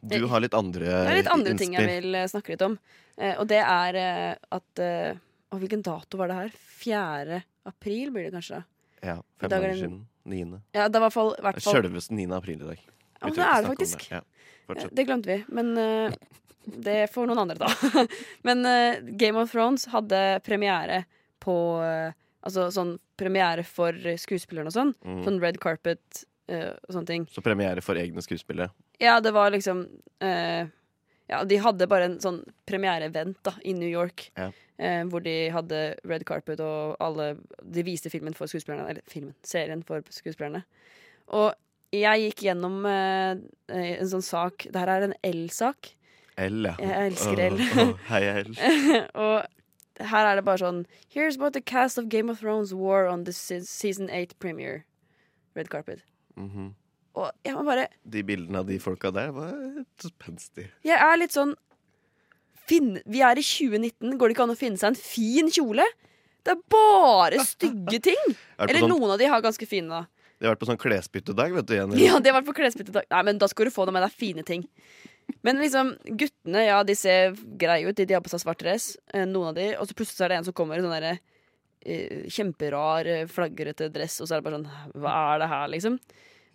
Du 0.02 0.26
har 0.26 0.42
litt 0.42 0.56
andre 0.58 0.86
det 0.86 1.12
er 1.12 1.20
litt 1.20 1.32
andre 1.32 1.54
ting 1.60 1.76
jeg 1.78 1.88
vil 1.88 2.18
eh, 2.18 2.28
snakke 2.30 2.56
litt 2.56 2.64
om. 2.66 2.78
Eh, 3.18 3.36
og 3.38 3.46
det 3.52 3.60
er 3.62 3.98
eh, 4.02 4.32
at 4.58 4.82
Å, 4.82 5.58
hvilken 5.60 5.84
dato 5.86 6.18
var 6.18 6.32
det 6.32 6.38
her? 6.38 6.54
4. 6.82 7.42
april 7.70 8.14
blir 8.16 8.30
det 8.30 8.34
kanskje? 8.38 8.62
Ja, 9.02 9.18
fem 9.38 9.52
dag 9.52 9.58
er 9.60 9.68
dager 9.68 9.80
siden. 9.82 10.00
Niende. 10.32 10.62
Ja, 10.72 10.86
det 10.88 10.96
er 10.96 11.02
i 11.02 11.06
hvert 11.08 11.16
fall, 11.16 11.32
Selveste 11.34 11.48
hvert 11.48 11.66
fall 11.66 11.76
Sjølveste 11.76 12.18
9. 12.18 12.28
april 12.38 12.62
i 12.62 12.70
dag. 12.70 12.84
Ja, 12.86 13.24
men 13.26 13.36
det 13.36 13.48
er 13.48 13.62
det 13.66 13.72
faktisk. 13.74 14.06
Det. 14.08 14.22
Ja. 14.22 14.88
Det 14.92 15.06
glemte 15.10 15.30
vi, 15.30 15.38
men 15.52 15.72
uh, 15.76 16.14
det 16.88 16.98
får 17.12 17.28
noen 17.28 17.42
andre 17.44 17.58
ta. 17.60 18.06
men 18.48 18.64
uh, 18.64 19.02
Game 19.20 19.42
of 19.42 19.52
Thrones 19.52 19.90
hadde 19.92 20.24
premiere 20.48 21.04
på 21.44 21.56
uh, 21.84 22.18
Altså 22.42 22.72
sånn 22.74 22.96
premiere 23.22 23.62
for 23.62 23.94
skuespillerne 24.18 24.72
og 24.72 24.74
sånn. 24.74 24.92
Mm. 25.06 25.20
Sånn 25.28 25.36
red 25.44 25.60
carpet 25.62 26.24
og 26.60 26.96
sånne 26.96 27.10
ting. 27.10 27.26
Så 27.32 27.44
premiere 27.46 27.84
for 27.86 28.00
egne 28.00 28.24
skuespillere. 28.26 28.72
Ja, 29.02 29.20
det 29.24 29.34
var 29.36 29.54
liksom 29.54 29.86
eh, 30.24 30.68
Ja, 31.32 31.44
de 31.48 31.62
hadde 31.64 31.88
bare 31.88 32.10
en 32.10 32.20
sånn 32.24 32.42
premiereevent 32.68 33.40
da, 33.48 33.56
i 33.64 33.74
New 33.78 33.90
York. 33.90 34.30
Ja. 34.36 34.50
Eh, 34.82 35.04
hvor 35.08 35.24
de 35.24 35.36
hadde 35.54 35.82
red 36.10 36.26
carpet, 36.26 36.60
og 36.60 36.96
alle 37.00 37.36
De 37.62 37.84
viste 37.86 38.10
filmen 38.10 38.34
for 38.38 38.52
skuespillerne. 38.52 38.90
Eller 38.90 39.06
filmen, 39.08 39.36
serien 39.46 39.84
for 39.88 40.04
skuespillerne. 40.10 40.64
Og 41.32 41.54
jeg 41.92 42.26
gikk 42.26 42.46
gjennom 42.48 42.86
eh, 42.88 43.40
en 43.76 44.12
sånn 44.12 44.24
sak 44.24 44.68
Det 44.72 44.80
her 44.80 44.92
er 44.94 45.10
en 45.10 45.18
L-sak. 45.28 45.94
L, 46.40 46.64
ja. 46.66 46.76
Jeg 46.80 47.12
elsker 47.12 47.42
L. 47.46 47.58
Oh, 47.60 47.82
oh, 47.84 48.06
Hei, 48.08 48.22
L. 48.42 48.54
og 49.26 50.08
her 50.12 50.26
er 50.26 50.40
det 50.40 50.46
bare 50.48 50.64
sånn 50.64 50.86
Here's 51.12 51.38
what 51.38 51.54
the 51.54 51.62
cast 51.62 52.00
of 52.00 52.10
Game 52.10 52.32
of 52.32 52.40
Thrones 52.40 52.74
war 52.74 53.06
on 53.08 53.26
the 53.26 53.34
season 53.34 54.10
8 54.10 54.40
premiere. 54.40 54.86
Red 55.54 55.70
carpet. 55.70 56.02
Mhm. 56.38 56.70
Og 57.20 57.28
jeg 57.44 57.54
må 57.58 57.66
bare 57.68 57.90
De 58.08 58.22
bildene 58.24 58.62
av 58.62 58.66
de 58.70 58.78
folka 58.80 59.10
der 59.12 59.34
var 59.36 59.52
spenstige. 60.00 60.70
Jeg 60.88 60.96
er 60.96 61.18
litt 61.20 61.34
sånn 61.36 61.56
finn, 62.70 63.02
Vi 63.06 63.20
er 63.26 63.36
i 63.40 63.44
2019. 63.44 64.16
Går 64.18 64.30
det 64.32 64.36
ikke 64.38 64.46
an 64.48 64.54
å 64.56 64.60
finne 64.60 64.80
seg 64.80 64.94
en 64.94 65.00
fin 65.00 65.50
kjole? 65.52 65.86
Det 66.46 66.56
er 66.56 66.62
bare 66.72 67.44
stygge 67.46 68.00
ting! 68.10 68.22
Er 68.58 68.70
Eller 68.70 68.86
sånn, 68.86 68.94
noen 68.96 69.12
av 69.16 69.20
de 69.22 69.28
har 69.30 69.44
ganske 69.44 69.68
fine, 69.70 69.90
da. 69.92 70.06
de 70.40 70.48
har 70.48 70.56
vært 70.56 70.64
på 70.64 70.70
sånn 70.72 70.80
klesbyttedag, 70.82 71.54
vet 71.54 71.68
du, 71.70 71.76
Jenny. 71.78 72.00
Ja, 72.06 72.20
de 72.20 72.32
har 72.32 72.40
vært 72.40 72.48
på 72.50 72.56
klesbyttedag. 72.58 73.06
Nei, 73.12 73.22
men 73.28 73.38
da 73.44 73.50
skal 73.52 73.68
du 73.70 73.74
få 73.76 73.86
noe 73.86 73.94
med 73.94 74.06
deg 74.08 74.16
fine 74.16 74.46
ting. 74.48 74.64
Men 75.46 75.60
liksom, 75.62 75.94
guttene, 76.18 76.64
ja, 76.66 76.80
de 76.88 76.96
ser 76.98 77.36
greie 77.62 77.86
ut. 77.88 77.96
De, 78.00 78.08
de 78.10 78.16
har 78.18 78.24
på 78.26 78.32
seg 78.34 78.42
svart 78.42 78.60
dress. 78.64 78.96
eh, 79.14 79.28
Noen 79.30 79.52
av 79.52 79.60
de. 79.60 79.68
Og 79.78 79.86
så 79.88 79.94
plutselig 80.00 80.26
er 80.26 80.34
det 80.34 80.40
en 80.42 80.48
som 80.50 80.56
kommer 80.58 80.80
i 80.80 80.84
sånn 80.84 80.96
derre 80.96 81.20
kjemperar, 81.84 83.08
eh, 83.08 83.28
flagrete 83.30 83.90
dress, 83.94 84.20
og 84.22 84.28
så 84.30 84.36
er 84.36 84.42
det 84.42 84.48
bare 84.50 84.60
sånn 84.60 85.00
Hva 85.02 85.14
er 85.34 85.40
det 85.42 85.50
her, 85.52 85.68
liksom? 85.74 86.00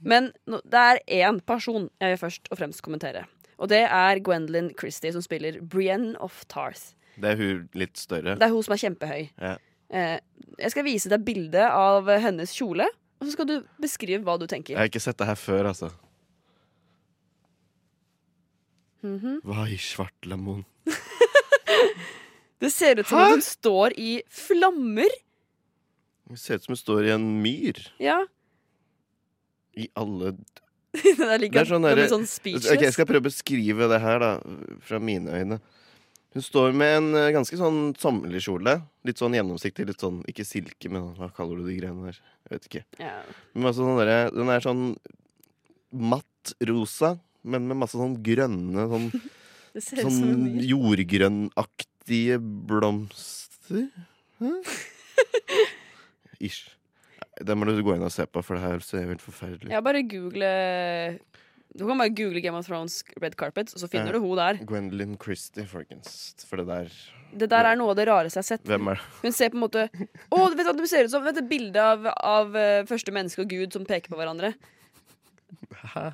Men 0.06 0.30
no, 0.46 0.60
det 0.64 0.82
er 0.82 1.00
én 1.24 1.40
person 1.44 1.88
jeg 2.00 2.14
vil 2.14 2.20
først 2.20 2.50
og 2.52 2.58
fremst 2.60 2.82
kommentere. 2.84 3.24
Og 3.58 3.70
det 3.72 3.84
er 3.88 4.20
Gwendolyn 4.20 4.70
Christie, 4.78 5.12
som 5.14 5.24
spiller 5.24 5.60
Brienne 5.62 6.14
of 6.20 6.42
Tarth. 6.52 6.92
Det 7.16 7.30
er 7.32 7.40
hun 7.40 7.68
litt 7.72 7.96
større. 7.96 8.34
Det 8.36 8.44
er 8.44 8.52
hun 8.52 8.62
som 8.66 8.74
er 8.76 8.82
kjempehøy. 8.82 9.22
Ja. 9.40 9.54
Eh, 9.88 10.18
jeg 10.60 10.74
skal 10.74 10.84
vise 10.84 11.08
deg 11.08 11.24
bilde 11.24 11.64
av 11.64 12.10
hennes 12.20 12.52
kjole, 12.52 12.84
og 13.16 13.24
så 13.24 13.32
skal 13.32 13.48
du 13.48 13.54
beskrive 13.80 14.20
hva 14.26 14.36
du 14.38 14.44
tenker. 14.50 14.74
Jeg 14.74 14.82
har 14.82 14.90
ikke 14.90 15.00
sett 15.00 15.16
det 15.22 15.30
her 15.30 15.40
før, 15.40 15.70
altså. 15.72 15.90
Mhm. 19.06 19.40
Hva 19.46 19.66
i 19.70 19.78
svartlamon? 19.80 20.64
Det 22.62 22.70
ser 22.72 23.00
ut 23.02 23.06
som 23.10 23.18
at 23.20 23.34
hun 23.36 23.42
står 23.44 23.94
i 24.00 24.10
flammer. 24.32 25.12
Det 26.30 26.38
ser 26.40 26.58
ut 26.58 26.64
som 26.64 26.72
hun 26.72 26.80
står 26.80 27.08
i 27.08 27.14
en 27.14 27.26
myr. 27.44 27.80
Ja. 28.02 28.22
I 29.76 29.88
alle 29.94 30.32
det 30.96 31.12
er 31.20 31.42
Det 31.44 31.60
er 31.60 31.68
sånn 31.68 31.84
det 31.84 31.90
derre- 31.92 32.08
sånn 32.08 32.24
speechless. 32.28 32.70
Ok, 32.72 32.86
Jeg 32.86 32.94
skal 32.96 33.08
prøve 33.10 33.26
å 33.26 33.28
beskrive 33.28 33.88
det 33.92 33.98
her, 34.00 34.22
da, 34.22 34.30
fra 34.80 34.98
mine 35.02 35.28
øyne. 35.36 35.58
Hun 36.36 36.44
står 36.44 36.72
med 36.76 36.94
en 36.98 37.06
eh, 37.16 37.30
ganske 37.32 37.56
sånn 37.60 37.94
sommerlig 38.00 38.42
kjole. 38.44 38.78
Litt 39.08 39.20
sånn 39.20 39.36
gjennomsiktig. 39.36 39.86
Litt 39.88 40.00
sånn, 40.04 40.22
ikke 40.28 40.44
silke, 40.48 40.88
men 40.92 41.10
hva 41.16 41.28
kaller 41.36 41.60
du 41.60 41.68
de 41.68 41.76
greiene 41.78 42.08
der? 42.10 42.18
Jeg 42.48 42.54
vet 42.56 42.68
ikke. 42.70 42.82
Ja. 43.00 43.12
Men 43.54 43.68
altså, 43.70 43.84
sånn 43.84 44.00
der, 44.00 44.32
den 44.36 44.52
er 44.52 44.64
sånn 44.64 44.82
matt 45.96 46.52
rosa, 46.68 47.14
men 47.46 47.68
med 47.68 47.78
masse 47.80 47.96
sånn 48.00 48.16
grønne 48.24 48.88
Sånn, 48.90 49.06
sånn 49.86 50.20
myr. 50.56 50.64
Jordgrønnaktige 52.06 52.38
blomster. 52.66 53.88
Hæ? 54.40 54.50
Ish. 56.40 56.70
Det 57.46 57.56
må 57.56 57.64
du 57.68 57.82
gå 57.84 57.94
inn 57.96 58.02
og 58.04 58.12
se 58.12 58.24
på, 58.26 58.42
for 58.44 58.56
det 58.56 58.62
her 58.64 58.78
ser 58.84 59.06
helt 59.08 59.20
forferdelig. 59.24 59.70
Ja, 59.72 59.80
bare 59.84 60.02
google 60.08 61.18
Du 61.76 61.84
kan 61.86 61.98
bare 61.98 62.08
google 62.08 62.40
Game 62.40 62.56
of 62.56 62.64
Thrones 62.66 63.02
Red 63.20 63.34
Carpet, 63.36 63.72
og 63.74 63.80
så 63.80 63.88
finner 63.88 64.06
Ja. 64.06 64.12
du 64.12 64.20
hun 64.20 64.36
der. 64.36 64.54
Gwendolyn 64.64 65.16
Christie, 65.22 65.66
folkens. 65.66 66.34
For 66.48 66.56
det 66.56 66.66
der 66.66 66.88
Det 67.36 67.50
der 67.50 67.64
er 67.66 67.76
noe 67.76 67.90
av 67.90 67.96
det 67.96 68.06
rareste 68.08 68.38
jeg 68.38 68.44
har 68.44 68.56
sett. 68.56 68.64
Hvem 68.64 68.88
er 68.88 68.94
det? 68.94 69.02
Hun 69.22 69.32
ser 69.32 69.48
på 69.50 69.56
en 69.56 69.60
måte 69.60 69.88
Å, 70.32 70.48
vet 70.48 70.56
du 70.58 70.64
hva 70.64 70.76
du 70.76 70.86
ser 70.86 71.04
ut 71.04 71.10
som? 71.10 71.24
Vet 71.24 71.34
du 71.34 71.42
bildet 71.42 71.76
av, 71.76 72.06
av 72.22 72.56
eh, 72.56 72.84
første 72.86 73.12
menneske 73.12 73.42
og 73.42 73.48
Gud 73.50 73.72
som 73.72 73.84
peker 73.84 74.08
på 74.08 74.16
hverandre? 74.16 74.54
Hæ? 75.94 76.12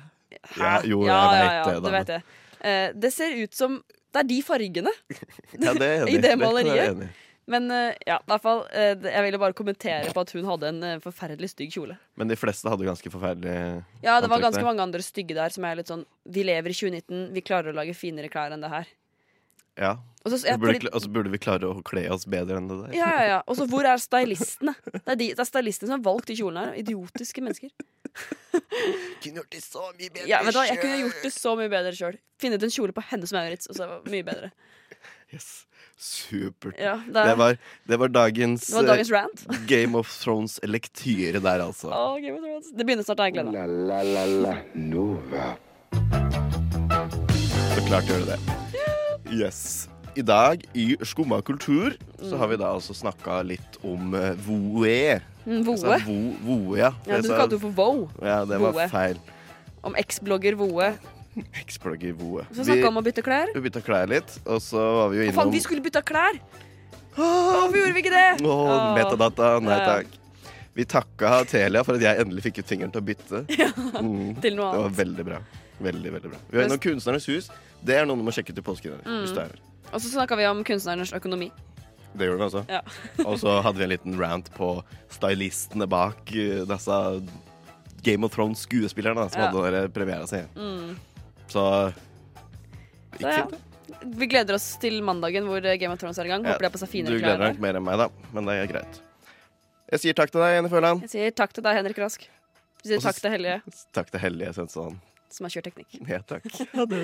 Ja, 0.57 0.81
jo, 0.83 1.05
ja, 1.05 1.31
jeg 1.31 1.45
ja, 1.45 1.63
det, 1.69 1.75
Du 1.75 1.81
da. 1.87 1.91
vet 1.91 2.07
det. 2.07 2.23
Eh, 2.65 2.91
det 2.95 3.13
ser 3.13 3.35
ut 3.43 3.53
som 3.55 3.83
Det 4.13 4.21
er 4.21 4.29
de 4.29 4.39
fargene. 4.45 4.93
Ja, 5.63 5.73
det 5.77 5.91
I 6.13 6.17
det 6.21 6.33
maleriet. 6.39 6.97
Det. 6.99 7.11
Men 7.49 7.67
eh, 7.75 7.91
ja, 8.07 8.21
i 8.21 8.29
hvert 8.31 8.43
fall 8.43 8.61
eh, 8.71 8.93
Jeg 9.03 9.23
ville 9.25 9.39
bare 9.41 9.55
kommentere 9.57 10.13
på 10.15 10.21
at 10.23 10.31
hun 10.31 10.45
hadde 10.47 10.69
en 10.69 10.83
eh, 10.87 10.99
forferdelig 11.03 11.49
stygg 11.51 11.73
kjole. 11.75 11.97
Men 12.19 12.31
de 12.31 12.37
fleste 12.39 12.71
hadde 12.71 12.87
ganske 12.87 13.11
forferdelig 13.11 13.55
Ja, 14.05 14.19
det 14.23 14.29
var 14.31 14.43
ganske 14.43 14.61
der. 14.61 14.69
mange 14.69 14.85
andre 14.85 15.03
stygge 15.03 15.35
der 15.35 15.51
som 15.51 15.67
er 15.67 15.81
litt 15.81 15.91
sånn 15.91 16.05
Vi 16.23 16.45
lever 16.47 16.71
i 16.71 16.77
2019, 16.77 17.25
vi 17.35 17.43
klarer 17.43 17.73
å 17.73 17.77
lage 17.81 17.97
finere 17.97 18.31
klær 18.31 18.55
enn 18.55 18.63
det 18.63 18.71
her. 18.71 18.87
Ja. 19.79 19.93
Og 20.23 20.31
så, 20.31 20.37
ja, 20.47 20.53
burde, 20.55 20.71
fordi- 20.71 20.85
kla- 20.85 20.93
og 20.95 21.01
så 21.03 21.09
burde 21.11 21.31
vi 21.33 21.37
klare 21.43 21.67
å 21.67 21.81
kle 21.83 22.05
oss 22.15 22.23
bedre 22.31 22.55
enn 22.61 22.69
det 22.69 22.77
der. 22.85 22.93
ja, 22.95 23.09
ja, 23.11 23.23
ja. 23.27 23.39
Og 23.47 23.57
så 23.59 23.65
hvor 23.67 23.83
er 23.83 23.97
stylistene? 24.07 24.73
Det 24.87 25.01
er, 25.03 25.15
de, 25.19 25.27
det 25.35 25.39
er 25.43 25.49
stylistene 25.49 25.89
som 25.91 25.97
har 25.99 26.05
valgt 26.05 26.27
de 26.31 26.37
kjolene 26.39 26.69
her. 26.69 26.77
Idiotiske 26.79 27.43
mennesker. 27.43 27.73
Kunne 29.23 29.41
gjort 29.41 29.51
det 29.51 29.61
så 29.65 29.83
mye 29.97 30.09
bedre 30.13 30.27
Ja, 30.29 30.39
du 30.45 30.51
hva, 30.53 30.63
Jeg 30.69 30.79
kunne 30.79 30.99
gjort 31.01 31.21
det 31.25 31.31
så 31.33 31.55
mye 31.59 31.69
bedre 31.73 31.91
sjøl. 31.97 32.17
Funnet 32.39 32.63
en 32.63 32.73
kjole 32.75 32.93
på 32.95 33.03
Hennes 33.09 33.33
Maurits, 33.35 33.67
og 33.67 33.75
så 33.75 33.87
var 33.89 34.01
det 34.05 34.13
mye 34.15 34.27
bedre. 34.31 34.51
Yes. 35.33 35.65
Supert. 35.97 36.75
Ja, 36.77 36.91
det, 37.07 37.13
Det 37.25 37.37
var, 37.39 37.55
det 37.89 37.97
var 37.97 38.07
dagens, 38.13 38.67
det 38.67 38.75
var 38.75 38.83
dagens 38.91 39.09
rant. 39.09 39.45
eh, 39.49 39.63
Game 39.65 39.97
of 39.97 40.11
Thrones-lektyre 40.21 41.41
der, 41.41 41.63
altså. 41.65 41.89
Å, 41.89 42.19
Game 42.21 42.37
of 42.37 42.43
Thrones. 42.45 42.69
Det 42.77 42.85
begynner 42.85 43.03
snart, 43.07 43.23
jeg 43.25 43.33
gleder 43.33 43.49
meg. 43.49 43.73
La 43.89 44.03
la 44.03 44.03
la 44.05 44.25
la 44.43 44.53
Nova. 44.77 45.55
Så 47.73 47.87
klart 47.89 48.05
gjør 48.13 48.27
det 48.27 48.37
det. 48.37 49.33
Yes. 49.33 49.87
I 50.15 50.21
dag 50.21 50.61
i 50.77 50.93
Skumma 51.01 51.39
kultur 51.41 51.95
så 52.21 52.37
har 52.37 52.47
vi 52.51 52.57
da 52.61 52.69
altså 52.75 52.93
snakka 52.93 53.39
litt 53.47 53.79
om 53.81 54.13
uh, 54.13 54.33
voe. 54.45 55.19
Mm, 55.43 55.63
Voe. 55.67 55.97
Vo, 56.05 56.17
voe, 56.45 56.77
ja. 56.79 56.91
Ja, 57.09 57.17
du 57.19 57.27
kalte 57.33 57.57
henne 57.57 57.63
for 57.65 57.73
Voe. 57.75 58.05
ja, 58.23 58.43
det 58.47 58.59
var 58.61 58.75
Voe. 58.77 58.85
feil. 58.91 59.17
Om 59.83 59.97
eksblogger 59.99 60.55
Voe. 60.59 60.93
Eksblogger 61.63 62.13
voe. 62.13 62.43
Så 62.53 62.61
snakka 62.67 62.91
om 62.91 62.99
å 62.99 63.01
bytte 63.01 63.23
klær. 63.25 63.49
vi 63.55 63.61
bytta 63.65 63.81
klær 63.81 64.05
litt, 64.11 64.35
og 64.45 64.59
så 64.61 64.77
var 64.99 65.07
vi 65.09 65.17
jo 65.17 65.23
Å, 65.23 65.25
innom 65.31 65.39
faen, 65.39 65.53
vi 65.55 65.61
skulle 65.65 65.81
bytta 65.81 66.03
klær! 66.05 66.37
Hvorfor 67.15 67.73
gjorde 67.73 67.95
vi 67.95 68.03
ikke 68.03 68.13
det? 68.13 68.45
Åh, 68.45 68.69
metadata. 68.93 69.49
Nei 69.65 69.73
Ja, 69.73 69.79
ja. 69.79 69.87
takk. 69.95 70.19
Vi 70.77 70.85
takka 70.89 71.31
Telia 71.49 71.81
for 71.85 71.97
at 71.97 72.05
jeg 72.05 72.21
endelig 72.21 72.45
fikk 72.47 72.61
ut 72.61 72.69
fingeren 72.69 72.93
til 72.93 73.01
å 73.01 73.07
bytte. 73.09 73.43
Mm. 74.03 74.33
Til 74.41 74.55
noe 74.57 74.65
annet. 74.69 74.77
Det 74.77 74.81
var 74.83 74.95
veldig 74.97 75.23
bra. 75.27 75.37
Veldig, 75.85 76.09
veldig 76.15 76.29
bra. 76.31 76.39
Vi 76.49 76.57
var 76.57 76.65
innom 76.65 76.79
Kunstnernes 76.81 77.27
hus. 77.29 77.45
Det 77.85 77.93
er 77.97 78.07
noe 78.09 78.17
du 78.19 78.23
må 78.25 78.33
sjekke 78.35 78.53
ut 78.53 78.57
i 78.59 78.63
påsken. 78.65 78.97
Mm. 79.05 79.19
Hvis 79.23 79.33
du 79.35 79.39
er 79.41 79.51
her. 79.53 79.61
Og 79.93 80.01
så 80.01 80.09
snakka 80.09 80.37
vi 80.39 80.47
om 80.49 80.63
kunstnernes 80.65 81.13
økonomi. 81.13 81.51
Det 82.13 82.27
gjorde 82.27 82.39
vi 82.39 82.45
også. 82.49 82.63
Ja. 82.69 82.81
og 83.27 83.37
så 83.41 83.57
hadde 83.65 83.79
vi 83.79 83.87
en 83.87 83.93
liten 83.93 84.17
rant 84.19 84.49
på 84.57 84.75
stylistene 85.13 85.87
bak 85.89 86.33
eh, 86.35 86.63
disse 86.69 86.99
Game 88.03 88.25
of 88.27 88.33
Thrones-skuespillerne 88.35 89.29
som 89.31 89.41
Ja. 89.41 89.51
hadde 89.51 89.87
dere 89.95 90.27
si. 90.29 90.41
Mm. 90.57 90.97
Så 91.47 91.63
Så 93.13 93.21
gikk 93.21 93.29
ja. 93.29 93.45
fint. 93.45 93.61
Vi 94.17 94.27
gleder 94.27 94.57
oss 94.57 94.65
til 94.81 94.99
mandagen 95.05 95.45
hvor 95.47 95.61
Game 95.63 95.93
of 95.93 95.99
Thrones 96.01 96.17
er 96.19 96.27
i 96.27 96.31
gang. 96.33 96.43
Ja, 96.43 96.53
Håper 96.55 96.65
det 96.65 96.69
er 96.71 96.75
på 96.75 96.81
seg 96.81 96.91
Du 97.05 97.13
gleder 97.17 97.37
deg 97.39 97.53
nok 97.53 97.61
mer 97.63 97.79
enn 97.79 97.85
meg, 97.85 97.97
da, 98.01 98.09
men 98.33 98.49
det 98.49 98.55
er 98.59 98.67
greit. 98.71 99.01
Jeg 99.93 99.99
sier 100.03 100.17
takk 100.17 100.31
til 100.33 100.41
deg, 100.41 100.55
Jenny 100.57 100.69
Føland. 100.73 101.01
Jeg 101.05 101.13
sier 101.13 101.31
takk 101.37 101.53
til 101.53 101.63
deg, 101.63 101.77
Henrik 101.77 101.99
Rask. 102.01 102.27
Vi 102.83 102.89
sier 102.89 102.97
Også, 102.99 103.13
takk 103.13 103.21
til 103.21 103.31
Hellige, 103.31 103.61
Takk 103.95 104.11
til 104.11 104.19
Hellige 104.19 104.53
Svensson. 104.57 104.99
som 105.29 105.45
har 105.45 105.53
kjørt 105.55 105.69
teknikk. 105.69 105.97
Ja, 106.09 106.19
takk. 106.27 106.49
Ha 106.75 106.85
det. 106.85 107.03